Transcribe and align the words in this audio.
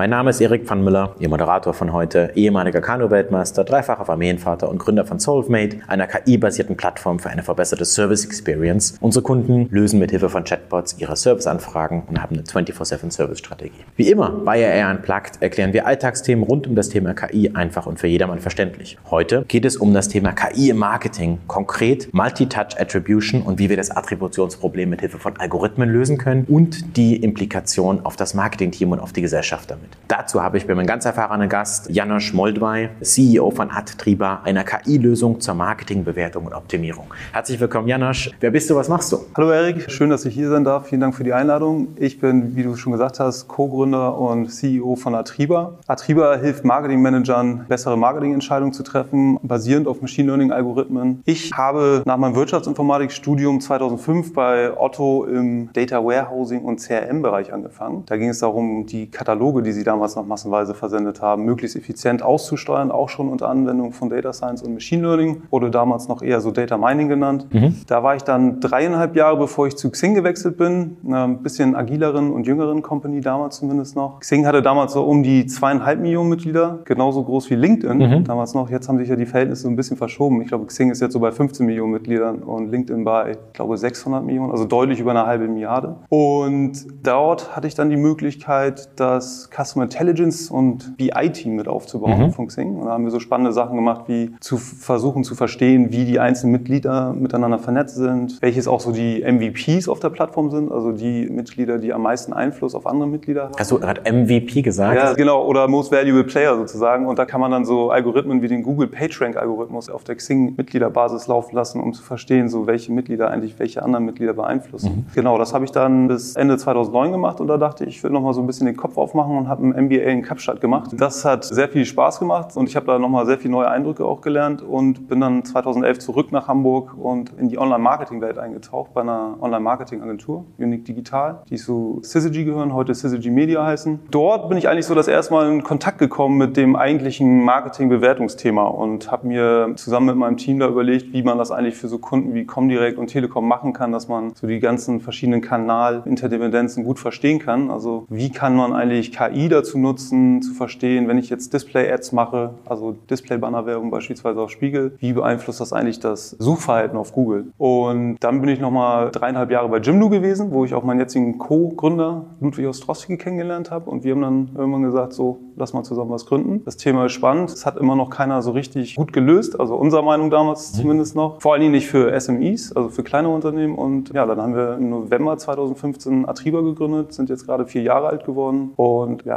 Mein 0.00 0.08
Name 0.08 0.30
ist 0.30 0.40
Erik 0.40 0.66
van 0.66 0.82
Müller, 0.82 1.14
Ihr 1.18 1.28
Moderator 1.28 1.74
von 1.74 1.92
heute, 1.92 2.30
ehemaliger 2.34 2.80
Kanu-Weltmeister, 2.80 3.64
dreifacher 3.64 4.06
Familienvater 4.06 4.70
und 4.70 4.78
Gründer 4.78 5.04
von 5.04 5.18
Solvemate, 5.18 5.80
einer 5.88 6.06
KI-basierten 6.06 6.74
Plattform 6.74 7.18
für 7.18 7.28
eine 7.28 7.42
verbesserte 7.42 7.84
Service 7.84 8.24
Experience. 8.24 8.96
Unsere 9.02 9.22
Kunden 9.22 9.68
lösen 9.70 9.98
mit 9.98 10.10
Hilfe 10.10 10.30
von 10.30 10.44
Chatbots 10.44 10.96
ihre 10.98 11.16
Serviceanfragen 11.16 12.04
und 12.08 12.22
haben 12.22 12.36
eine 12.36 12.44
24-7-Service-Strategie. 12.44 13.84
Wie 13.96 14.10
immer 14.10 14.30
bei 14.30 14.64
AI 14.64 14.90
Unplugged 14.90 15.42
erklären 15.42 15.74
wir 15.74 15.86
Alltagsthemen 15.86 16.44
rund 16.44 16.66
um 16.66 16.76
das 16.76 16.88
Thema 16.88 17.12
KI 17.12 17.50
einfach 17.52 17.84
und 17.84 18.00
für 18.00 18.06
jedermann 18.06 18.38
verständlich. 18.38 18.96
Heute 19.10 19.44
geht 19.48 19.66
es 19.66 19.76
um 19.76 19.92
das 19.92 20.08
Thema 20.08 20.32
KI 20.32 20.70
im 20.70 20.78
Marketing, 20.78 21.40
konkret 21.46 22.08
Multi-Touch 22.14 22.80
Attribution 22.80 23.42
und 23.42 23.58
wie 23.58 23.68
wir 23.68 23.76
das 23.76 23.90
Attributionsproblem 23.90 24.88
mit 24.88 25.00
Hilfe 25.00 25.18
von 25.18 25.36
Algorithmen 25.36 25.90
lösen 25.90 26.16
können 26.16 26.46
und 26.48 26.96
die 26.96 27.16
Implikation 27.16 28.00
auf 28.06 28.16
das 28.16 28.32
Marketingteam 28.32 28.92
und 28.92 29.00
auf 29.00 29.12
die 29.12 29.20
Gesellschaft 29.20 29.70
damit. 29.70 29.89
Dazu 30.10 30.42
habe 30.42 30.58
ich 30.58 30.66
bei 30.66 30.74
meinem 30.74 30.86
ganz 30.86 31.04
erfahrenen 31.04 31.48
Gast 31.48 31.88
Janosch 31.88 32.34
Moldwey, 32.34 32.88
CEO 33.00 33.52
von 33.52 33.70
Adtriba, 33.70 34.40
einer 34.42 34.64
KI-Lösung 34.64 35.40
zur 35.40 35.54
Marketingbewertung 35.54 36.46
und 36.46 36.52
Optimierung. 36.52 37.06
Herzlich 37.32 37.60
willkommen, 37.60 37.86
Janosch. 37.86 38.32
Wer 38.40 38.50
bist 38.50 38.68
du, 38.68 38.74
was 38.74 38.88
machst 38.88 39.12
du? 39.12 39.18
Hallo 39.36 39.52
Erik, 39.52 39.88
schön, 39.88 40.10
dass 40.10 40.24
ich 40.24 40.34
hier 40.34 40.48
sein 40.48 40.64
darf. 40.64 40.88
Vielen 40.88 41.00
Dank 41.00 41.14
für 41.14 41.22
die 41.22 41.32
Einladung. 41.32 41.88
Ich 41.96 42.18
bin, 42.18 42.56
wie 42.56 42.64
du 42.64 42.74
schon 42.74 42.90
gesagt 42.90 43.20
hast, 43.20 43.46
Co-Gründer 43.46 44.18
und 44.18 44.48
CEO 44.48 44.96
von 44.96 45.14
Atriba. 45.14 45.78
Atriba 45.86 46.34
hilft 46.38 46.64
Marketingmanagern, 46.64 47.66
bessere 47.68 47.96
Marketingentscheidungen 47.96 48.72
zu 48.72 48.82
treffen, 48.82 49.38
basierend 49.44 49.86
auf 49.86 50.02
Machine 50.02 50.26
Learning-Algorithmen. 50.26 51.22
Ich 51.24 51.52
habe 51.52 52.02
nach 52.04 52.16
meinem 52.16 52.34
Wirtschaftsinformatikstudium 52.34 53.60
2005 53.60 54.32
bei 54.32 54.76
Otto 54.76 55.24
im 55.24 55.72
Data 55.72 56.04
Warehousing 56.04 56.62
und 56.62 56.80
CRM-Bereich 56.80 57.52
angefangen. 57.52 58.02
Da 58.06 58.16
ging 58.16 58.30
es 58.30 58.40
darum, 58.40 58.86
die 58.86 59.08
Kataloge, 59.08 59.62
die 59.62 59.72
die 59.72 59.79
sie 59.80 59.84
damals 59.84 60.14
noch 60.16 60.26
massenweise 60.26 60.74
versendet 60.74 61.20
haben, 61.22 61.44
möglichst 61.44 61.76
effizient 61.76 62.22
auszusteuern, 62.22 62.90
auch 62.90 63.08
schon 63.08 63.28
unter 63.28 63.48
Anwendung 63.48 63.92
von 63.92 64.10
Data 64.10 64.32
Science 64.32 64.62
und 64.62 64.74
Machine 64.74 65.02
Learning, 65.02 65.42
wurde 65.50 65.70
damals 65.70 66.08
noch 66.08 66.22
eher 66.22 66.40
so 66.40 66.50
Data 66.50 66.76
Mining 66.76 67.08
genannt. 67.08 67.46
Mhm. 67.52 67.76
Da 67.86 68.02
war 68.02 68.14
ich 68.14 68.22
dann 68.22 68.60
dreieinhalb 68.60 69.16
Jahre, 69.16 69.38
bevor 69.38 69.66
ich 69.66 69.76
zu 69.76 69.90
Xing 69.90 70.14
gewechselt 70.14 70.56
bin, 70.56 70.98
ein 71.10 71.42
bisschen 71.42 71.74
agileren 71.74 72.30
und 72.30 72.46
jüngeren 72.46 72.82
Company 72.82 73.20
damals 73.20 73.56
zumindest 73.56 73.96
noch. 73.96 74.20
Xing 74.20 74.46
hatte 74.46 74.62
damals 74.62 74.92
so 74.92 75.02
um 75.04 75.22
die 75.22 75.46
zweieinhalb 75.46 76.00
Millionen 76.00 76.28
Mitglieder, 76.28 76.80
genauso 76.84 77.24
groß 77.24 77.50
wie 77.50 77.54
LinkedIn 77.54 77.98
mhm. 77.98 78.24
damals 78.24 78.54
noch. 78.54 78.70
Jetzt 78.70 78.88
haben 78.88 78.98
sich 78.98 79.08
ja 79.08 79.16
die 79.16 79.26
Verhältnisse 79.26 79.62
so 79.62 79.68
ein 79.68 79.76
bisschen 79.76 79.96
verschoben. 79.96 80.42
Ich 80.42 80.48
glaube, 80.48 80.66
Xing 80.66 80.90
ist 80.90 81.00
jetzt 81.00 81.12
so 81.12 81.20
bei 81.20 81.32
15 81.32 81.64
Millionen 81.64 81.92
Mitgliedern 81.92 82.42
und 82.42 82.70
LinkedIn 82.70 83.04
bei, 83.04 83.32
ich 83.32 83.52
glaube, 83.54 83.76
600 83.76 84.24
Millionen, 84.24 84.50
also 84.50 84.64
deutlich 84.64 85.00
über 85.00 85.10
eine 85.10 85.26
halbe 85.26 85.48
Milliarde. 85.48 85.96
Und 86.08 86.86
dort 87.02 87.56
hatte 87.56 87.66
ich 87.66 87.74
dann 87.74 87.88
die 87.88 87.96
Möglichkeit, 87.96 89.00
dass 89.00 89.48
Customer 89.50 89.69
Intelligence 89.78 90.50
und 90.50 90.96
BI-Team 90.96 91.56
mit 91.56 91.68
aufzubauen 91.68 92.26
mhm. 92.26 92.32
von 92.32 92.46
Xing. 92.46 92.76
Und 92.76 92.86
da 92.86 92.92
haben 92.92 93.04
wir 93.04 93.10
so 93.10 93.20
spannende 93.20 93.52
Sachen 93.52 93.76
gemacht, 93.76 94.04
wie 94.06 94.32
zu 94.40 94.56
versuchen 94.56 95.24
zu 95.24 95.34
verstehen, 95.34 95.92
wie 95.92 96.04
die 96.04 96.18
einzelnen 96.18 96.52
Mitglieder 96.52 97.12
miteinander 97.12 97.58
vernetzt 97.58 97.96
sind, 97.96 98.40
welches 98.42 98.66
auch 98.66 98.80
so 98.80 98.92
die 98.92 99.22
MVPs 99.22 99.88
auf 99.88 100.00
der 100.00 100.10
Plattform 100.10 100.50
sind, 100.50 100.72
also 100.72 100.92
die 100.92 101.28
Mitglieder, 101.28 101.78
die 101.78 101.92
am 101.92 102.02
meisten 102.02 102.32
Einfluss 102.32 102.74
auf 102.74 102.86
andere 102.86 103.08
Mitglieder 103.08 103.44
haben. 103.44 103.54
Hast 103.58 103.70
du 103.70 103.78
gerade 103.78 104.00
MVP 104.10 104.62
gesagt? 104.62 104.96
Ja, 104.96 105.12
genau, 105.12 105.44
oder 105.44 105.68
Most 105.68 105.92
Valuable 105.92 106.24
Player 106.24 106.56
sozusagen. 106.56 107.06
Und 107.06 107.18
da 107.18 107.24
kann 107.24 107.40
man 107.40 107.50
dann 107.50 107.64
so 107.64 107.90
Algorithmen 107.90 108.42
wie 108.42 108.48
den 108.48 108.62
Google 108.62 108.88
PageRank-Algorithmus 108.88 109.90
auf 109.90 110.04
der 110.04 110.16
Xing-Mitgliederbasis 110.16 111.26
laufen 111.28 111.54
lassen, 111.54 111.80
um 111.80 111.92
zu 111.92 112.02
verstehen, 112.02 112.48
so 112.48 112.66
welche 112.66 112.92
Mitglieder 112.92 113.30
eigentlich 113.30 113.58
welche 113.58 113.82
anderen 113.82 114.04
Mitglieder 114.04 114.32
beeinflussen. 114.32 115.06
Mhm. 115.08 115.14
Genau, 115.14 115.38
das 115.38 115.54
habe 115.54 115.64
ich 115.64 115.70
dann 115.70 116.08
bis 116.08 116.34
Ende 116.36 116.56
2009 116.56 117.12
gemacht 117.12 117.40
und 117.40 117.48
da 117.48 117.56
dachte 117.56 117.84
ich, 117.84 118.00
ich 118.00 118.04
will 118.04 118.10
nochmal 118.10 118.32
so 118.32 118.40
ein 118.40 118.46
bisschen 118.46 118.66
den 118.66 118.76
Kopf 118.76 118.96
aufmachen 118.96 119.36
und 119.36 119.48
habe 119.50 119.66
ein 119.66 119.86
MBA 119.86 120.04
in 120.10 120.22
Kapstadt 120.22 120.60
gemacht. 120.60 120.90
Das 120.96 121.24
hat 121.24 121.44
sehr 121.44 121.68
viel 121.68 121.84
Spaß 121.84 122.20
gemacht 122.20 122.56
und 122.56 122.68
ich 122.68 122.76
habe 122.76 122.86
da 122.86 122.98
nochmal 122.98 123.26
sehr 123.26 123.36
viele 123.36 123.52
neue 123.52 123.68
Eindrücke 123.68 124.04
auch 124.04 124.22
gelernt 124.22 124.62
und 124.62 125.08
bin 125.08 125.20
dann 125.20 125.44
2011 125.44 125.98
zurück 125.98 126.32
nach 126.32 126.48
Hamburg 126.48 126.96
und 126.96 127.32
in 127.38 127.48
die 127.48 127.58
Online-Marketing-Welt 127.58 128.38
eingetaucht 128.38 128.94
bei 128.94 129.02
einer 129.02 129.36
Online-Marketing-Agentur, 129.40 130.44
Unique 130.58 130.84
Digital, 130.84 131.42
die 131.50 131.56
zu 131.56 131.98
Syzygy 132.02 132.44
gehören, 132.44 132.72
heute 132.72 132.94
Syzygy 132.94 133.30
Media 133.30 133.64
heißen. 133.64 134.00
Dort 134.10 134.48
bin 134.48 134.56
ich 134.56 134.68
eigentlich 134.68 134.86
so 134.86 134.94
das 134.94 135.08
erste 135.08 135.34
Mal 135.34 135.50
in 135.50 135.62
Kontakt 135.62 135.98
gekommen 135.98 136.38
mit 136.38 136.56
dem 136.56 136.76
eigentlichen 136.76 137.44
Marketing-Bewertungsthema 137.44 138.64
und 138.64 139.10
habe 139.10 139.26
mir 139.26 139.72
zusammen 139.74 140.06
mit 140.06 140.16
meinem 140.16 140.36
Team 140.36 140.60
da 140.60 140.68
überlegt, 140.68 141.12
wie 141.12 141.22
man 141.22 141.38
das 141.38 141.50
eigentlich 141.50 141.74
für 141.74 141.88
so 141.88 141.98
Kunden 141.98 142.34
wie 142.34 142.46
Comdirect 142.46 142.98
und 142.98 143.08
Telekom 143.08 143.48
machen 143.48 143.72
kann, 143.72 143.90
dass 143.90 144.08
man 144.08 144.32
so 144.34 144.46
die 144.46 144.60
ganzen 144.60 145.00
verschiedenen 145.00 145.40
Kanal-Interdependenzen 145.40 146.84
gut 146.84 147.00
verstehen 147.00 147.40
kann. 147.40 147.70
Also 147.70 148.06
wie 148.08 148.30
kann 148.30 148.54
man 148.54 148.72
eigentlich 148.72 149.12
KI 149.12 149.39
KI 149.40 149.48
dazu 149.48 149.78
nutzen, 149.78 150.42
zu 150.42 150.52
verstehen, 150.52 151.08
wenn 151.08 151.18
ich 151.18 151.30
jetzt 151.30 151.52
Display-Ads 151.52 152.12
mache, 152.12 152.50
also 152.66 152.96
Display-Banner-Werbung 153.08 153.90
beispielsweise 153.90 154.40
auf 154.40 154.50
Spiegel, 154.50 154.92
wie 154.98 155.12
beeinflusst 155.12 155.60
das 155.60 155.72
eigentlich 155.72 156.00
das 156.00 156.30
Suchverhalten 156.38 156.98
auf 156.98 157.12
Google? 157.12 157.46
Und 157.56 158.16
dann 158.20 158.40
bin 158.40 158.50
ich 158.50 158.60
nochmal 158.60 159.10
dreieinhalb 159.10 159.50
Jahre 159.50 159.68
bei 159.68 159.78
Jimdo 159.78 160.10
gewesen, 160.10 160.50
wo 160.50 160.64
ich 160.64 160.74
auch 160.74 160.84
meinen 160.84 161.00
jetzigen 161.00 161.38
Co-Gründer 161.38 162.26
Ludwig 162.40 162.66
Ostrowski 162.66 163.16
kennengelernt 163.16 163.70
habe. 163.70 163.90
Und 163.90 164.04
wir 164.04 164.14
haben 164.14 164.22
dann 164.22 164.50
irgendwann 164.56 164.82
gesagt, 164.82 165.14
so, 165.14 165.38
lass 165.56 165.72
mal 165.72 165.82
zusammen 165.82 166.10
was 166.10 166.26
gründen. 166.26 166.62
Das 166.64 166.76
Thema 166.76 167.06
ist 167.06 167.12
spannend. 167.12 167.50
Es 167.50 167.64
hat 167.64 167.76
immer 167.76 167.96
noch 167.96 168.10
keiner 168.10 168.42
so 168.42 168.50
richtig 168.50 168.96
gut 168.96 169.12
gelöst, 169.12 169.58
also 169.58 169.76
unserer 169.76 170.02
Meinung 170.02 170.30
damals 170.30 170.72
mhm. 170.72 170.80
zumindest 170.82 171.16
noch. 171.16 171.40
Vor 171.40 171.52
allen 171.52 171.62
Dingen 171.62 171.72
nicht 171.72 171.86
für 171.86 172.18
SMEs, 172.18 172.74
also 172.76 172.90
für 172.90 173.02
kleine 173.02 173.28
Unternehmen. 173.28 173.74
Und 173.74 174.12
ja, 174.12 174.26
dann 174.26 174.40
haben 174.40 174.54
wir 174.54 174.74
im 174.74 174.90
November 174.90 175.38
2015 175.38 176.28
Atriba 176.28 176.60
gegründet, 176.60 177.12
sind 177.14 177.30
jetzt 177.30 177.46
gerade 177.46 177.66
vier 177.66 177.82
Jahre 177.82 178.08
alt 178.08 178.24
geworden 178.24 178.72
und 178.76 179.24
ja. 179.24 179.29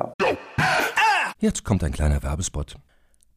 Jetzt 1.40 1.64
kommt 1.64 1.84
ein 1.84 1.92
kleiner 1.92 2.24
Werbespot. 2.24 2.78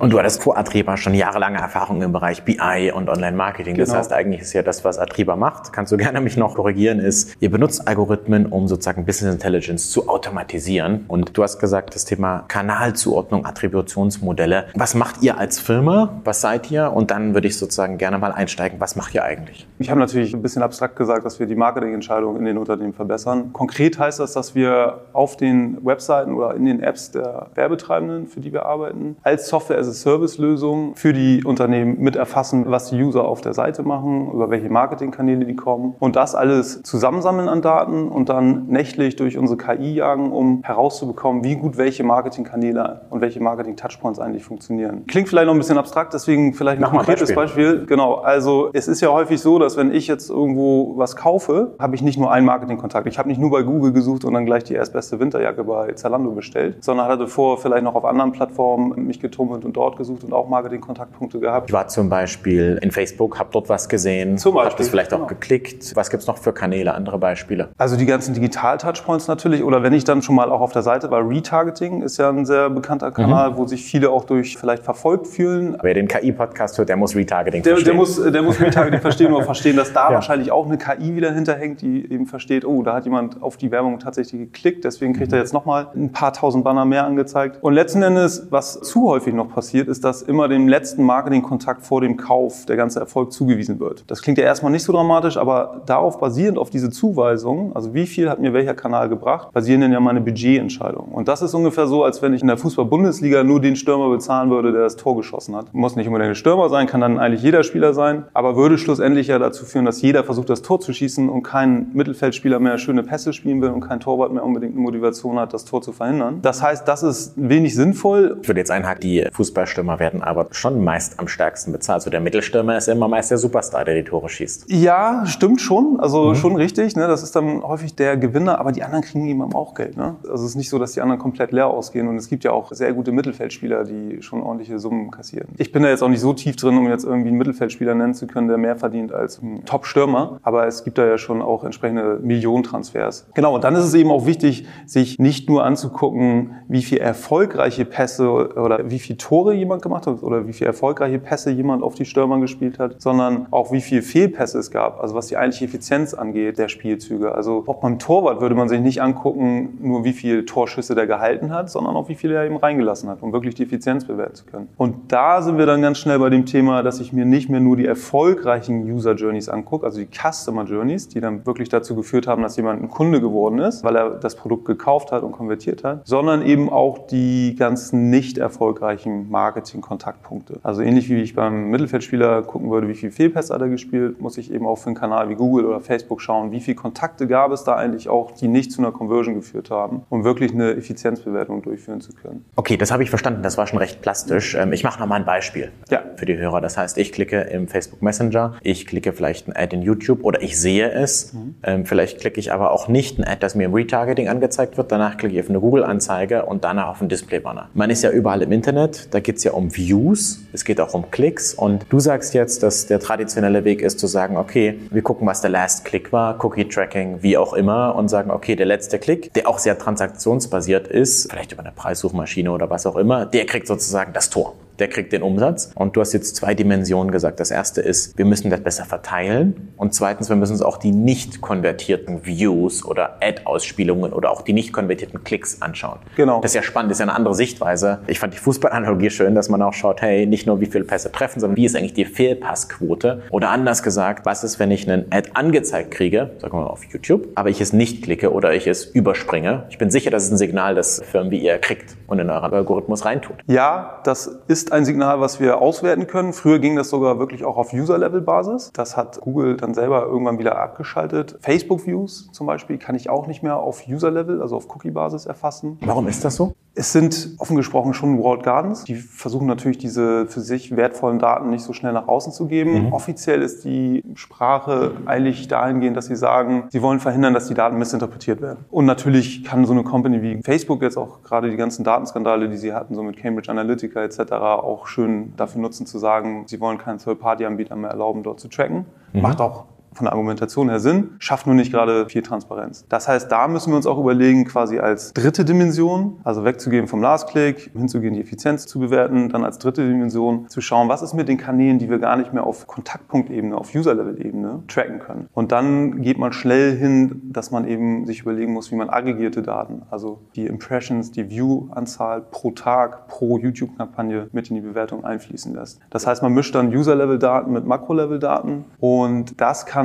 Und 0.00 0.14
du 0.14 0.18
hattest 0.18 0.42
vor 0.42 0.56
Atriba 0.56 0.96
schon 0.96 1.12
jahrelange 1.12 1.58
Erfahrung 1.58 2.00
im 2.00 2.10
Bereich 2.10 2.42
BI 2.42 2.90
und 2.90 3.10
Online-Marketing. 3.10 3.76
Das 3.76 3.90
Genau. 3.90 3.98
heißt, 3.98 4.14
eigentlich 4.14 4.40
ist 4.40 4.54
ja 4.54 4.62
das, 4.62 4.82
was 4.82 4.98
Atriba 4.98 5.36
macht, 5.36 5.74
kannst 5.74 5.92
du 5.92 5.98
gerne 5.98 6.22
mich 6.22 6.38
noch 6.38 6.54
korrigieren, 6.54 7.00
ist, 7.00 7.36
ihr 7.40 7.50
benutzt 7.50 7.86
Algorithmen, 7.86 8.46
um 8.46 8.66
sozusagen 8.66 9.04
Business 9.04 9.34
Intelligence 9.34 9.90
zu 9.90 10.08
automatisieren. 10.08 11.04
Und 11.06 11.36
du 11.36 11.42
hast 11.42 11.58
gesagt, 11.58 11.94
das 11.94 12.06
Thema 12.06 12.44
Kanalzuordnung, 12.48 13.44
Attributionsmodelle. 13.44 14.68
Was 14.74 14.94
macht 14.94 15.22
ihr 15.22 15.36
als 15.36 15.58
Firma? 15.60 16.18
Was 16.24 16.40
seid 16.40 16.70
ihr? 16.70 16.92
Und 16.92 17.10
dann 17.10 17.34
würde 17.34 17.48
ich 17.48 17.58
sozusagen 17.58 17.98
gerne 17.98 18.16
mal 18.16 18.32
einsteigen. 18.32 18.80
Was 18.80 18.96
macht 18.96 19.14
ihr 19.14 19.22
eigentlich? 19.22 19.66
Ich 19.80 19.90
habe 19.90 20.00
natürlich 20.00 20.32
ein 20.32 20.40
bisschen 20.40 20.62
abstrakt 20.62 20.96
gesagt, 20.96 21.26
dass 21.26 21.38
wir 21.40 21.46
die 21.46 21.56
Marketingentscheidungen 21.56 22.38
in 22.38 22.46
den 22.46 22.56
Unternehmen 22.56 22.94
verbessern. 22.94 23.52
Konkret 23.52 23.98
heißt 23.98 24.18
das, 24.18 24.32
dass 24.32 24.54
wir 24.54 25.00
auf 25.12 25.36
den 25.36 25.76
Webseiten 25.84 26.32
oder 26.32 26.54
in 26.54 26.64
den 26.64 26.82
Apps 26.82 27.10
der 27.10 27.48
Werbetreibenden, 27.54 28.28
für 28.28 28.40
die 28.40 28.50
wir 28.50 28.64
arbeiten, 28.64 29.16
als 29.22 29.46
Software-as-a-Service-Lösung 29.92 30.94
für 30.94 31.12
die 31.12 31.44
Unternehmen 31.44 31.98
mit 31.98 32.16
erfassen, 32.16 32.64
was 32.68 32.90
die 32.90 33.02
User 33.02 33.24
auf 33.24 33.40
der 33.40 33.54
Seite 33.54 33.82
machen, 33.82 34.30
über 34.32 34.50
welche 34.50 34.70
Marketingkanäle 34.70 35.44
die 35.44 35.56
kommen 35.56 35.94
und 35.98 36.16
das 36.16 36.34
alles 36.34 36.82
zusammensammeln 36.82 37.48
an 37.48 37.62
Daten 37.62 38.08
und 38.08 38.28
dann 38.28 38.66
nächtlich 38.66 39.16
durch 39.16 39.38
unsere 39.38 39.56
KI 39.56 39.94
jagen, 39.94 40.32
um 40.32 40.62
herauszubekommen, 40.62 41.44
wie 41.44 41.56
gut 41.56 41.76
welche 41.76 42.04
Marketingkanäle 42.04 43.02
und 43.10 43.20
welche 43.20 43.40
Marketing-Touchpoints 43.40 44.18
eigentlich 44.18 44.44
funktionieren. 44.44 45.04
Klingt 45.06 45.28
vielleicht 45.28 45.46
noch 45.46 45.54
ein 45.54 45.58
bisschen 45.58 45.78
abstrakt, 45.78 46.14
deswegen 46.14 46.54
vielleicht 46.54 46.78
ein 46.78 46.82
Mach 46.82 46.92
konkretes 46.92 47.34
Beispiel. 47.34 47.74
Beispiel. 47.74 47.86
Genau, 47.86 48.14
also 48.14 48.70
es 48.72 48.88
ist 48.88 49.00
ja 49.00 49.10
häufig 49.10 49.40
so, 49.40 49.58
dass 49.58 49.76
wenn 49.76 49.92
ich 49.92 50.06
jetzt 50.06 50.30
irgendwo 50.30 50.94
was 50.96 51.16
kaufe, 51.16 51.74
habe 51.78 51.94
ich 51.94 52.02
nicht 52.02 52.18
nur 52.18 52.30
einen 52.30 52.46
Marketingkontakt. 52.46 53.06
Ich 53.06 53.18
habe 53.18 53.28
nicht 53.28 53.40
nur 53.40 53.50
bei 53.50 53.62
Google 53.62 53.92
gesucht 53.92 54.24
und 54.24 54.34
dann 54.34 54.46
gleich 54.46 54.64
die 54.64 54.74
erstbeste 54.74 55.18
Winterjacke 55.20 55.64
bei 55.64 55.92
Zalando 55.92 56.30
bestellt, 56.30 56.82
sondern 56.82 57.08
hatte 57.08 57.26
vorher 57.26 57.60
vielleicht 57.60 57.84
noch 57.84 57.94
auf 57.94 58.04
anderen 58.04 58.32
Plattformen 58.32 59.06
mich 59.06 59.20
getummelt 59.20 59.64
und 59.64 59.76
dort 59.80 59.96
gesucht 59.96 60.24
und 60.24 60.32
auch 60.32 60.48
Marketingkontaktpunkte 60.48 61.40
gehabt. 61.40 61.70
Ich 61.70 61.72
war 61.72 61.88
zum 61.88 62.08
Beispiel 62.10 62.78
in 62.82 62.90
Facebook, 62.90 63.38
habe 63.38 63.48
dort 63.52 63.68
was 63.68 63.88
gesehen, 63.88 64.38
habe 64.38 64.74
das 64.76 64.88
vielleicht 64.90 65.12
auch 65.14 65.18
genau. 65.18 65.28
geklickt. 65.28 65.96
Was 65.96 66.10
gibt's 66.10 66.26
noch 66.26 66.36
für 66.36 66.52
Kanäle, 66.52 66.94
andere 66.94 67.18
Beispiele? 67.18 67.70
Also 67.78 67.96
die 67.96 68.04
ganzen 68.06 68.34
Digital-Touchpoints 68.34 69.26
natürlich. 69.26 69.64
Oder 69.64 69.82
wenn 69.82 69.94
ich 69.94 70.04
dann 70.04 70.20
schon 70.20 70.34
mal 70.34 70.50
auch 70.50 70.60
auf 70.60 70.72
der 70.72 70.82
Seite 70.82 71.10
war, 71.10 71.26
Retargeting 71.26 72.02
ist 72.02 72.18
ja 72.18 72.28
ein 72.28 72.44
sehr 72.44 72.68
bekannter 72.68 73.10
Kanal, 73.10 73.56
wo 73.56 73.66
sich 73.66 73.82
viele 73.84 74.10
auch 74.10 74.24
durch 74.24 74.58
vielleicht 74.58 74.84
verfolgt 74.84 75.26
fühlen. 75.26 75.78
Wer 75.80 75.94
den 75.94 76.08
KI-Podcast 76.08 76.76
hört, 76.76 76.88
der 76.90 76.96
muss 76.96 77.16
Retargeting 77.16 77.62
Der, 77.62 77.72
verstehen. 77.72 77.92
der, 77.92 77.94
muss, 77.94 78.32
der 78.32 78.42
muss 78.42 78.60
Retargeting 78.60 79.00
verstehen 79.00 79.32
oder 79.32 79.44
verstehen, 79.44 79.76
dass 79.76 79.92
da 79.92 80.00
Ja. 80.10 80.14
wahrscheinlich 80.14 80.50
auch 80.50 80.66
eine 80.66 80.76
KI 80.76 81.14
wieder 81.14 81.32
hinterhängt, 81.32 81.82
die 81.82 82.10
eben 82.12 82.26
versteht, 82.26 82.64
oh, 82.64 82.82
da 82.82 82.94
hat 82.94 83.04
jemand 83.04 83.42
auf 83.42 83.56
die 83.56 83.70
Werbung 83.70 83.98
tatsächlich 83.98 84.40
geklickt, 84.40 84.84
deswegen 84.84 85.12
kriegt 85.14 85.32
er 85.32 85.38
jetzt 85.38 85.52
nochmal 85.54 85.88
ein 85.94 86.10
paar 86.10 86.32
tausend 86.32 86.64
Banner 86.64 86.84
mehr 86.84 87.04
angezeigt. 87.04 87.58
Und 87.62 87.74
letzten 87.74 88.02
Endes, 88.02 88.48
was 88.50 88.80
zu 88.80 89.08
häufig 89.08 89.32
noch 89.34 89.48
passiert, 89.48 89.69
ist, 89.74 90.04
dass 90.04 90.22
immer 90.22 90.48
dem 90.48 90.68
letzten 90.68 91.04
Marketingkontakt 91.04 91.82
vor 91.82 92.00
dem 92.00 92.16
Kauf 92.16 92.66
der 92.66 92.76
ganze 92.76 93.00
Erfolg 93.00 93.32
zugewiesen 93.32 93.80
wird. 93.80 94.04
Das 94.08 94.22
klingt 94.22 94.38
ja 94.38 94.44
erstmal 94.44 94.72
nicht 94.72 94.84
so 94.84 94.92
dramatisch, 94.92 95.36
aber 95.36 95.82
darauf 95.86 96.18
basierend 96.18 96.58
auf 96.58 96.70
diese 96.70 96.90
Zuweisung, 96.90 97.74
also 97.74 97.94
wie 97.94 98.06
viel 98.06 98.28
hat 98.30 98.40
mir 98.40 98.52
welcher 98.52 98.74
Kanal 98.74 99.08
gebracht, 99.08 99.52
basieren 99.52 99.80
dann 99.80 99.92
ja 99.92 100.00
meine 100.00 100.20
Budgetentscheidungen. 100.20 101.12
Und 101.12 101.28
das 101.28 101.42
ist 101.42 101.54
ungefähr 101.54 101.86
so, 101.86 102.04
als 102.04 102.22
wenn 102.22 102.34
ich 102.34 102.42
in 102.42 102.48
der 102.48 102.56
Fußball-Bundesliga 102.56 103.44
nur 103.44 103.60
den 103.60 103.76
Stürmer 103.76 104.10
bezahlen 104.10 104.50
würde, 104.50 104.72
der 104.72 104.82
das 104.82 104.96
Tor 104.96 105.16
geschossen 105.16 105.56
hat. 105.56 105.72
Muss 105.72 105.96
nicht 105.96 106.06
unbedingt 106.06 106.30
ein 106.30 106.34
Stürmer 106.34 106.68
sein, 106.68 106.86
kann 106.86 107.00
dann 107.00 107.18
eigentlich 107.18 107.42
jeder 107.42 107.62
Spieler 107.62 107.94
sein, 107.94 108.24
aber 108.34 108.56
würde 108.56 108.78
schlussendlich 108.78 109.28
ja 109.28 109.38
dazu 109.38 109.64
führen, 109.64 109.84
dass 109.84 110.02
jeder 110.02 110.24
versucht, 110.24 110.50
das 110.50 110.62
Tor 110.62 110.80
zu 110.80 110.92
schießen 110.92 111.28
und 111.28 111.42
kein 111.42 111.90
Mittelfeldspieler 111.92 112.58
mehr 112.58 112.78
schöne 112.78 113.02
Pässe 113.02 113.32
spielen 113.32 113.60
will 113.60 113.70
und 113.70 113.80
kein 113.80 114.00
Torwart 114.00 114.32
mehr 114.32 114.44
unbedingt 114.44 114.72
eine 114.72 114.82
Motivation 114.82 115.38
hat, 115.38 115.52
das 115.54 115.64
Tor 115.64 115.82
zu 115.82 115.92
verhindern. 115.92 116.38
Das 116.42 116.62
heißt, 116.62 116.86
das 116.86 117.02
ist 117.02 117.32
wenig 117.36 117.74
sinnvoll. 117.74 118.38
Ich 118.42 118.48
würde 118.48 118.60
jetzt 118.60 118.70
einhaken, 118.70 119.00
die 119.00 119.26
Fußballstürmer 119.50 119.98
werden 119.98 120.22
aber 120.22 120.46
schon 120.52 120.82
meist 120.84 121.18
am 121.18 121.26
stärksten 121.26 121.72
bezahlt. 121.72 121.96
Also 121.96 122.10
der 122.10 122.20
Mittelstürmer 122.20 122.76
ist 122.76 122.88
immer 122.88 123.08
meist 123.08 123.30
der 123.30 123.38
Superstar, 123.38 123.84
der 123.84 123.96
die 123.96 124.04
Tore 124.04 124.28
schießt. 124.28 124.70
Ja, 124.70 125.26
stimmt 125.26 125.60
schon. 125.60 125.98
Also 125.98 126.34
schon 126.34 126.54
richtig. 126.54 126.94
Ne? 126.94 127.08
Das 127.08 127.22
ist 127.22 127.34
dann 127.34 127.62
häufig 127.62 127.96
der 127.96 128.16
Gewinner, 128.16 128.60
aber 128.60 128.70
die 128.70 128.84
anderen 128.84 129.02
kriegen 129.02 129.26
eben 129.26 129.42
auch 129.54 129.74
Geld. 129.74 129.96
Ne? 129.96 130.16
Also 130.22 130.44
es 130.44 130.50
ist 130.50 130.56
nicht 130.56 130.70
so, 130.70 130.78
dass 130.78 130.92
die 130.92 131.00
anderen 131.00 131.20
komplett 131.20 131.50
leer 131.50 131.66
ausgehen. 131.66 132.06
Und 132.08 132.16
es 132.16 132.28
gibt 132.28 132.44
ja 132.44 132.52
auch 132.52 132.70
sehr 132.72 132.92
gute 132.92 133.10
Mittelfeldspieler, 133.10 133.84
die 133.84 134.22
schon 134.22 134.42
ordentliche 134.42 134.78
Summen 134.78 135.10
kassieren. 135.10 135.48
Ich 135.58 135.72
bin 135.72 135.82
da 135.82 135.88
jetzt 135.88 136.02
auch 136.02 136.08
nicht 136.08 136.20
so 136.20 136.32
tief 136.32 136.56
drin, 136.56 136.78
um 136.78 136.88
jetzt 136.88 137.04
irgendwie 137.04 137.28
einen 137.28 137.38
Mittelfeldspieler 137.38 137.94
nennen 137.94 138.14
zu 138.14 138.26
können, 138.28 138.46
der 138.46 138.58
mehr 138.58 138.76
verdient 138.76 139.12
als 139.12 139.42
ein 139.42 139.64
Top-Stürmer. 139.64 140.38
Aber 140.42 140.66
es 140.66 140.84
gibt 140.84 140.96
da 140.98 141.06
ja 141.06 141.18
schon 141.18 141.42
auch 141.42 141.64
entsprechende 141.64 142.20
Millionentransfers. 142.22 143.26
Genau, 143.34 143.56
und 143.56 143.64
dann 143.64 143.74
ist 143.74 143.84
es 143.84 143.94
eben 143.94 144.10
auch 144.10 144.26
wichtig, 144.26 144.66
sich 144.86 145.18
nicht 145.18 145.48
nur 145.48 145.64
anzugucken, 145.64 146.54
wie 146.68 146.82
viel 146.82 146.98
erfolgreiche 146.98 147.84
Pässe 147.84 148.30
oder 148.30 148.90
wie 148.90 149.00
viel 149.00 149.16
Tore 149.16 149.39
jemand 149.48 149.82
gemacht 149.82 150.06
hat 150.06 150.22
oder 150.22 150.46
wie 150.46 150.52
viel 150.52 150.66
erfolgreiche 150.66 151.18
Pässe 151.18 151.50
jemand 151.50 151.82
auf 151.82 151.94
die 151.94 152.04
Stürmer 152.04 152.38
gespielt 152.40 152.78
hat, 152.78 153.00
sondern 153.00 153.46
auch 153.50 153.72
wie 153.72 153.80
viel 153.80 154.02
Fehlpässe 154.02 154.58
es 154.58 154.70
gab, 154.70 155.00
also 155.00 155.14
was 155.14 155.26
die 155.26 155.36
eigentliche 155.36 155.64
Effizienz 155.64 156.14
angeht 156.14 156.58
der 156.58 156.68
Spielzüge. 156.68 157.34
Also 157.34 157.64
auch 157.66 157.80
beim 157.80 157.98
Torwart 157.98 158.40
würde 158.40 158.54
man 158.54 158.68
sich 158.68 158.80
nicht 158.80 159.02
angucken, 159.02 159.78
nur 159.80 160.04
wie 160.04 160.12
viel 160.12 160.44
Torschüsse 160.44 160.94
der 160.94 161.06
gehalten 161.06 161.52
hat, 161.52 161.70
sondern 161.70 161.96
auch 161.96 162.08
wie 162.08 162.14
viel 162.14 162.30
er 162.30 162.44
eben 162.44 162.56
reingelassen 162.56 163.08
hat, 163.08 163.22
um 163.22 163.32
wirklich 163.32 163.54
die 163.54 163.64
Effizienz 163.64 164.04
bewerten 164.04 164.34
zu 164.34 164.44
können. 164.44 164.68
Und 164.76 165.12
da 165.12 165.42
sind 165.42 165.58
wir 165.58 165.66
dann 165.66 165.82
ganz 165.82 165.98
schnell 165.98 166.18
bei 166.18 166.30
dem 166.30 166.46
Thema, 166.46 166.82
dass 166.82 167.00
ich 167.00 167.12
mir 167.12 167.24
nicht 167.24 167.48
mehr 167.48 167.60
nur 167.60 167.76
die 167.76 167.86
erfolgreichen 167.86 168.90
User 168.90 169.14
Journeys 169.14 169.48
angucke, 169.48 169.86
also 169.86 170.00
die 170.00 170.08
Customer 170.08 170.64
Journeys, 170.64 171.08
die 171.08 171.20
dann 171.20 171.46
wirklich 171.46 171.68
dazu 171.68 171.94
geführt 171.94 172.26
haben, 172.26 172.42
dass 172.42 172.56
jemand 172.56 172.82
ein 172.82 172.88
Kunde 172.88 173.20
geworden 173.20 173.58
ist, 173.58 173.84
weil 173.84 173.96
er 173.96 174.10
das 174.10 174.36
Produkt 174.36 174.64
gekauft 174.64 175.12
hat 175.12 175.22
und 175.22 175.32
konvertiert 175.32 175.84
hat, 175.84 176.06
sondern 176.06 176.42
eben 176.42 176.68
auch 176.68 177.06
die 177.06 177.54
ganzen 177.56 178.10
nicht 178.10 178.38
erfolgreichen 178.38 179.29
Marketing-Kontaktpunkte. 179.30 180.60
Also 180.62 180.82
ähnlich 180.82 181.08
wie 181.08 181.20
ich 181.22 181.34
beim 181.34 181.70
Mittelfeldspieler 181.70 182.42
gucken 182.42 182.70
würde, 182.70 182.88
wie 182.88 182.94
viel 182.94 183.10
Fehlpässe 183.10 183.54
hat 183.54 183.60
er 183.60 183.68
gespielt, 183.68 184.20
muss 184.20 184.36
ich 184.38 184.52
eben 184.52 184.66
auch 184.66 184.76
für 184.76 184.86
einen 184.86 184.96
Kanal 184.96 185.28
wie 185.28 185.34
Google 185.34 185.64
oder 185.66 185.80
Facebook 185.80 186.20
schauen, 186.20 186.50
wie 186.52 186.60
viele 186.60 186.74
Kontakte 186.76 187.26
gab 187.26 187.52
es 187.52 187.64
da 187.64 187.76
eigentlich 187.76 188.08
auch, 188.08 188.32
die 188.32 188.48
nicht 188.48 188.72
zu 188.72 188.80
einer 188.82 188.92
Conversion 188.92 189.34
geführt 189.34 189.70
haben, 189.70 190.02
um 190.10 190.24
wirklich 190.24 190.52
eine 190.52 190.72
Effizienzbewertung 190.74 191.62
durchführen 191.62 192.00
zu 192.00 192.12
können. 192.12 192.44
Okay, 192.56 192.76
das 192.76 192.90
habe 192.90 193.02
ich 193.02 193.10
verstanden. 193.10 193.42
Das 193.42 193.56
war 193.58 193.66
schon 193.66 193.78
recht 193.78 194.02
plastisch. 194.02 194.54
Ähm, 194.54 194.72
Ich 194.72 194.84
mache 194.84 195.00
noch 195.00 195.06
mal 195.06 195.16
ein 195.16 195.24
Beispiel 195.24 195.70
Ja. 195.90 196.02
für 196.16 196.26
die 196.26 196.36
Hörer. 196.36 196.60
Das 196.60 196.76
heißt, 196.76 196.98
ich 196.98 197.12
klicke 197.12 197.40
im 197.40 197.68
Facebook 197.68 198.02
Messenger, 198.02 198.54
ich 198.62 198.86
klicke 198.86 199.12
vielleicht 199.12 199.48
ein 199.48 199.54
Ad 199.56 199.74
in 199.74 199.82
YouTube 199.82 200.24
oder 200.24 200.42
ich 200.42 200.60
sehe 200.60 200.90
es. 200.90 201.34
Ähm, 201.62 201.84
Vielleicht 201.86 202.20
klicke 202.20 202.38
ich 202.40 202.52
aber 202.52 202.70
auch 202.72 202.88
nicht 202.88 203.18
ein 203.18 203.24
Ad, 203.24 203.38
das 203.40 203.54
mir 203.54 203.64
im 203.64 203.74
Retargeting 203.74 204.28
angezeigt 204.28 204.76
wird. 204.76 204.92
Danach 204.92 205.16
klicke 205.16 205.34
ich 205.34 205.40
auf 205.40 205.48
eine 205.48 205.60
Google-Anzeige 205.60 206.44
und 206.46 206.64
danach 206.64 206.88
auf 206.88 207.00
einen 207.00 207.08
Display-Banner. 207.08 207.68
Man 207.74 207.90
ist 207.90 208.02
ja 208.02 208.10
überall 208.10 208.42
im 208.42 208.52
Internet. 208.52 209.12
Da 209.14 209.19
geht 209.20 209.36
es 209.36 209.44
ja 209.44 209.52
um 209.52 209.74
Views, 209.74 210.40
es 210.52 210.64
geht 210.64 210.80
auch 210.80 210.94
um 210.94 211.10
Klicks. 211.10 211.54
Und 211.54 211.86
du 211.88 212.00
sagst 212.00 212.34
jetzt, 212.34 212.62
dass 212.62 212.86
der 212.86 213.00
traditionelle 213.00 213.64
Weg 213.64 213.82
ist 213.82 213.98
zu 213.98 214.06
sagen, 214.06 214.36
okay, 214.36 214.78
wir 214.90 215.02
gucken, 215.02 215.26
was 215.26 215.40
der 215.40 215.50
Last 215.50 215.84
Click 215.84 216.12
war, 216.12 216.42
Cookie-Tracking, 216.44 217.22
wie 217.22 217.36
auch 217.36 217.52
immer 217.54 217.94
und 217.94 218.08
sagen, 218.08 218.30
okay, 218.30 218.56
der 218.56 218.66
letzte 218.66 218.98
Klick, 218.98 219.32
der 219.34 219.48
auch 219.48 219.58
sehr 219.58 219.78
transaktionsbasiert 219.78 220.88
ist, 220.88 221.30
vielleicht 221.30 221.52
über 221.52 221.62
eine 221.62 221.72
Preissuchmaschine 221.72 222.50
oder 222.50 222.70
was 222.70 222.86
auch 222.86 222.96
immer, 222.96 223.26
der 223.26 223.46
kriegt 223.46 223.66
sozusagen 223.66 224.12
das 224.12 224.30
Tor. 224.30 224.54
Der 224.80 224.88
kriegt 224.88 225.12
den 225.12 225.22
Umsatz. 225.22 225.70
Und 225.74 225.94
du 225.94 226.00
hast 226.00 226.14
jetzt 226.14 226.36
zwei 226.36 226.54
Dimensionen 226.54 227.12
gesagt. 227.12 227.38
Das 227.38 227.50
erste 227.50 227.82
ist, 227.82 228.16
wir 228.16 228.24
müssen 228.24 228.50
das 228.50 228.60
besser 228.60 228.86
verteilen. 228.86 229.72
Und 229.76 229.94
zweitens, 229.94 230.30
wir 230.30 230.36
müssen 230.36 230.52
uns 230.52 230.62
auch 230.62 230.78
die 230.78 230.90
nicht 230.90 231.42
konvertierten 231.42 232.24
Views 232.24 232.84
oder 232.84 233.18
Ad-Ausspielungen 233.20 234.12
oder 234.12 234.30
auch 234.30 234.40
die 234.40 234.54
nicht 234.54 234.72
konvertierten 234.72 235.22
Klicks 235.22 235.60
anschauen. 235.60 235.98
Genau. 236.16 236.40
Das 236.40 236.52
ist 236.52 236.54
ja 236.54 236.62
spannend, 236.62 236.90
das 236.90 236.96
ist 236.96 237.00
ja 237.00 237.06
eine 237.06 237.14
andere 237.14 237.34
Sichtweise. 237.34 237.98
Ich 238.06 238.18
fand 238.18 238.32
die 238.32 238.38
Fußballanalogie 238.38 239.10
schön, 239.10 239.34
dass 239.34 239.50
man 239.50 239.60
auch 239.60 239.74
schaut, 239.74 240.00
hey, 240.00 240.24
nicht 240.26 240.46
nur 240.46 240.60
wie 240.60 240.66
viele 240.66 240.84
Pässe 240.84 241.12
treffen, 241.12 241.40
sondern 241.40 241.58
wie 241.58 241.66
ist 241.66 241.76
eigentlich 241.76 241.92
die 241.92 242.06
Fehlpassquote? 242.06 243.22
Oder 243.30 243.50
anders 243.50 243.82
gesagt, 243.82 244.24
was 244.24 244.44
ist, 244.44 244.58
wenn 244.58 244.70
ich 244.70 244.90
einen 244.90 245.12
Ad 245.12 245.30
angezeigt 245.34 245.90
kriege, 245.90 246.30
sagen 246.38 246.54
wir 246.56 246.62
mal 246.62 246.68
auf 246.68 246.84
YouTube, 246.84 247.28
aber 247.34 247.50
ich 247.50 247.60
es 247.60 247.74
nicht 247.74 248.02
klicke 248.02 248.32
oder 248.32 248.54
ich 248.54 248.66
es 248.66 248.86
überspringe? 248.86 249.64
Ich 249.68 249.76
bin 249.76 249.90
sicher, 249.90 250.10
das 250.10 250.24
ist 250.24 250.30
ein 250.30 250.38
Signal, 250.38 250.74
das 250.74 251.02
Firmen 251.04 251.30
wie 251.30 251.38
ihr 251.38 251.58
kriegt 251.58 251.96
und 252.06 252.18
in 252.18 252.30
euren 252.30 252.52
Algorithmus 252.52 253.04
reintut. 253.04 253.36
Ja, 253.46 254.00
das 254.04 254.40
ist 254.48 254.69
ein 254.72 254.84
Signal, 254.84 255.20
was 255.20 255.40
wir 255.40 255.58
auswerten 255.58 256.06
können. 256.06 256.32
Früher 256.32 256.58
ging 256.58 256.76
das 256.76 256.90
sogar 256.90 257.18
wirklich 257.18 257.44
auch 257.44 257.56
auf 257.56 257.72
User-Level-Basis. 257.72 258.72
Das 258.72 258.96
hat 258.96 259.20
Google 259.20 259.56
dann 259.56 259.74
selber 259.74 260.06
irgendwann 260.06 260.38
wieder 260.38 260.58
abgeschaltet. 260.58 261.38
Facebook-Views 261.40 262.30
zum 262.32 262.46
Beispiel 262.46 262.78
kann 262.78 262.94
ich 262.94 263.10
auch 263.10 263.26
nicht 263.26 263.42
mehr 263.42 263.56
auf 263.56 263.86
User-Level, 263.88 264.40
also 264.42 264.56
auf 264.56 264.68
Cookie-Basis 264.74 265.26
erfassen. 265.26 265.78
Warum 265.82 266.08
ist 266.08 266.24
das 266.24 266.36
so? 266.36 266.54
Es 266.74 266.92
sind 266.92 267.34
offen 267.38 267.56
gesprochen 267.56 267.94
schon 267.94 268.22
Walled 268.22 268.44
Gardens. 268.44 268.84
Die 268.84 268.94
versuchen 268.94 269.46
natürlich 269.48 269.76
diese 269.76 270.26
für 270.26 270.40
sich 270.40 270.76
wertvollen 270.76 271.18
Daten 271.18 271.50
nicht 271.50 271.64
so 271.64 271.72
schnell 271.72 271.92
nach 271.92 272.06
außen 272.06 272.32
zu 272.32 272.46
geben. 272.46 272.92
Offiziell 272.92 273.42
ist 273.42 273.64
die 273.64 274.04
Sprache 274.14 274.92
eigentlich 275.04 275.48
dahingehend, 275.48 275.96
dass 275.96 276.06
sie 276.06 276.14
sagen, 276.14 276.64
sie 276.70 276.80
wollen 276.80 277.00
verhindern, 277.00 277.34
dass 277.34 277.48
die 277.48 277.54
Daten 277.54 277.76
missinterpretiert 277.76 278.40
werden. 278.40 278.64
Und 278.70 278.86
natürlich 278.86 279.44
kann 279.44 279.64
so 279.64 279.72
eine 279.72 279.82
Company 279.82 280.22
wie 280.22 280.40
Facebook 280.42 280.80
jetzt 280.82 280.96
auch 280.96 281.22
gerade 281.24 281.50
die 281.50 281.56
ganzen 281.56 281.82
Datenskandale, 281.82 282.48
die 282.48 282.56
sie 282.56 282.72
hatten, 282.72 282.94
so 282.94 283.02
mit 283.02 283.16
Cambridge 283.16 283.50
Analytica 283.50 284.02
etc., 284.04 284.20
auch 284.64 284.86
schön 284.86 285.32
dafür 285.36 285.60
nutzen 285.60 285.86
zu 285.86 285.98
sagen, 285.98 286.44
sie 286.46 286.60
wollen 286.60 286.78
keinen 286.78 286.98
Third-Party-Anbieter 286.98 287.76
mehr 287.76 287.90
erlauben, 287.90 288.22
dort 288.22 288.40
zu 288.40 288.48
tracken. 288.48 288.86
Macht 289.12 289.40
auch 289.40 289.64
von 289.92 290.04
der 290.04 290.12
Argumentation 290.12 290.68
her 290.68 290.80
Sinn, 290.80 291.10
schafft 291.18 291.46
nur 291.46 291.54
nicht 291.54 291.72
gerade 291.72 292.08
viel 292.08 292.22
Transparenz. 292.22 292.84
Das 292.88 293.08
heißt, 293.08 293.30
da 293.30 293.48
müssen 293.48 293.70
wir 293.72 293.76
uns 293.76 293.86
auch 293.86 293.98
überlegen, 293.98 294.44
quasi 294.44 294.78
als 294.78 295.12
dritte 295.12 295.44
Dimension, 295.44 296.20
also 296.24 296.44
wegzugehen 296.44 296.86
vom 296.86 297.02
Last-Click, 297.02 297.72
hinzugehen, 297.72 298.14
die 298.14 298.20
Effizienz 298.20 298.66
zu 298.66 298.78
bewerten, 298.78 299.28
dann 299.28 299.44
als 299.44 299.58
dritte 299.58 299.86
Dimension 299.86 300.48
zu 300.48 300.60
schauen, 300.60 300.88
was 300.88 301.02
ist 301.02 301.14
mit 301.14 301.28
den 301.28 301.38
Kanälen, 301.38 301.78
die 301.78 301.90
wir 301.90 301.98
gar 301.98 302.16
nicht 302.16 302.32
mehr 302.32 302.44
auf 302.44 302.66
Kontaktpunktebene, 302.66 303.56
auf 303.56 303.74
User-Level-Ebene 303.74 304.62
tracken 304.68 305.00
können. 305.00 305.28
Und 305.32 305.52
dann 305.52 306.02
geht 306.02 306.18
man 306.18 306.32
schnell 306.32 306.76
hin, 306.76 307.22
dass 307.32 307.50
man 307.50 307.66
eben 307.66 308.06
sich 308.06 308.20
überlegen 308.20 308.52
muss, 308.52 308.70
wie 308.70 308.76
man 308.76 308.90
aggregierte 308.90 309.42
Daten, 309.42 309.82
also 309.90 310.20
die 310.36 310.46
Impressions, 310.46 311.10
die 311.10 311.28
View-Anzahl 311.30 312.22
pro 312.22 312.52
Tag, 312.52 313.08
pro 313.08 313.38
YouTube-Kampagne 313.38 314.28
mit 314.32 314.50
in 314.50 314.56
die 314.56 314.62
Bewertung 314.62 315.04
einfließen 315.04 315.54
lässt. 315.54 315.80
Das 315.90 316.06
heißt, 316.06 316.22
man 316.22 316.32
mischt 316.32 316.54
dann 316.54 316.68
User-Level-Daten 316.74 317.52
mit 317.52 317.66
Makro-Level-Daten 317.66 318.64
und 318.78 319.40
das 319.40 319.66
kann 319.66 319.79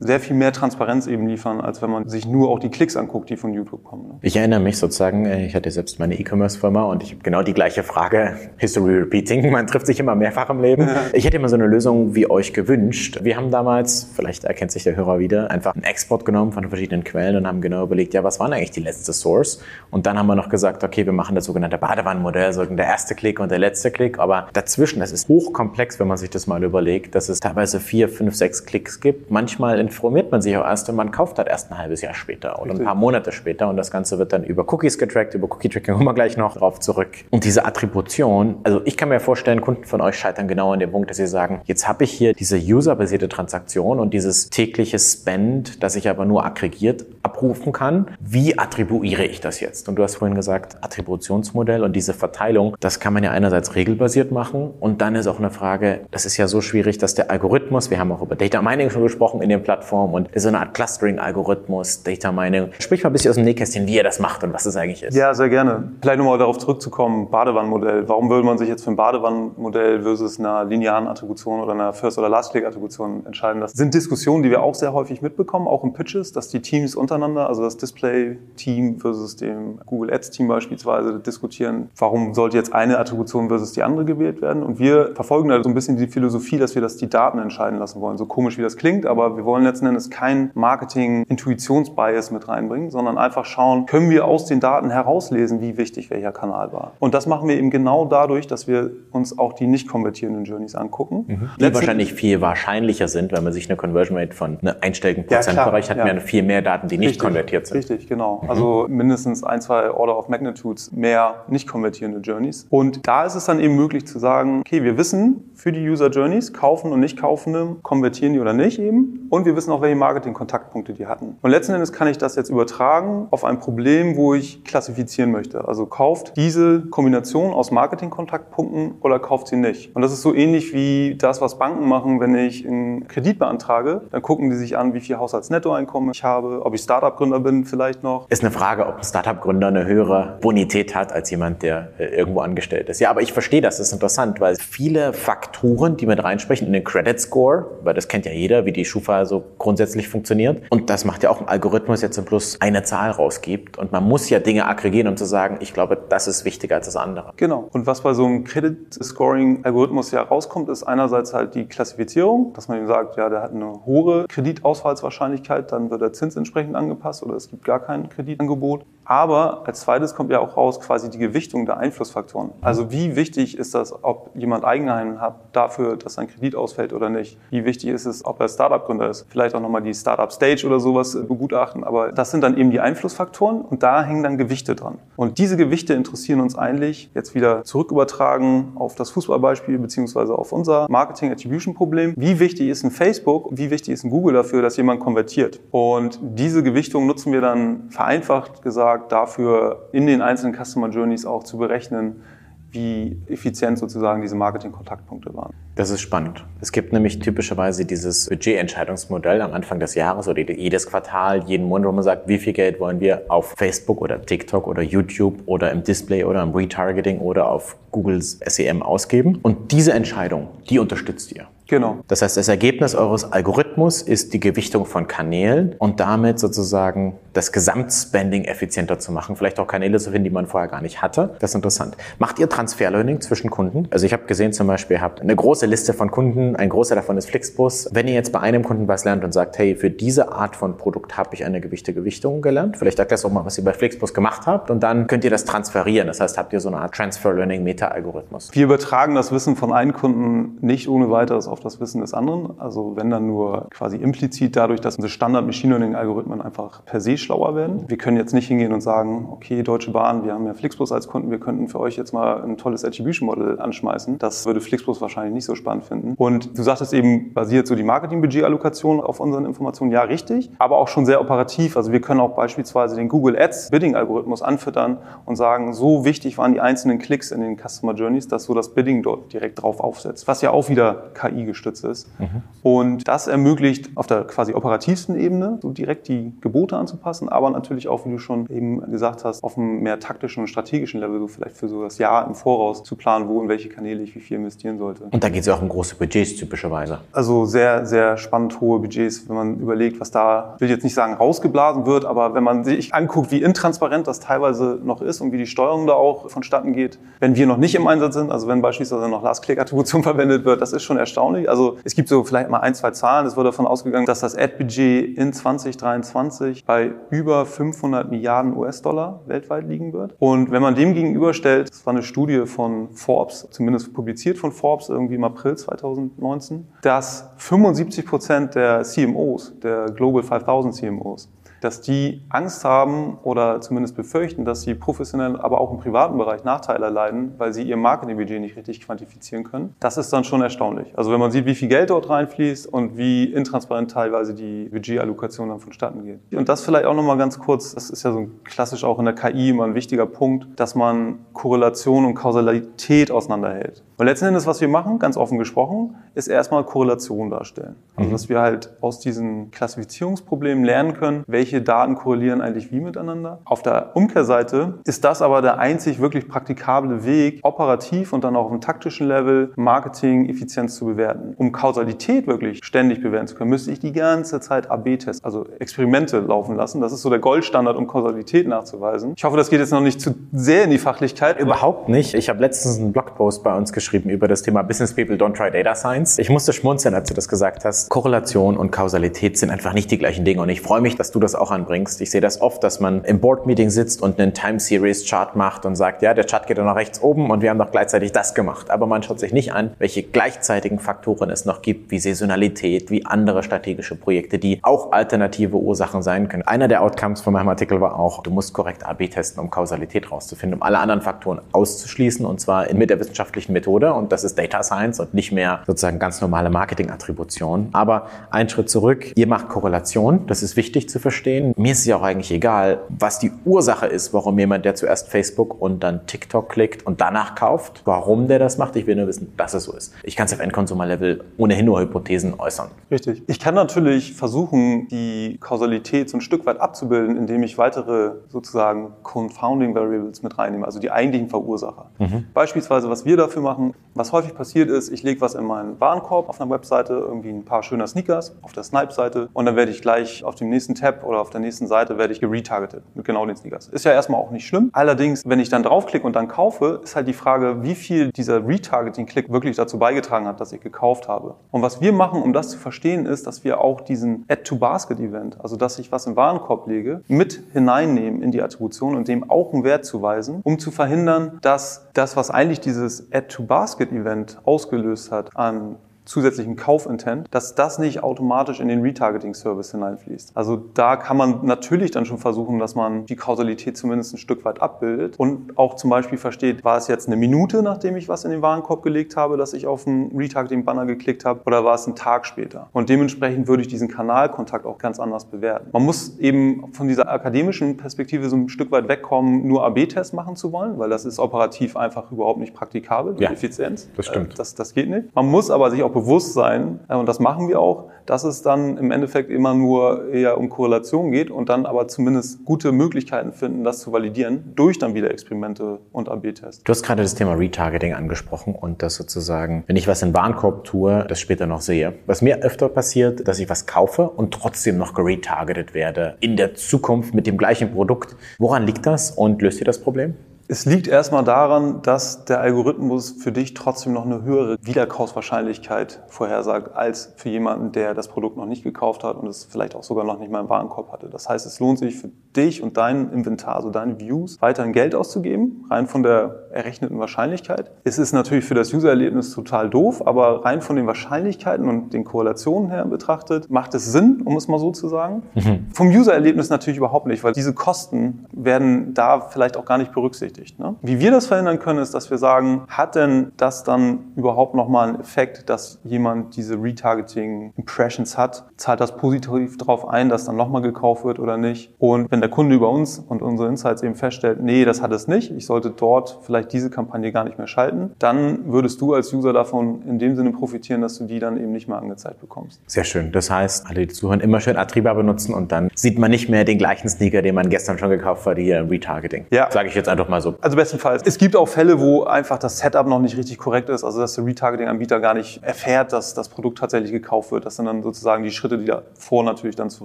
sehr 0.00 0.20
viel 0.20 0.34
mehr 0.34 0.52
Transparenz 0.52 1.06
eben 1.06 1.26
liefern, 1.26 1.60
als 1.60 1.80
wenn 1.80 1.90
man 1.90 2.08
sich 2.08 2.26
nur 2.26 2.50
auch 2.50 2.58
die 2.58 2.70
Klicks 2.70 2.96
anguckt, 2.96 3.30
die 3.30 3.36
von 3.36 3.54
YouTube 3.54 3.84
kommen. 3.84 4.08
Ne? 4.08 4.14
Ich 4.22 4.36
erinnere 4.36 4.60
mich 4.60 4.78
sozusagen, 4.78 5.26
äh, 5.26 5.46
ich 5.46 5.54
hatte 5.54 5.70
selbst 5.70 5.98
meine 5.98 6.18
E-Commerce-Firma 6.18 6.82
und 6.84 7.02
ich 7.02 7.12
habe 7.12 7.22
genau 7.22 7.42
die 7.42 7.54
gleiche 7.54 7.82
Frage, 7.82 8.36
History 8.58 8.98
Repeating, 8.98 9.50
man 9.52 9.66
trifft 9.66 9.86
sich 9.86 10.00
immer 10.00 10.14
mehrfach 10.14 10.50
im 10.50 10.60
Leben. 10.60 10.88
Ich 11.12 11.24
hätte 11.24 11.36
immer 11.36 11.48
so 11.48 11.54
eine 11.54 11.66
Lösung 11.66 12.14
wie 12.14 12.28
euch 12.28 12.52
gewünscht. 12.52 13.20
Wir 13.22 13.36
haben 13.36 13.50
damals, 13.50 14.10
vielleicht 14.14 14.44
erkennt 14.44 14.72
sich 14.72 14.82
der 14.82 14.96
Hörer 14.96 15.18
wieder, 15.18 15.50
einfach 15.50 15.74
einen 15.74 15.84
Export 15.84 16.24
genommen 16.24 16.52
von 16.52 16.68
verschiedenen 16.68 17.04
Quellen 17.04 17.36
und 17.36 17.46
haben 17.46 17.60
genau 17.60 17.84
überlegt, 17.84 18.14
ja, 18.14 18.24
was 18.24 18.40
war 18.40 18.50
eigentlich 18.50 18.72
die 18.72 18.80
letzte 18.80 19.12
Source? 19.12 19.60
Und 19.90 20.06
dann 20.06 20.18
haben 20.18 20.26
wir 20.26 20.34
noch 20.34 20.48
gesagt, 20.48 20.82
okay, 20.84 21.06
wir 21.06 21.12
machen 21.12 21.34
das 21.34 21.44
sogenannte 21.44 21.78
Badewannenmodell, 21.78 22.52
so 22.52 22.64
der 22.64 22.86
erste 22.86 23.14
Klick 23.14 23.40
und 23.40 23.50
der 23.50 23.58
letzte 23.58 23.90
Klick, 23.90 24.18
aber 24.18 24.48
dazwischen, 24.52 25.00
das 25.00 25.12
ist 25.12 25.28
hochkomplex, 25.28 26.00
wenn 26.00 26.08
man 26.08 26.16
sich 26.16 26.30
das 26.30 26.46
mal 26.46 26.62
überlegt, 26.64 27.14
dass 27.14 27.28
es 27.28 27.40
teilweise 27.40 27.80
vier, 27.80 28.08
fünf, 28.08 28.34
sechs 28.34 28.64
Klicks 28.64 29.00
gibt. 29.00 29.30
Manchmal 29.32 29.80
informiert 29.80 30.30
man 30.30 30.42
sich 30.42 30.54
auch 30.58 30.64
erst 30.64 30.90
und 30.90 30.96
man 30.96 31.10
kauft 31.10 31.38
halt 31.38 31.48
erst 31.48 31.72
ein 31.72 31.78
halbes 31.78 32.02
Jahr 32.02 32.12
später 32.12 32.60
oder 32.60 32.72
ein 32.72 32.84
paar 32.84 32.94
Monate 32.94 33.32
später 33.32 33.66
und 33.70 33.78
das 33.78 33.90
Ganze 33.90 34.18
wird 34.18 34.34
dann 34.34 34.44
über 34.44 34.70
Cookies 34.70 34.98
getrackt, 34.98 35.32
über 35.32 35.50
Cookie-Tracking 35.50 35.94
kommen 35.96 36.06
wir 36.06 36.12
gleich 36.12 36.36
noch 36.36 36.58
drauf 36.58 36.80
zurück. 36.80 37.08
Und 37.30 37.44
diese 37.44 37.64
Attribution, 37.64 38.56
also 38.62 38.82
ich 38.84 38.98
kann 38.98 39.08
mir 39.08 39.20
vorstellen, 39.20 39.62
Kunden 39.62 39.84
von 39.84 40.02
euch 40.02 40.16
scheitern 40.16 40.48
genau 40.48 40.74
an 40.74 40.80
dem 40.80 40.92
Punkt, 40.92 41.08
dass 41.08 41.16
sie 41.16 41.26
sagen, 41.26 41.62
jetzt 41.64 41.88
habe 41.88 42.04
ich 42.04 42.12
hier 42.12 42.34
diese 42.34 42.58
userbasierte 42.58 43.30
Transaktion 43.30 44.00
und 44.00 44.12
dieses 44.12 44.50
tägliche 44.50 44.98
Spend, 44.98 45.82
das 45.82 45.96
ich 45.96 46.10
aber 46.10 46.26
nur 46.26 46.44
aggregiert 46.44 47.06
abrufen 47.42 47.72
kann. 47.72 48.06
Wie 48.20 48.56
attribuiere 48.58 49.24
ich 49.24 49.40
das 49.40 49.58
jetzt? 49.58 49.88
Und 49.88 49.96
du 49.96 50.04
hast 50.04 50.16
vorhin 50.16 50.36
gesagt, 50.36 50.76
Attributionsmodell 50.80 51.82
und 51.82 51.94
diese 51.96 52.14
Verteilung, 52.14 52.76
das 52.78 53.00
kann 53.00 53.12
man 53.12 53.24
ja 53.24 53.32
einerseits 53.32 53.74
regelbasiert 53.74 54.30
machen 54.30 54.70
und 54.78 55.00
dann 55.00 55.16
ist 55.16 55.26
auch 55.26 55.38
eine 55.38 55.50
Frage, 55.50 56.02
das 56.12 56.24
ist 56.24 56.36
ja 56.36 56.46
so 56.46 56.60
schwierig, 56.60 56.98
dass 56.98 57.14
der 57.14 57.30
Algorithmus, 57.32 57.90
wir 57.90 57.98
haben 57.98 58.12
auch 58.12 58.22
über 58.22 58.36
Data 58.36 58.62
Mining 58.62 58.90
schon 58.90 59.02
gesprochen 59.02 59.42
in 59.42 59.48
den 59.48 59.62
Plattformen 59.62 60.14
und 60.14 60.30
ist 60.30 60.44
so 60.44 60.48
eine 60.48 60.60
Art 60.60 60.74
Clustering-Algorithmus, 60.74 62.04
Data 62.04 62.30
Mining. 62.30 62.68
Sprich 62.78 63.02
mal 63.02 63.10
ein 63.10 63.12
bisschen 63.12 63.30
aus 63.30 63.36
dem 63.36 63.44
Nähkästchen, 63.44 63.86
wie 63.88 63.96
ihr 63.96 64.04
das 64.04 64.20
macht 64.20 64.44
und 64.44 64.52
was 64.52 64.62
das 64.62 64.76
eigentlich 64.76 65.02
ist. 65.02 65.16
Ja, 65.16 65.34
sehr 65.34 65.48
gerne. 65.48 65.92
Vielleicht 66.00 66.18
nochmal 66.18 66.38
darauf 66.38 66.58
zurückzukommen, 66.58 67.28
Badewannenmodell. 67.28 68.08
Warum 68.08 68.30
würde 68.30 68.46
man 68.46 68.58
sich 68.58 68.68
jetzt 68.68 68.84
für 68.84 68.90
ein 68.90 68.96
Badewannenmodell 68.96 70.02
versus 70.02 70.38
einer 70.38 70.64
linearen 70.64 71.08
Attribution 71.08 71.60
oder 71.60 71.72
einer 71.72 71.92
First- 71.92 72.18
oder 72.18 72.28
Last-Click-Attribution 72.28 73.26
entscheiden? 73.26 73.60
Das 73.60 73.72
sind 73.72 73.94
Diskussionen, 73.94 74.44
die 74.44 74.50
wir 74.50 74.62
auch 74.62 74.76
sehr 74.76 74.92
häufig 74.92 75.22
mitbekommen, 75.22 75.66
auch 75.66 75.82
in 75.82 75.92
Pitches, 75.92 76.32
dass 76.32 76.48
die 76.48 76.60
Teams 76.60 76.94
untereinander, 76.94 77.31
also 77.38 77.62
das 77.62 77.76
Display-Team 77.76 78.98
versus 78.98 79.36
dem 79.36 79.78
Google 79.86 80.12
Ads-Team 80.12 80.48
beispielsweise, 80.48 81.20
diskutieren, 81.20 81.90
warum 81.96 82.34
sollte 82.34 82.56
jetzt 82.56 82.72
eine 82.72 82.98
Attribution 82.98 83.48
versus 83.48 83.72
die 83.72 83.82
andere 83.82 84.04
gewählt 84.04 84.42
werden. 84.42 84.62
Und 84.62 84.78
wir 84.78 85.14
verfolgen 85.14 85.48
da 85.48 85.62
so 85.62 85.68
ein 85.68 85.74
bisschen 85.74 85.96
die 85.96 86.06
Philosophie, 86.06 86.58
dass 86.58 86.74
wir 86.74 86.82
das 86.82 86.96
die 86.96 87.08
Daten 87.08 87.38
entscheiden 87.38 87.78
lassen 87.78 88.00
wollen. 88.00 88.18
So 88.18 88.26
komisch 88.26 88.58
wie 88.58 88.62
das 88.62 88.76
klingt, 88.76 89.06
aber 89.06 89.36
wir 89.36 89.44
wollen 89.44 89.64
letzten 89.64 89.86
Endes 89.86 90.10
kein 90.10 90.50
Marketing-Intuitionsbias 90.54 92.30
mit 92.30 92.48
reinbringen, 92.48 92.90
sondern 92.90 93.18
einfach 93.18 93.44
schauen, 93.44 93.86
können 93.86 94.10
wir 94.10 94.24
aus 94.24 94.46
den 94.46 94.60
Daten 94.60 94.90
herauslesen, 94.90 95.60
wie 95.60 95.76
wichtig 95.76 96.10
welcher 96.10 96.32
Kanal 96.32 96.72
war. 96.72 96.92
Und 96.98 97.14
das 97.14 97.26
machen 97.26 97.48
wir 97.48 97.56
eben 97.56 97.70
genau 97.70 98.04
dadurch, 98.04 98.46
dass 98.46 98.68
wir 98.68 98.90
uns 99.10 99.38
auch 99.38 99.52
die 99.52 99.66
nicht 99.66 99.88
konvertierenden 99.88 100.44
Journeys 100.44 100.74
angucken. 100.74 101.24
Mhm. 101.26 101.50
Die 101.58 101.74
wahrscheinlich 101.74 102.12
viel 102.14 102.40
wahrscheinlicher 102.40 103.08
sind, 103.08 103.32
wenn 103.32 103.44
man 103.44 103.52
sich 103.52 103.68
eine 103.68 103.76
Conversion 103.76 104.18
Rate 104.18 104.34
von 104.34 104.58
einem 104.60 104.74
einstelligen 104.80 105.26
Prozentbereich 105.26 105.88
ja, 105.88 105.96
hat, 105.96 106.06
ja. 106.06 106.20
viel 106.20 106.42
mehr 106.42 106.62
Daten, 106.62 106.88
die 106.88 106.98
nicht 106.98 107.11
richtig, 107.16 107.24
konvertiert 107.24 107.66
sind. 107.66 107.78
Richtig, 107.78 108.08
genau. 108.08 108.40
Mhm. 108.42 108.50
Also 108.50 108.86
mindestens 108.88 109.44
ein, 109.44 109.60
zwei 109.60 109.90
Order 109.90 110.18
of 110.18 110.28
Magnitudes 110.28 110.92
mehr 110.92 111.44
nicht 111.48 111.68
konvertierende 111.68 112.18
Journeys. 112.18 112.66
Und 112.70 113.06
da 113.06 113.24
ist 113.24 113.34
es 113.34 113.44
dann 113.44 113.60
eben 113.60 113.76
möglich 113.76 114.06
zu 114.06 114.18
sagen, 114.18 114.60
okay, 114.60 114.82
wir 114.82 114.96
wissen 114.96 115.50
für 115.54 115.72
die 115.72 115.88
User 115.88 116.08
Journeys, 116.08 116.52
kaufen 116.52 116.92
und 116.92 117.00
nicht 117.00 117.18
kaufende, 117.18 117.76
konvertieren 117.82 118.32
die 118.32 118.40
oder 118.40 118.52
nicht 118.52 118.78
eben. 118.78 119.21
Und 119.32 119.46
wir 119.46 119.56
wissen 119.56 119.72
auch, 119.72 119.80
welche 119.80 119.96
Marketing-Kontaktpunkte 119.96 120.92
die 120.92 121.06
hatten. 121.06 121.38
Und 121.40 121.50
letzten 121.50 121.72
Endes 121.72 121.94
kann 121.94 122.06
ich 122.06 122.18
das 122.18 122.36
jetzt 122.36 122.50
übertragen 122.50 123.28
auf 123.30 123.46
ein 123.46 123.60
Problem, 123.60 124.18
wo 124.18 124.34
ich 124.34 124.62
klassifizieren 124.62 125.30
möchte. 125.30 125.66
Also 125.66 125.86
kauft 125.86 126.36
diese 126.36 126.82
Kombination 126.90 127.54
aus 127.54 127.70
Marketing-Kontaktpunkten 127.70 128.96
oder 129.00 129.18
kauft 129.20 129.48
sie 129.48 129.56
nicht. 129.56 129.96
Und 129.96 130.02
das 130.02 130.12
ist 130.12 130.20
so 130.20 130.34
ähnlich 130.34 130.74
wie 130.74 131.16
das, 131.16 131.40
was 131.40 131.58
Banken 131.58 131.88
machen, 131.88 132.20
wenn 132.20 132.34
ich 132.34 132.68
einen 132.68 133.08
Kredit 133.08 133.38
beantrage. 133.38 134.02
Dann 134.10 134.20
gucken 134.20 134.50
die 134.50 134.56
sich 134.56 134.76
an, 134.76 134.92
wie 134.92 135.00
viel 135.00 135.16
Haushaltsnettoeinkommen 135.16 136.10
ich 136.10 136.22
habe, 136.22 136.60
ob 136.66 136.74
ich 136.74 136.82
Startup-Gründer 136.82 137.40
bin 137.40 137.64
vielleicht 137.64 138.02
noch. 138.02 138.28
Ist 138.28 138.44
eine 138.44 138.52
Frage, 138.52 138.86
ob 138.86 138.98
ein 138.98 139.02
Startup-Gründer 139.02 139.68
eine 139.68 139.86
höhere 139.86 140.36
Bonität 140.42 140.94
hat 140.94 141.10
als 141.10 141.30
jemand, 141.30 141.62
der 141.62 141.88
äh, 141.96 142.04
irgendwo 142.04 142.40
angestellt 142.40 142.90
ist. 142.90 143.00
Ja, 143.00 143.08
aber 143.08 143.22
ich 143.22 143.32
verstehe 143.32 143.62
das, 143.62 143.78
das 143.78 143.86
ist 143.86 143.94
interessant, 143.94 144.42
weil 144.42 144.56
viele 144.56 145.14
Faktoren, 145.14 145.96
die 145.96 146.04
mit 146.04 146.22
reinsprechen 146.22 146.66
in 146.66 146.74
den 146.74 146.84
Credit 146.84 147.18
Score, 147.18 147.78
weil 147.82 147.94
das 147.94 148.08
kennt 148.08 148.26
ja 148.26 148.32
jeder, 148.32 148.66
wie 148.66 148.72
die 148.72 148.84
Schufa 148.84 149.21
so 149.26 149.42
grundsätzlich 149.58 150.08
funktioniert. 150.08 150.62
Und 150.70 150.90
das 150.90 151.04
macht 151.04 151.22
ja 151.22 151.30
auch 151.30 151.40
ein 151.40 151.48
Algorithmus 151.48 152.02
jetzt 152.02 152.18
im 152.18 152.24
Plus 152.24 152.56
eine 152.60 152.82
Zahl 152.82 153.10
rausgibt. 153.10 153.78
Und 153.78 153.92
man 153.92 154.04
muss 154.04 154.28
ja 154.30 154.38
Dinge 154.38 154.66
aggregieren, 154.66 155.08
um 155.08 155.16
zu 155.16 155.24
sagen, 155.24 155.58
ich 155.60 155.72
glaube, 155.74 155.98
das 156.08 156.28
ist 156.28 156.44
wichtiger 156.44 156.76
als 156.76 156.86
das 156.86 156.96
andere. 156.96 157.32
Genau. 157.36 157.68
Und 157.72 157.86
was 157.86 158.02
bei 158.02 158.14
so 158.14 158.24
einem 158.24 158.44
Credit 158.44 158.92
Scoring 159.02 159.64
Algorithmus 159.64 160.10
ja 160.10 160.22
rauskommt, 160.22 160.68
ist 160.68 160.82
einerseits 160.82 161.34
halt 161.34 161.54
die 161.54 161.66
Klassifizierung, 161.66 162.52
dass 162.54 162.68
man 162.68 162.78
ihm 162.78 162.86
sagt, 162.86 163.16
ja, 163.16 163.28
der 163.28 163.42
hat 163.42 163.52
eine 163.52 163.84
hohe 163.86 164.26
Kreditausfallswahrscheinlichkeit, 164.28 165.72
dann 165.72 165.90
wird 165.90 166.02
der 166.02 166.12
Zins 166.12 166.36
entsprechend 166.36 166.76
angepasst 166.76 167.22
oder 167.22 167.34
es 167.34 167.50
gibt 167.50 167.64
gar 167.64 167.80
kein 167.80 168.08
Kreditangebot. 168.08 168.84
Aber 169.12 169.64
als 169.66 169.82
zweites 169.82 170.14
kommt 170.14 170.30
ja 170.30 170.40
auch 170.40 170.56
raus 170.56 170.80
quasi 170.80 171.10
die 171.10 171.18
Gewichtung 171.18 171.66
der 171.66 171.76
Einflussfaktoren. 171.76 172.52
Also 172.62 172.90
wie 172.92 173.14
wichtig 173.14 173.58
ist 173.58 173.74
das, 173.74 173.92
ob 174.02 174.30
jemand 174.34 174.64
Eigenheim 174.64 175.20
hat 175.20 175.34
dafür, 175.52 175.98
dass 175.98 176.14
sein 176.14 176.28
Kredit 176.28 176.56
ausfällt 176.56 176.94
oder 176.94 177.10
nicht? 177.10 177.36
Wie 177.50 177.66
wichtig 177.66 177.90
ist 177.90 178.06
es, 178.06 178.24
ob 178.24 178.40
er 178.40 178.48
Startup-Gründer 178.48 179.10
ist? 179.10 179.26
Vielleicht 179.28 179.54
auch 179.54 179.60
nochmal 179.60 179.82
die 179.82 179.92
Startup-Stage 179.92 180.66
oder 180.66 180.80
sowas 180.80 181.14
begutachten. 181.28 181.84
Aber 181.84 182.10
das 182.10 182.30
sind 182.30 182.40
dann 182.40 182.56
eben 182.56 182.70
die 182.70 182.80
Einflussfaktoren 182.80 183.60
und 183.60 183.82
da 183.82 184.02
hängen 184.02 184.22
dann 184.22 184.38
Gewichte 184.38 184.74
dran. 184.74 184.96
Und 185.16 185.36
diese 185.36 185.58
Gewichte 185.58 185.92
interessieren 185.92 186.40
uns 186.40 186.56
eigentlich 186.56 187.10
jetzt 187.14 187.34
wieder 187.34 187.64
zurückübertragen 187.64 188.72
auf 188.76 188.94
das 188.94 189.10
Fußballbeispiel 189.10 189.78
beziehungsweise 189.78 190.38
auf 190.38 190.52
unser 190.52 190.86
Marketing-Attribution-Problem. 190.88 192.14
Wie 192.16 192.40
wichtig 192.40 192.70
ist 192.70 192.82
ein 192.82 192.90
Facebook, 192.90 193.50
wie 193.50 193.70
wichtig 193.70 193.92
ist 193.92 194.04
ein 194.04 194.10
Google 194.10 194.32
dafür, 194.32 194.62
dass 194.62 194.78
jemand 194.78 195.00
konvertiert? 195.00 195.60
Und 195.70 196.18
diese 196.22 196.62
Gewichtung 196.62 197.06
nutzen 197.06 197.30
wir 197.30 197.42
dann 197.42 197.90
vereinfacht 197.90 198.62
gesagt 198.62 199.01
gesagt, 199.02 199.12
dafür 199.12 199.88
in 199.92 200.06
den 200.06 200.22
einzelnen 200.22 200.54
Customer 200.54 200.88
Journeys 200.88 201.26
auch 201.26 201.44
zu 201.44 201.58
berechnen, 201.58 202.22
wie 202.70 203.20
effizient 203.28 203.78
sozusagen 203.78 204.22
diese 204.22 204.34
Marketing-Kontaktpunkte 204.34 205.34
waren. 205.34 205.52
Das 205.74 205.90
ist 205.90 206.00
spannend. 206.00 206.44
Es 206.62 206.72
gibt 206.72 206.92
nämlich 206.92 207.18
typischerweise 207.18 207.84
dieses 207.84 208.30
Budgetentscheidungsmodell 208.30 209.42
am 209.42 209.52
Anfang 209.52 209.78
des 209.78 209.94
Jahres 209.94 210.26
oder 210.26 210.40
jedes 210.40 210.86
Quartal, 210.86 211.44
jeden 211.44 211.66
Monat, 211.66 211.88
wo 211.88 211.92
man 211.92 212.02
sagt, 212.02 212.28
wie 212.28 212.38
viel 212.38 212.54
Geld 212.54 212.80
wollen 212.80 213.00
wir 213.00 213.24
auf 213.28 213.54
Facebook 213.58 214.00
oder 214.00 214.22
TikTok 214.22 214.66
oder 214.66 214.80
YouTube 214.80 215.42
oder 215.44 215.70
im 215.70 215.82
Display 215.82 216.24
oder 216.24 216.42
im 216.42 216.52
Retargeting 216.52 217.18
oder 217.18 217.46
auf 217.46 217.76
Googles 217.90 218.40
SEM 218.46 218.82
ausgeben. 218.82 219.38
Und 219.42 219.72
diese 219.72 219.92
Entscheidung, 219.92 220.48
die 220.70 220.78
unterstützt 220.78 221.32
ihr. 221.32 221.46
Genau. 221.68 222.00
Das 222.06 222.20
heißt, 222.20 222.36
das 222.36 222.48
Ergebnis 222.48 222.94
eures 222.94 223.32
Algorithmus 223.32 224.02
ist 224.02 224.34
die 224.34 224.40
Gewichtung 224.40 224.84
von 224.84 225.06
Kanälen 225.06 225.74
und 225.78 226.00
damit 226.00 226.38
sozusagen 226.38 227.14
das 227.32 227.52
Gesamtspending 227.52 228.44
effizienter 228.44 228.98
zu 228.98 229.12
machen. 229.12 229.36
Vielleicht 229.36 229.58
auch 229.58 229.66
Kanäle 229.66 229.98
zu 229.98 230.10
finden, 230.10 230.24
die 230.24 230.30
man 230.30 230.46
vorher 230.46 230.68
gar 230.68 230.82
nicht 230.82 231.02
hatte. 231.02 231.34
Das 231.38 231.50
ist 231.50 231.54
interessant. 231.54 231.96
Macht 232.18 232.38
ihr 232.38 232.48
Transferlearning 232.48 233.20
zwischen 233.20 233.50
Kunden? 233.50 233.88
Also 233.90 234.06
ich 234.06 234.12
habe 234.12 234.24
gesehen 234.24 234.52
zum 234.52 234.66
Beispiel, 234.66 234.96
ihr 234.96 235.02
habt 235.02 235.20
eine 235.20 235.34
große 235.34 235.66
Liste 235.66 235.92
von 235.92 236.10
Kunden, 236.10 236.56
ein 236.56 236.68
großer 236.68 236.94
davon 236.94 237.16
ist 237.16 237.28
Flixbus. 237.28 237.88
Wenn 237.92 238.08
ihr 238.08 238.14
jetzt 238.14 238.32
bei 238.32 238.40
einem 238.40 238.64
Kunden 238.64 238.88
was 238.88 239.04
lernt 239.04 239.24
und 239.24 239.32
sagt, 239.32 239.58
hey, 239.58 239.76
für 239.76 239.90
diese 239.90 240.32
Art 240.32 240.56
von 240.56 240.76
Produkt 240.76 241.16
habe 241.16 241.34
ich 241.34 241.44
eine 241.44 241.60
gewichte 241.60 241.94
Gewichtung 241.94 242.42
gelernt, 242.42 242.76
vielleicht 242.76 242.98
sagt 242.98 243.12
das 243.12 243.24
auch 243.24 243.32
mal, 243.32 243.44
was 243.44 243.58
ihr 243.58 243.64
bei 243.64 243.72
Flixbus 243.72 244.14
gemacht 244.14 244.46
habt 244.46 244.70
und 244.70 244.82
dann 244.82 245.06
könnt 245.06 245.24
ihr 245.24 245.30
das 245.30 245.44
transferieren. 245.44 246.06
Das 246.06 246.20
heißt, 246.20 246.38
habt 246.38 246.52
ihr 246.52 246.60
so 246.60 246.68
eine 246.68 246.78
Art 246.78 246.94
Transfer 246.94 247.32
Learning 247.32 247.62
Meta-Algorithmus. 247.62 248.50
Wir 248.52 248.64
übertragen 248.64 249.14
das 249.14 249.32
Wissen 249.32 249.56
von 249.56 249.72
einem 249.72 249.92
Kunden 249.92 250.58
nicht 250.60 250.88
ohne 250.88 251.10
weiteres 251.10 251.48
auf 251.48 251.60
das 251.60 251.80
Wissen 251.80 252.00
des 252.00 252.14
anderen. 252.14 252.58
Also 252.58 252.96
wenn 252.96 253.10
dann 253.10 253.26
nur 253.26 253.68
quasi 253.70 253.96
implizit 253.96 254.56
dadurch, 254.56 254.80
dass 254.80 254.96
unsere 254.96 255.10
Standard 255.10 255.46
Machine 255.46 255.78
Learning 255.78 255.94
Algorithmen 255.94 256.40
einfach 256.40 256.84
per 256.84 257.00
se 257.00 257.16
schlauer 257.22 257.54
werden. 257.54 257.84
Wir 257.88 257.96
können 257.96 258.16
jetzt 258.16 258.32
nicht 258.34 258.48
hingehen 258.48 258.72
und 258.72 258.80
sagen, 258.80 259.28
okay, 259.30 259.62
Deutsche 259.62 259.90
Bahn, 259.90 260.24
wir 260.24 260.32
haben 260.32 260.46
ja 260.46 260.54
Flixbus 260.54 260.92
als 260.92 261.08
Kunden, 261.08 261.30
wir 261.30 261.38
könnten 261.38 261.68
für 261.68 261.80
euch 261.80 261.96
jetzt 261.96 262.12
mal 262.12 262.42
ein 262.42 262.56
tolles 262.56 262.84
Attribution 262.84 263.26
Model 263.26 263.60
anschmeißen. 263.60 264.18
Das 264.18 264.46
würde 264.46 264.60
Flixbus 264.60 265.00
wahrscheinlich 265.00 265.34
nicht 265.34 265.44
so 265.44 265.54
spannend 265.54 265.84
finden. 265.84 266.14
Und 266.16 266.56
du 266.56 266.62
sagtest 266.62 266.92
eben, 266.92 267.32
basiert 267.32 267.66
so 267.66 267.74
die 267.74 267.82
Marketingbudgetallokation 267.82 269.00
auf 269.00 269.20
unseren 269.20 269.46
Informationen. 269.46 269.92
Ja, 269.92 270.02
richtig, 270.02 270.50
aber 270.58 270.78
auch 270.78 270.88
schon 270.88 271.06
sehr 271.06 271.20
operativ. 271.20 271.76
Also 271.76 271.92
wir 271.92 272.00
können 272.00 272.20
auch 272.20 272.34
beispielsweise 272.34 272.96
den 272.96 273.08
Google 273.08 273.40
Ads 273.40 273.70
Bidding-Algorithmus 273.70 274.42
anfüttern 274.42 274.98
und 275.24 275.36
sagen, 275.36 275.72
so 275.72 276.04
wichtig 276.04 276.38
waren 276.38 276.52
die 276.52 276.60
einzelnen 276.60 276.98
Klicks 276.98 277.30
in 277.30 277.40
den 277.40 277.56
Customer 277.56 277.94
Journeys, 277.94 278.28
dass 278.28 278.44
so 278.44 278.54
das 278.54 278.74
Bidding 278.74 279.02
dort 279.02 279.32
direkt 279.32 279.62
drauf 279.62 279.80
aufsetzt, 279.80 280.28
was 280.28 280.42
ja 280.42 280.50
auch 280.50 280.68
wieder 280.68 281.10
KI 281.14 281.44
gestützt 281.44 281.84
ist. 281.84 282.08
Mhm. 282.18 282.42
Und 282.62 283.08
das 283.08 283.26
ermöglicht 283.26 283.90
auf 283.96 284.06
der 284.06 284.24
quasi 284.24 284.54
operativsten 284.54 285.18
Ebene 285.18 285.58
so 285.62 285.70
direkt 285.70 286.08
die 286.08 286.32
Gebote 286.40 286.76
anzupassen, 286.76 287.02
aber 287.20 287.50
natürlich 287.50 287.88
auch, 287.88 288.06
wie 288.06 288.10
du 288.10 288.18
schon 288.18 288.46
eben 288.48 288.80
gesagt 288.90 289.24
hast, 289.24 289.42
auf 289.42 289.58
einem 289.58 289.80
mehr 289.80 290.00
taktischen 290.00 290.42
und 290.42 290.46
strategischen 290.48 291.00
Level, 291.00 291.18
so 291.20 291.28
vielleicht 291.28 291.56
für 291.56 291.68
so 291.68 291.82
das 291.82 291.98
Jahr 291.98 292.26
im 292.26 292.34
Voraus 292.34 292.82
zu 292.82 292.96
planen, 292.96 293.28
wo 293.28 293.42
in 293.42 293.48
welche 293.48 293.68
Kanäle 293.68 294.02
ich 294.02 294.14
wie 294.14 294.20
viel 294.20 294.38
investieren 294.38 294.78
sollte. 294.78 295.04
Und 295.10 295.22
da 295.22 295.28
geht 295.28 295.40
es 295.40 295.46
ja 295.46 295.54
auch 295.54 295.62
um 295.62 295.68
große 295.68 295.96
Budgets 295.96 296.36
typischerweise. 296.36 297.00
Also 297.12 297.44
sehr, 297.44 297.86
sehr 297.86 298.16
spannend 298.16 298.60
hohe 298.60 298.78
Budgets, 298.78 299.28
wenn 299.28 299.36
man 299.36 299.60
überlegt, 299.60 300.00
was 300.00 300.10
da, 300.10 300.54
ich 300.56 300.60
will 300.60 300.70
jetzt 300.70 300.84
nicht 300.84 300.94
sagen 300.94 301.14
rausgeblasen 301.14 301.86
wird, 301.86 302.04
aber 302.04 302.34
wenn 302.34 302.44
man 302.44 302.64
sich 302.64 302.94
anguckt, 302.94 303.30
wie 303.30 303.42
intransparent 303.42 304.06
das 304.06 304.20
teilweise 304.20 304.78
noch 304.82 305.02
ist 305.02 305.20
und 305.20 305.32
wie 305.32 305.38
die 305.38 305.46
Steuerung 305.46 305.86
da 305.86 305.94
auch 305.94 306.30
vonstatten 306.30 306.72
geht, 306.72 306.98
wenn 307.20 307.36
wir 307.36 307.46
noch 307.46 307.56
nicht 307.56 307.74
im 307.74 307.86
Einsatz 307.86 308.14
sind, 308.14 308.30
also 308.30 308.48
wenn 308.48 308.62
beispielsweise 308.62 309.08
noch 309.08 309.22
Last-Click-Attribution 309.22 310.02
verwendet 310.02 310.44
wird, 310.44 310.60
das 310.60 310.72
ist 310.72 310.82
schon 310.82 310.96
erstaunlich. 310.96 311.48
Also 311.48 311.78
es 311.84 311.94
gibt 311.94 312.08
so 312.08 312.24
vielleicht 312.24 312.50
mal 312.50 312.60
ein, 312.60 312.74
zwei 312.74 312.90
Zahlen. 312.90 313.26
Es 313.26 313.36
wird 313.36 313.46
davon 313.46 313.66
ausgegangen, 313.66 314.06
dass 314.06 314.20
das 314.20 314.36
Ad-Budget 314.36 315.16
in 315.16 315.32
2023 315.32 316.64
bei 316.64 316.92
über 317.10 317.46
500 317.46 318.10
Milliarden 318.10 318.56
US-Dollar 318.56 319.20
weltweit 319.26 319.68
liegen 319.68 319.92
wird. 319.92 320.14
Und 320.18 320.50
wenn 320.50 320.62
man 320.62 320.74
dem 320.74 320.94
gegenüberstellt, 320.94 321.70
das 321.70 321.84
war 321.86 321.92
eine 321.92 322.02
Studie 322.02 322.46
von 322.46 322.90
Forbes, 322.92 323.48
zumindest 323.50 323.92
publiziert 323.92 324.38
von 324.38 324.52
Forbes 324.52 324.88
irgendwie 324.88 325.14
im 325.14 325.24
April 325.24 325.56
2019, 325.56 326.66
dass 326.82 327.30
75 327.36 328.06
Prozent 328.06 328.54
der 328.54 328.82
CMOs, 328.82 329.54
der 329.62 329.86
Global 329.86 330.22
5000 330.22 330.74
CMOs, 330.74 331.28
dass 331.62 331.80
die 331.80 332.22
Angst 332.28 332.64
haben 332.64 333.18
oder 333.22 333.60
zumindest 333.60 333.96
befürchten, 333.96 334.44
dass 334.44 334.62
sie 334.62 334.74
professionell, 334.74 335.40
aber 335.40 335.60
auch 335.60 335.70
im 335.72 335.78
privaten 335.78 336.18
Bereich 336.18 336.44
Nachteile 336.44 336.84
erleiden, 336.86 337.34
weil 337.38 337.52
sie 337.52 337.62
ihr 337.62 337.76
Marketingbudget 337.76 338.40
nicht 338.40 338.56
richtig 338.56 338.80
quantifizieren 338.80 339.44
können. 339.44 339.74
Das 339.80 339.96
ist 339.96 340.12
dann 340.12 340.24
schon 340.24 340.42
erstaunlich. 340.42 340.96
Also 340.98 341.12
wenn 341.12 341.20
man 341.20 341.30
sieht, 341.30 341.46
wie 341.46 341.54
viel 341.54 341.68
Geld 341.68 341.90
dort 341.90 342.08
reinfließt 342.08 342.66
und 342.66 342.96
wie 342.96 343.24
intransparent 343.24 343.90
teilweise 343.90 344.34
die 344.34 344.68
Budgetallokation 344.70 345.48
dann 345.48 345.60
vonstatten 345.60 346.04
geht. 346.04 346.20
Und 346.32 346.48
das 346.48 346.64
vielleicht 346.64 346.86
auch 346.86 346.94
nochmal 346.94 347.16
ganz 347.16 347.38
kurz, 347.38 347.74
das 347.74 347.90
ist 347.90 348.02
ja 348.02 348.12
so 348.12 348.28
klassisch 348.44 348.82
auch 348.82 348.98
in 348.98 349.04
der 349.04 349.14
KI 349.14 349.50
immer 349.50 349.64
ein 349.64 349.74
wichtiger 349.74 350.06
Punkt, 350.06 350.48
dass 350.58 350.74
man 350.74 351.20
Korrelation 351.32 352.04
und 352.04 352.14
Kausalität 352.14 353.10
auseinanderhält. 353.10 353.82
Weil 353.96 354.08
letzten 354.08 354.26
Endes, 354.26 354.46
was 354.46 354.60
wir 354.60 354.68
machen, 354.68 354.98
ganz 354.98 355.16
offen 355.16 355.38
gesprochen, 355.38 355.96
ist 356.14 356.26
erstmal 356.26 356.64
Korrelation 356.64 357.30
darstellen. 357.30 357.76
Also, 357.94 358.10
dass 358.10 358.28
wir 358.28 358.40
halt 358.40 358.72
aus 358.80 358.98
diesen 358.98 359.50
Klassifizierungsproblemen 359.50 360.64
lernen 360.64 360.94
können, 360.94 361.22
welche 361.26 361.51
Daten 361.60 361.94
korrelieren 361.94 362.40
eigentlich 362.40 362.72
wie 362.72 362.80
miteinander. 362.80 363.40
Auf 363.44 363.62
der 363.62 363.94
Umkehrseite 363.94 364.80
ist 364.84 365.04
das 365.04 365.22
aber 365.22 365.42
der 365.42 365.58
einzig 365.58 366.00
wirklich 366.00 366.28
praktikable 366.28 367.04
Weg, 367.04 367.40
operativ 367.42 368.12
und 368.12 368.24
dann 368.24 368.36
auch 368.36 368.46
auf 368.46 368.50
dem 368.50 368.60
taktischen 368.60 369.08
Level 369.08 369.52
Marketing, 369.56 370.28
Effizienz 370.28 370.76
zu 370.76 370.86
bewerten. 370.86 371.34
Um 371.36 371.52
Kausalität 371.52 372.26
wirklich 372.26 372.60
ständig 372.64 373.02
bewerten 373.02 373.26
zu 373.26 373.34
können, 373.34 373.50
müsste 373.50 373.72
ich 373.72 373.80
die 373.80 373.92
ganze 373.92 374.40
Zeit 374.40 374.70
AB-Tests, 374.70 375.24
also 375.24 375.46
Experimente 375.58 376.20
laufen 376.20 376.56
lassen. 376.56 376.80
Das 376.80 376.92
ist 376.92 377.02
so 377.02 377.10
der 377.10 377.18
Goldstandard, 377.18 377.76
um 377.76 377.86
Kausalität 377.86 378.46
nachzuweisen. 378.46 379.14
Ich 379.16 379.24
hoffe, 379.24 379.36
das 379.36 379.50
geht 379.50 379.60
jetzt 379.60 379.72
noch 379.72 379.80
nicht 379.80 380.00
zu 380.00 380.14
sehr 380.32 380.64
in 380.64 380.70
die 380.70 380.78
Fachlichkeit. 380.78 381.38
Überhaupt 381.38 381.88
nicht. 381.88 382.14
Ich 382.14 382.28
habe 382.28 382.40
letztens 382.40 382.78
einen 382.78 382.92
Blogpost 382.92 383.42
bei 383.42 383.56
uns 383.56 383.72
geschrieben 383.72 384.10
über 384.10 384.28
das 384.28 384.42
Thema 384.42 384.62
Business 384.62 384.94
People 384.94 385.16
Don't 385.16 385.34
Try 385.34 385.50
Data 385.50 385.74
Science. 385.74 386.18
Ich 386.18 386.30
musste 386.30 386.52
schmunzeln, 386.52 386.94
als 386.94 387.08
du 387.08 387.14
das 387.14 387.28
gesagt 387.28 387.64
hast. 387.64 387.88
Korrelation 387.88 388.56
und 388.56 388.70
Kausalität 388.70 389.36
sind 389.38 389.50
einfach 389.50 389.72
nicht 389.72 389.90
die 389.90 389.98
gleichen 389.98 390.24
Dinge 390.24 390.42
und 390.42 390.48
ich 390.48 390.60
freue 390.60 390.80
mich, 390.80 390.96
dass 390.96 391.10
du 391.10 391.20
das 391.20 391.34
auch 391.34 391.41
anbringst. 391.50 392.00
Ich 392.00 392.10
sehe 392.10 392.20
das 392.20 392.40
oft, 392.40 392.62
dass 392.62 392.80
man 392.80 393.04
im 393.04 393.20
Board-Meeting 393.20 393.70
sitzt 393.70 394.02
und 394.02 394.20
einen 394.20 394.34
Time 394.34 394.60
Series 394.60 395.08
Chart 395.08 395.34
macht 395.36 395.66
und 395.66 395.76
sagt, 395.76 396.02
ja, 396.02 396.14
der 396.14 396.24
Chart 396.24 396.46
geht 396.46 396.58
dann 396.58 396.66
nach 396.66 396.76
rechts 396.76 397.02
oben 397.02 397.30
und 397.30 397.42
wir 397.42 397.50
haben 397.50 397.58
doch 397.58 397.70
gleichzeitig 397.70 398.12
das 398.12 398.34
gemacht. 398.34 398.70
Aber 398.70 398.86
man 398.86 399.02
schaut 399.02 399.20
sich 399.20 399.32
nicht 399.32 399.52
an, 399.52 399.72
welche 399.78 400.02
gleichzeitigen 400.02 400.78
Faktoren 400.78 401.30
es 401.30 401.44
noch 401.44 401.62
gibt, 401.62 401.90
wie 401.90 401.98
Saisonalität, 401.98 402.90
wie 402.90 403.04
andere 403.06 403.42
strategische 403.42 403.96
Projekte, 403.96 404.38
die 404.38 404.60
auch 404.62 404.92
alternative 404.92 405.56
Ursachen 405.56 406.02
sein 406.02 406.28
können. 406.28 406.42
Einer 406.42 406.68
der 406.68 406.82
Outcomes 406.82 407.20
von 407.20 407.32
meinem 407.32 407.48
Artikel 407.48 407.80
war 407.80 407.98
auch, 407.98 408.22
du 408.22 408.30
musst 408.30 408.52
korrekt 408.52 408.86
AB 408.86 409.10
testen, 409.10 409.42
um 409.42 409.50
Kausalität 409.50 410.10
rauszufinden, 410.10 410.58
um 410.58 410.62
alle 410.62 410.78
anderen 410.78 411.02
Faktoren 411.02 411.40
auszuschließen 411.52 412.24
und 412.26 412.40
zwar 412.40 412.72
mit 412.72 412.90
der 412.90 413.00
wissenschaftlichen 413.00 413.52
Methode 413.52 413.92
und 413.92 414.12
das 414.12 414.24
ist 414.24 414.38
Data 414.38 414.62
Science 414.62 415.00
und 415.00 415.14
nicht 415.14 415.32
mehr 415.32 415.62
sozusagen 415.66 415.98
ganz 415.98 416.20
normale 416.20 416.50
Marketing-Attribution. 416.50 417.70
Aber 417.72 418.06
ein 418.30 418.48
Schritt 418.48 418.70
zurück, 418.70 419.12
ihr 419.16 419.26
macht 419.26 419.48
Korrelation, 419.48 420.26
das 420.26 420.42
ist 420.42 420.56
wichtig 420.56 420.88
zu 420.88 420.98
verstehen. 420.98 421.31
Mir 421.40 421.72
ist 421.72 421.80
es 421.80 421.86
ja 421.86 421.96
auch 421.96 422.02
eigentlich 422.02 422.30
egal, 422.30 422.80
was 422.88 423.18
die 423.18 423.32
Ursache 423.44 423.86
ist, 423.86 424.12
warum 424.12 424.38
jemand, 424.38 424.64
der 424.64 424.74
zuerst 424.74 425.08
Facebook 425.08 425.60
und 425.60 425.82
dann 425.82 426.06
TikTok 426.06 426.48
klickt 426.48 426.86
und 426.86 427.00
danach 427.00 427.34
kauft, 427.34 427.82
warum 427.84 428.28
der 428.28 428.38
das 428.38 428.58
macht. 428.58 428.76
Ich 428.76 428.86
will 428.86 428.96
nur 428.96 429.06
wissen, 429.06 429.32
dass 429.36 429.54
es 429.54 429.64
so 429.64 429.72
ist. 429.72 429.94
Ich 430.02 430.16
kann 430.16 430.26
es 430.26 430.32
auf 430.32 430.40
Endkonsumer-Level 430.40 431.24
ohnehin 431.36 431.66
nur 431.66 431.80
Hypothesen 431.80 432.38
äußern. 432.38 432.68
Richtig. 432.90 433.22
Ich 433.26 433.40
kann 433.40 433.54
natürlich 433.54 434.14
versuchen, 434.14 434.88
die 434.88 435.38
Kausalität 435.40 436.10
so 436.10 436.18
ein 436.18 436.20
Stück 436.20 436.46
weit 436.46 436.60
abzubilden, 436.60 437.16
indem 437.16 437.42
ich 437.42 437.58
weitere 437.58 438.12
sozusagen 438.28 438.92
Confounding 439.02 439.74
Variables 439.74 440.22
mit 440.22 440.38
reinnehme, 440.38 440.64
also 440.64 440.78
die 440.78 440.90
eigentlichen 440.90 441.28
Verursacher. 441.28 441.90
Mhm. 441.98 442.26
Beispielsweise, 442.34 442.90
was 442.90 443.04
wir 443.04 443.16
dafür 443.16 443.42
machen, 443.42 443.74
was 443.94 444.12
häufig 444.12 444.34
passiert 444.34 444.70
ist, 444.70 444.90
ich 444.90 445.02
lege 445.02 445.20
was 445.20 445.34
in 445.34 445.44
meinen 445.44 445.80
Warenkorb 445.80 446.28
auf 446.28 446.40
einer 446.40 446.50
Webseite, 446.50 446.94
irgendwie 446.94 447.30
ein 447.30 447.44
paar 447.44 447.62
schöner 447.62 447.86
Sneakers 447.86 448.34
auf 448.42 448.52
der 448.52 448.62
Snipe-Seite 448.62 449.28
und 449.32 449.46
dann 449.46 449.56
werde 449.56 449.70
ich 449.70 449.82
gleich 449.82 450.24
auf 450.24 450.34
dem 450.34 450.48
nächsten 450.48 450.74
Tab 450.74 451.04
oder 451.12 451.20
auf 451.20 451.30
der 451.30 451.40
nächsten 451.40 451.66
Seite 451.66 451.98
werde 451.98 452.12
ich 452.12 452.20
geretargetet 452.20 452.84
mit 452.94 453.04
genau 453.04 453.24
den 453.26 453.36
Sneakers. 453.36 453.68
Ist 453.68 453.84
ja 453.84 453.92
erstmal 453.92 454.20
auch 454.20 454.30
nicht 454.30 454.46
schlimm. 454.46 454.70
Allerdings, 454.72 455.22
wenn 455.24 455.40
ich 455.40 455.48
dann 455.48 455.62
draufklicke 455.62 456.06
und 456.06 456.16
dann 456.16 456.28
kaufe, 456.28 456.80
ist 456.82 456.96
halt 456.96 457.08
die 457.08 457.12
Frage, 457.12 457.62
wie 457.62 457.74
viel 457.74 458.10
dieser 458.12 458.46
Retargeting-Klick 458.46 459.30
wirklich 459.32 459.56
dazu 459.56 459.78
beigetragen 459.78 460.26
hat, 460.26 460.40
dass 460.40 460.52
ich 460.52 460.60
gekauft 460.60 461.08
habe. 461.08 461.34
Und 461.50 461.62
was 461.62 461.80
wir 461.80 461.92
machen, 461.92 462.22
um 462.22 462.32
das 462.32 462.50
zu 462.50 462.58
verstehen, 462.58 463.06
ist, 463.06 463.26
dass 463.26 463.44
wir 463.44 463.60
auch 463.60 463.80
diesen 463.80 464.24
Add-to-Basket-Event, 464.28 465.40
also 465.40 465.56
dass 465.56 465.78
ich 465.78 465.92
was 465.92 466.06
im 466.06 466.16
Warenkorb 466.16 466.66
lege, 466.66 467.02
mit 467.08 467.42
hineinnehmen 467.52 468.22
in 468.22 468.32
die 468.32 468.42
Attribution 468.42 468.96
und 468.96 469.08
dem 469.08 469.30
auch 469.30 469.52
einen 469.52 469.64
Wert 469.64 469.84
zuweisen, 469.84 470.40
um 470.42 470.58
zu 470.58 470.70
verhindern, 470.70 471.38
dass 471.42 471.88
das, 471.94 472.16
was 472.16 472.30
eigentlich 472.30 472.60
dieses 472.60 473.12
Add-to-Basket 473.12 473.62
Basket-Event 473.62 474.38
ausgelöst 474.44 475.12
hat 475.12 475.36
an 475.36 475.76
zusätzlichen 476.12 476.56
Kaufintent, 476.56 477.26
dass 477.30 477.54
das 477.54 477.78
nicht 477.78 478.02
automatisch 478.02 478.60
in 478.60 478.68
den 478.68 478.82
Retargeting-Service 478.82 479.72
hineinfließt. 479.72 480.36
Also 480.36 480.56
da 480.74 480.96
kann 480.96 481.16
man 481.16 481.46
natürlich 481.46 481.90
dann 481.90 482.04
schon 482.04 482.18
versuchen, 482.18 482.58
dass 482.58 482.74
man 482.74 483.06
die 483.06 483.16
Kausalität 483.16 483.78
zumindest 483.78 484.12
ein 484.12 484.18
Stück 484.18 484.44
weit 484.44 484.60
abbildet 484.60 485.18
und 485.18 485.56
auch 485.56 485.74
zum 485.74 485.88
Beispiel 485.88 486.18
versteht, 486.18 486.64
war 486.64 486.76
es 486.76 486.86
jetzt 486.86 487.06
eine 487.06 487.16
Minute, 487.16 487.62
nachdem 487.62 487.96
ich 487.96 488.10
was 488.10 488.26
in 488.26 488.30
den 488.30 488.42
Warenkorb 488.42 488.82
gelegt 488.82 489.16
habe, 489.16 489.38
dass 489.38 489.54
ich 489.54 489.66
auf 489.66 489.86
einen 489.86 490.14
Retargeting-Banner 490.14 490.84
geklickt 490.84 491.24
habe 491.24 491.40
oder 491.46 491.64
war 491.64 491.76
es 491.76 491.86
ein 491.86 491.96
Tag 491.96 492.26
später? 492.26 492.68
Und 492.74 492.90
dementsprechend 492.90 493.48
würde 493.48 493.62
ich 493.62 493.68
diesen 493.68 493.88
Kanalkontakt 493.88 494.66
auch 494.66 494.76
ganz 494.76 495.00
anders 495.00 495.24
bewerten. 495.24 495.70
Man 495.72 495.82
muss 495.82 496.18
eben 496.18 496.72
von 496.74 496.88
dieser 496.88 497.08
akademischen 497.08 497.78
Perspektive 497.78 498.28
so 498.28 498.36
ein 498.36 498.50
Stück 498.50 498.70
weit 498.70 498.86
wegkommen, 498.86 499.48
nur 499.48 499.64
AB-Tests 499.64 500.12
machen 500.12 500.36
zu 500.36 500.52
wollen, 500.52 500.78
weil 500.78 500.90
das 500.90 501.06
ist 501.06 501.18
operativ 501.18 501.74
einfach 501.74 502.12
überhaupt 502.12 502.38
nicht 502.38 502.52
praktikabel, 502.52 503.16
ja, 503.18 503.30
Effizienz. 503.30 503.88
Das 503.96 504.06
stimmt. 504.06 504.34
Äh, 504.34 504.36
das, 504.36 504.54
das 504.54 504.74
geht 504.74 504.90
nicht. 504.90 505.14
Man 505.14 505.26
muss 505.26 505.50
aber 505.50 505.70
sich 505.70 505.82
auch 505.82 506.01
Bewusstsein, 506.02 506.80
äh, 506.88 506.96
und 506.96 507.06
das 507.06 507.20
machen 507.20 507.48
wir 507.48 507.60
auch, 507.60 507.90
dass 508.06 508.24
es 508.24 508.42
dann 508.42 508.76
im 508.78 508.90
Endeffekt 508.90 509.30
immer 509.30 509.54
nur 509.54 510.08
eher 510.12 510.38
um 510.38 510.48
Korrelation 510.48 511.12
geht 511.12 511.30
und 511.30 511.48
dann 511.48 511.66
aber 511.66 511.88
zumindest 511.88 512.44
gute 512.44 512.72
Möglichkeiten 512.72 513.32
finden, 513.32 513.62
das 513.62 513.78
zu 513.78 513.92
validieren, 513.92 514.52
durch 514.56 514.78
dann 514.78 514.94
wieder 514.94 515.10
Experimente 515.10 515.78
und 515.92 516.08
AB-Tests. 516.08 516.64
Du 516.64 516.70
hast 516.70 516.82
gerade 516.82 517.02
das 517.02 517.14
Thema 517.14 517.34
Retargeting 517.34 517.94
angesprochen 517.94 518.54
und 518.54 518.82
das 518.82 518.96
sozusagen, 518.96 519.64
wenn 519.66 519.76
ich 519.76 519.86
was 519.86 520.02
in 520.02 520.14
Warenkorb 520.14 520.64
tue, 520.64 521.04
das 521.08 521.20
später 521.20 521.46
noch 521.46 521.60
sehe. 521.60 521.94
Was 522.06 522.22
mir 522.22 522.42
öfter 522.42 522.68
passiert, 522.68 523.26
dass 523.28 523.38
ich 523.38 523.48
was 523.48 523.66
kaufe 523.66 524.08
und 524.08 524.34
trotzdem 524.34 524.78
noch 524.78 524.94
geretargetet 524.94 525.74
werde 525.74 526.16
in 526.20 526.36
der 526.36 526.54
Zukunft 526.54 527.14
mit 527.14 527.26
dem 527.26 527.38
gleichen 527.38 527.72
Produkt. 527.72 528.16
Woran 528.38 528.66
liegt 528.66 528.84
das 528.86 529.12
und 529.12 529.40
löst 529.42 529.60
ihr 529.60 529.64
das 529.64 529.78
Problem? 529.80 530.14
Es 530.52 530.66
liegt 530.66 530.86
erstmal 530.86 531.24
daran, 531.24 531.80
dass 531.80 532.26
der 532.26 532.42
Algorithmus 532.42 533.12
für 533.12 533.32
dich 533.32 533.54
trotzdem 533.54 533.94
noch 533.94 534.04
eine 534.04 534.20
höhere 534.20 534.58
Wiederkaufswahrscheinlichkeit 534.60 536.02
vorhersagt, 536.08 536.76
als 536.76 537.14
für 537.16 537.30
jemanden, 537.30 537.72
der 537.72 537.94
das 537.94 538.08
Produkt 538.08 538.36
noch 538.36 538.44
nicht 538.44 538.62
gekauft 538.62 539.02
hat 539.02 539.16
und 539.16 539.28
es 539.28 539.48
vielleicht 539.50 539.74
auch 539.74 539.82
sogar 539.82 540.04
noch 540.04 540.18
nicht 540.18 540.30
mal 540.30 540.40
im 540.40 540.50
Warenkorb 540.50 540.92
hatte. 540.92 541.08
Das 541.08 541.26
heißt, 541.26 541.46
es 541.46 541.58
lohnt 541.58 541.78
sich 541.78 541.96
für 541.96 542.10
dich 542.36 542.62
und 542.62 542.76
dein 542.76 543.10
Inventar, 543.12 543.56
also 543.56 543.70
deine 543.70 543.98
Views, 543.98 544.42
weiterhin 544.42 544.74
Geld 544.74 544.94
auszugeben, 544.94 545.64
rein 545.70 545.86
von 545.86 546.02
der 546.02 546.50
errechneten 546.50 546.98
Wahrscheinlichkeit. 546.98 547.70
Es 547.84 547.98
ist 547.98 548.12
natürlich 548.12 548.44
für 548.44 548.54
das 548.54 548.74
User-Erlebnis 548.74 549.32
total 549.32 549.70
doof, 549.70 550.06
aber 550.06 550.44
rein 550.44 550.60
von 550.60 550.76
den 550.76 550.86
Wahrscheinlichkeiten 550.86 551.66
und 551.66 551.94
den 551.94 552.04
Korrelationen 552.04 552.68
her 552.68 552.84
betrachtet, 552.84 553.50
macht 553.50 553.72
es 553.72 553.90
Sinn, 553.90 554.20
um 554.26 554.36
es 554.36 554.48
mal 554.48 554.58
so 554.58 554.70
zu 554.70 554.88
sagen. 554.88 555.22
Mhm. 555.34 555.68
Vom 555.72 555.88
User-Erlebnis 555.88 556.50
natürlich 556.50 556.76
überhaupt 556.76 557.06
nicht, 557.06 557.24
weil 557.24 557.32
diese 557.32 557.54
Kosten 557.54 558.26
werden 558.34 558.92
da 558.92 559.22
vielleicht 559.22 559.56
auch 559.56 559.64
gar 559.64 559.78
nicht 559.78 559.92
berücksichtigt. 559.92 560.41
Ne? 560.58 560.76
Wie 560.82 561.00
wir 561.00 561.10
das 561.10 561.26
verhindern 561.26 561.58
können, 561.58 561.78
ist, 561.78 561.94
dass 561.94 562.10
wir 562.10 562.18
sagen, 562.18 562.62
hat 562.68 562.94
denn 562.94 563.32
das 563.36 563.64
dann 563.64 564.12
überhaupt 564.16 564.54
nochmal 564.54 564.88
einen 564.88 565.00
Effekt, 565.00 565.48
dass 565.48 565.80
jemand 565.84 566.36
diese 566.36 566.60
Retargeting-Impressions 566.62 568.18
hat? 568.18 568.44
Zahlt 568.56 568.80
das 568.80 568.96
positiv 568.96 569.56
darauf 569.58 569.88
ein, 569.88 570.08
dass 570.08 570.24
dann 570.24 570.36
nochmal 570.36 570.62
gekauft 570.62 571.04
wird 571.04 571.18
oder 571.18 571.36
nicht? 571.36 571.74
Und 571.78 572.10
wenn 572.10 572.20
der 572.20 572.30
Kunde 572.30 572.54
über 572.54 572.70
uns 572.70 572.98
und 572.98 573.22
unsere 573.22 573.48
Insights 573.48 573.82
eben 573.82 573.94
feststellt, 573.94 574.42
nee, 574.42 574.64
das 574.64 574.82
hat 574.82 574.92
es 574.92 575.08
nicht, 575.08 575.30
ich 575.30 575.46
sollte 575.46 575.70
dort 575.70 576.18
vielleicht 576.22 576.52
diese 576.52 576.70
Kampagne 576.70 577.12
gar 577.12 577.24
nicht 577.24 577.38
mehr 577.38 577.46
schalten, 577.46 577.92
dann 577.98 578.52
würdest 578.52 578.80
du 578.80 578.94
als 578.94 579.12
User 579.12 579.32
davon 579.32 579.82
in 579.82 579.98
dem 579.98 580.16
Sinne 580.16 580.32
profitieren, 580.32 580.80
dass 580.80 580.98
du 580.98 581.04
die 581.04 581.18
dann 581.18 581.36
eben 581.36 581.52
nicht 581.52 581.68
mehr 581.68 581.78
angezeigt 581.78 582.20
bekommst. 582.20 582.60
Sehr 582.66 582.84
schön. 582.84 583.12
Das 583.12 583.30
heißt, 583.30 583.66
alle, 583.66 583.86
die 583.86 583.88
zuhören, 583.88 584.20
immer 584.20 584.40
schön 584.40 584.56
Attriba 584.56 584.94
benutzen 584.94 585.34
und 585.34 585.52
dann 585.52 585.70
sieht 585.74 585.98
man 585.98 586.10
nicht 586.10 586.28
mehr 586.28 586.44
den 586.44 586.58
gleichen 586.58 586.88
Sneaker, 586.88 587.22
den 587.22 587.34
man 587.34 587.48
gestern 587.48 587.78
schon 587.78 587.90
gekauft 587.90 588.26
hat, 588.26 588.38
hier 588.38 588.68
Retargeting. 588.68 589.26
Ja. 589.30 589.50
Sage 589.50 589.68
ich 589.68 589.74
jetzt 589.74 589.88
einfach 589.88 590.08
mal 590.08 590.20
so. 590.20 590.31
Also 590.40 590.56
bestenfalls. 590.56 591.02
Es 591.04 591.18
gibt 591.18 591.36
auch 591.36 591.48
Fälle, 591.48 591.80
wo 591.80 592.04
einfach 592.04 592.38
das 592.38 592.58
Setup 592.58 592.86
noch 592.86 593.00
nicht 593.00 593.16
richtig 593.16 593.38
korrekt 593.38 593.68
ist, 593.68 593.84
also 593.84 594.00
dass 594.00 594.14
der 594.14 594.24
Retargeting-Anbieter 594.24 595.00
gar 595.00 595.14
nicht 595.14 595.42
erfährt, 595.42 595.92
dass 595.92 596.14
das 596.14 596.28
Produkt 596.28 596.58
tatsächlich 596.58 596.92
gekauft 596.92 597.32
wird. 597.32 597.46
Das 597.46 597.56
sind 597.56 597.66
dann 597.66 597.82
sozusagen 597.82 598.24
die 598.24 598.30
Schritte, 598.30 598.58
die 598.58 598.66
davor 598.66 599.24
natürlich 599.24 599.56
dann 599.56 599.70
zu 599.70 599.84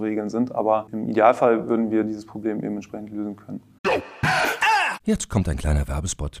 regeln 0.00 0.28
sind. 0.30 0.54
Aber 0.54 0.86
im 0.92 1.08
Idealfall 1.08 1.68
würden 1.68 1.90
wir 1.90 2.04
dieses 2.04 2.26
Problem 2.26 2.58
eben 2.62 2.76
entsprechend 2.76 3.10
lösen 3.10 3.36
können. 3.36 3.62
Jetzt 5.04 5.28
kommt 5.28 5.48
ein 5.48 5.56
kleiner 5.56 5.88
Werbespot. 5.88 6.40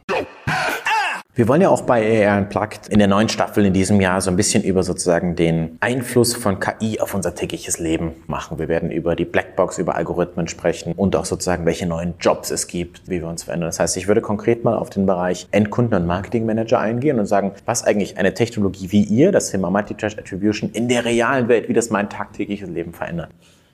Wir 1.33 1.47
wollen 1.47 1.61
ja 1.61 1.69
auch 1.69 1.83
bei 1.83 2.27
AR 2.27 2.39
Unplugged 2.39 2.89
in 2.89 2.99
der 2.99 3.07
neuen 3.07 3.29
Staffel 3.29 3.65
in 3.65 3.71
diesem 3.71 4.01
Jahr 4.01 4.19
so 4.19 4.29
ein 4.29 4.35
bisschen 4.35 4.65
über 4.65 4.83
sozusagen 4.83 5.37
den 5.37 5.77
Einfluss 5.79 6.35
von 6.35 6.59
KI 6.59 6.99
auf 6.99 7.13
unser 7.13 7.33
tägliches 7.33 7.79
Leben 7.79 8.11
machen. 8.27 8.59
Wir 8.59 8.67
werden 8.67 8.91
über 8.91 9.15
die 9.15 9.23
Blackbox, 9.23 9.77
über 9.77 9.95
Algorithmen 9.95 10.49
sprechen 10.49 10.91
und 10.91 11.15
auch 11.15 11.23
sozusagen, 11.23 11.65
welche 11.65 11.85
neuen 11.85 12.15
Jobs 12.19 12.51
es 12.51 12.67
gibt, 12.67 13.03
wie 13.07 13.21
wir 13.21 13.29
uns 13.29 13.43
verändern. 13.43 13.69
Das 13.69 13.79
heißt, 13.79 13.95
ich 13.95 14.09
würde 14.09 14.19
konkret 14.19 14.65
mal 14.65 14.75
auf 14.75 14.89
den 14.89 15.05
Bereich 15.05 15.47
Endkunden- 15.51 15.95
und 15.95 16.05
Marketingmanager 16.05 16.79
eingehen 16.79 17.17
und 17.17 17.27
sagen, 17.27 17.53
was 17.65 17.85
eigentlich 17.85 18.17
eine 18.17 18.33
Technologie 18.33 18.91
wie 18.91 19.03
ihr, 19.03 19.31
das 19.31 19.51
Thema 19.51 19.69
Multi-Touch 19.69 20.19
Attribution, 20.19 20.69
in 20.71 20.89
der 20.89 21.05
realen 21.05 21.47
Welt, 21.47 21.69
wie 21.69 21.73
das 21.73 21.89
mein 21.89 22.09
tagtägliches 22.09 22.67
Leben 22.67 22.91
verändert. 22.91 23.29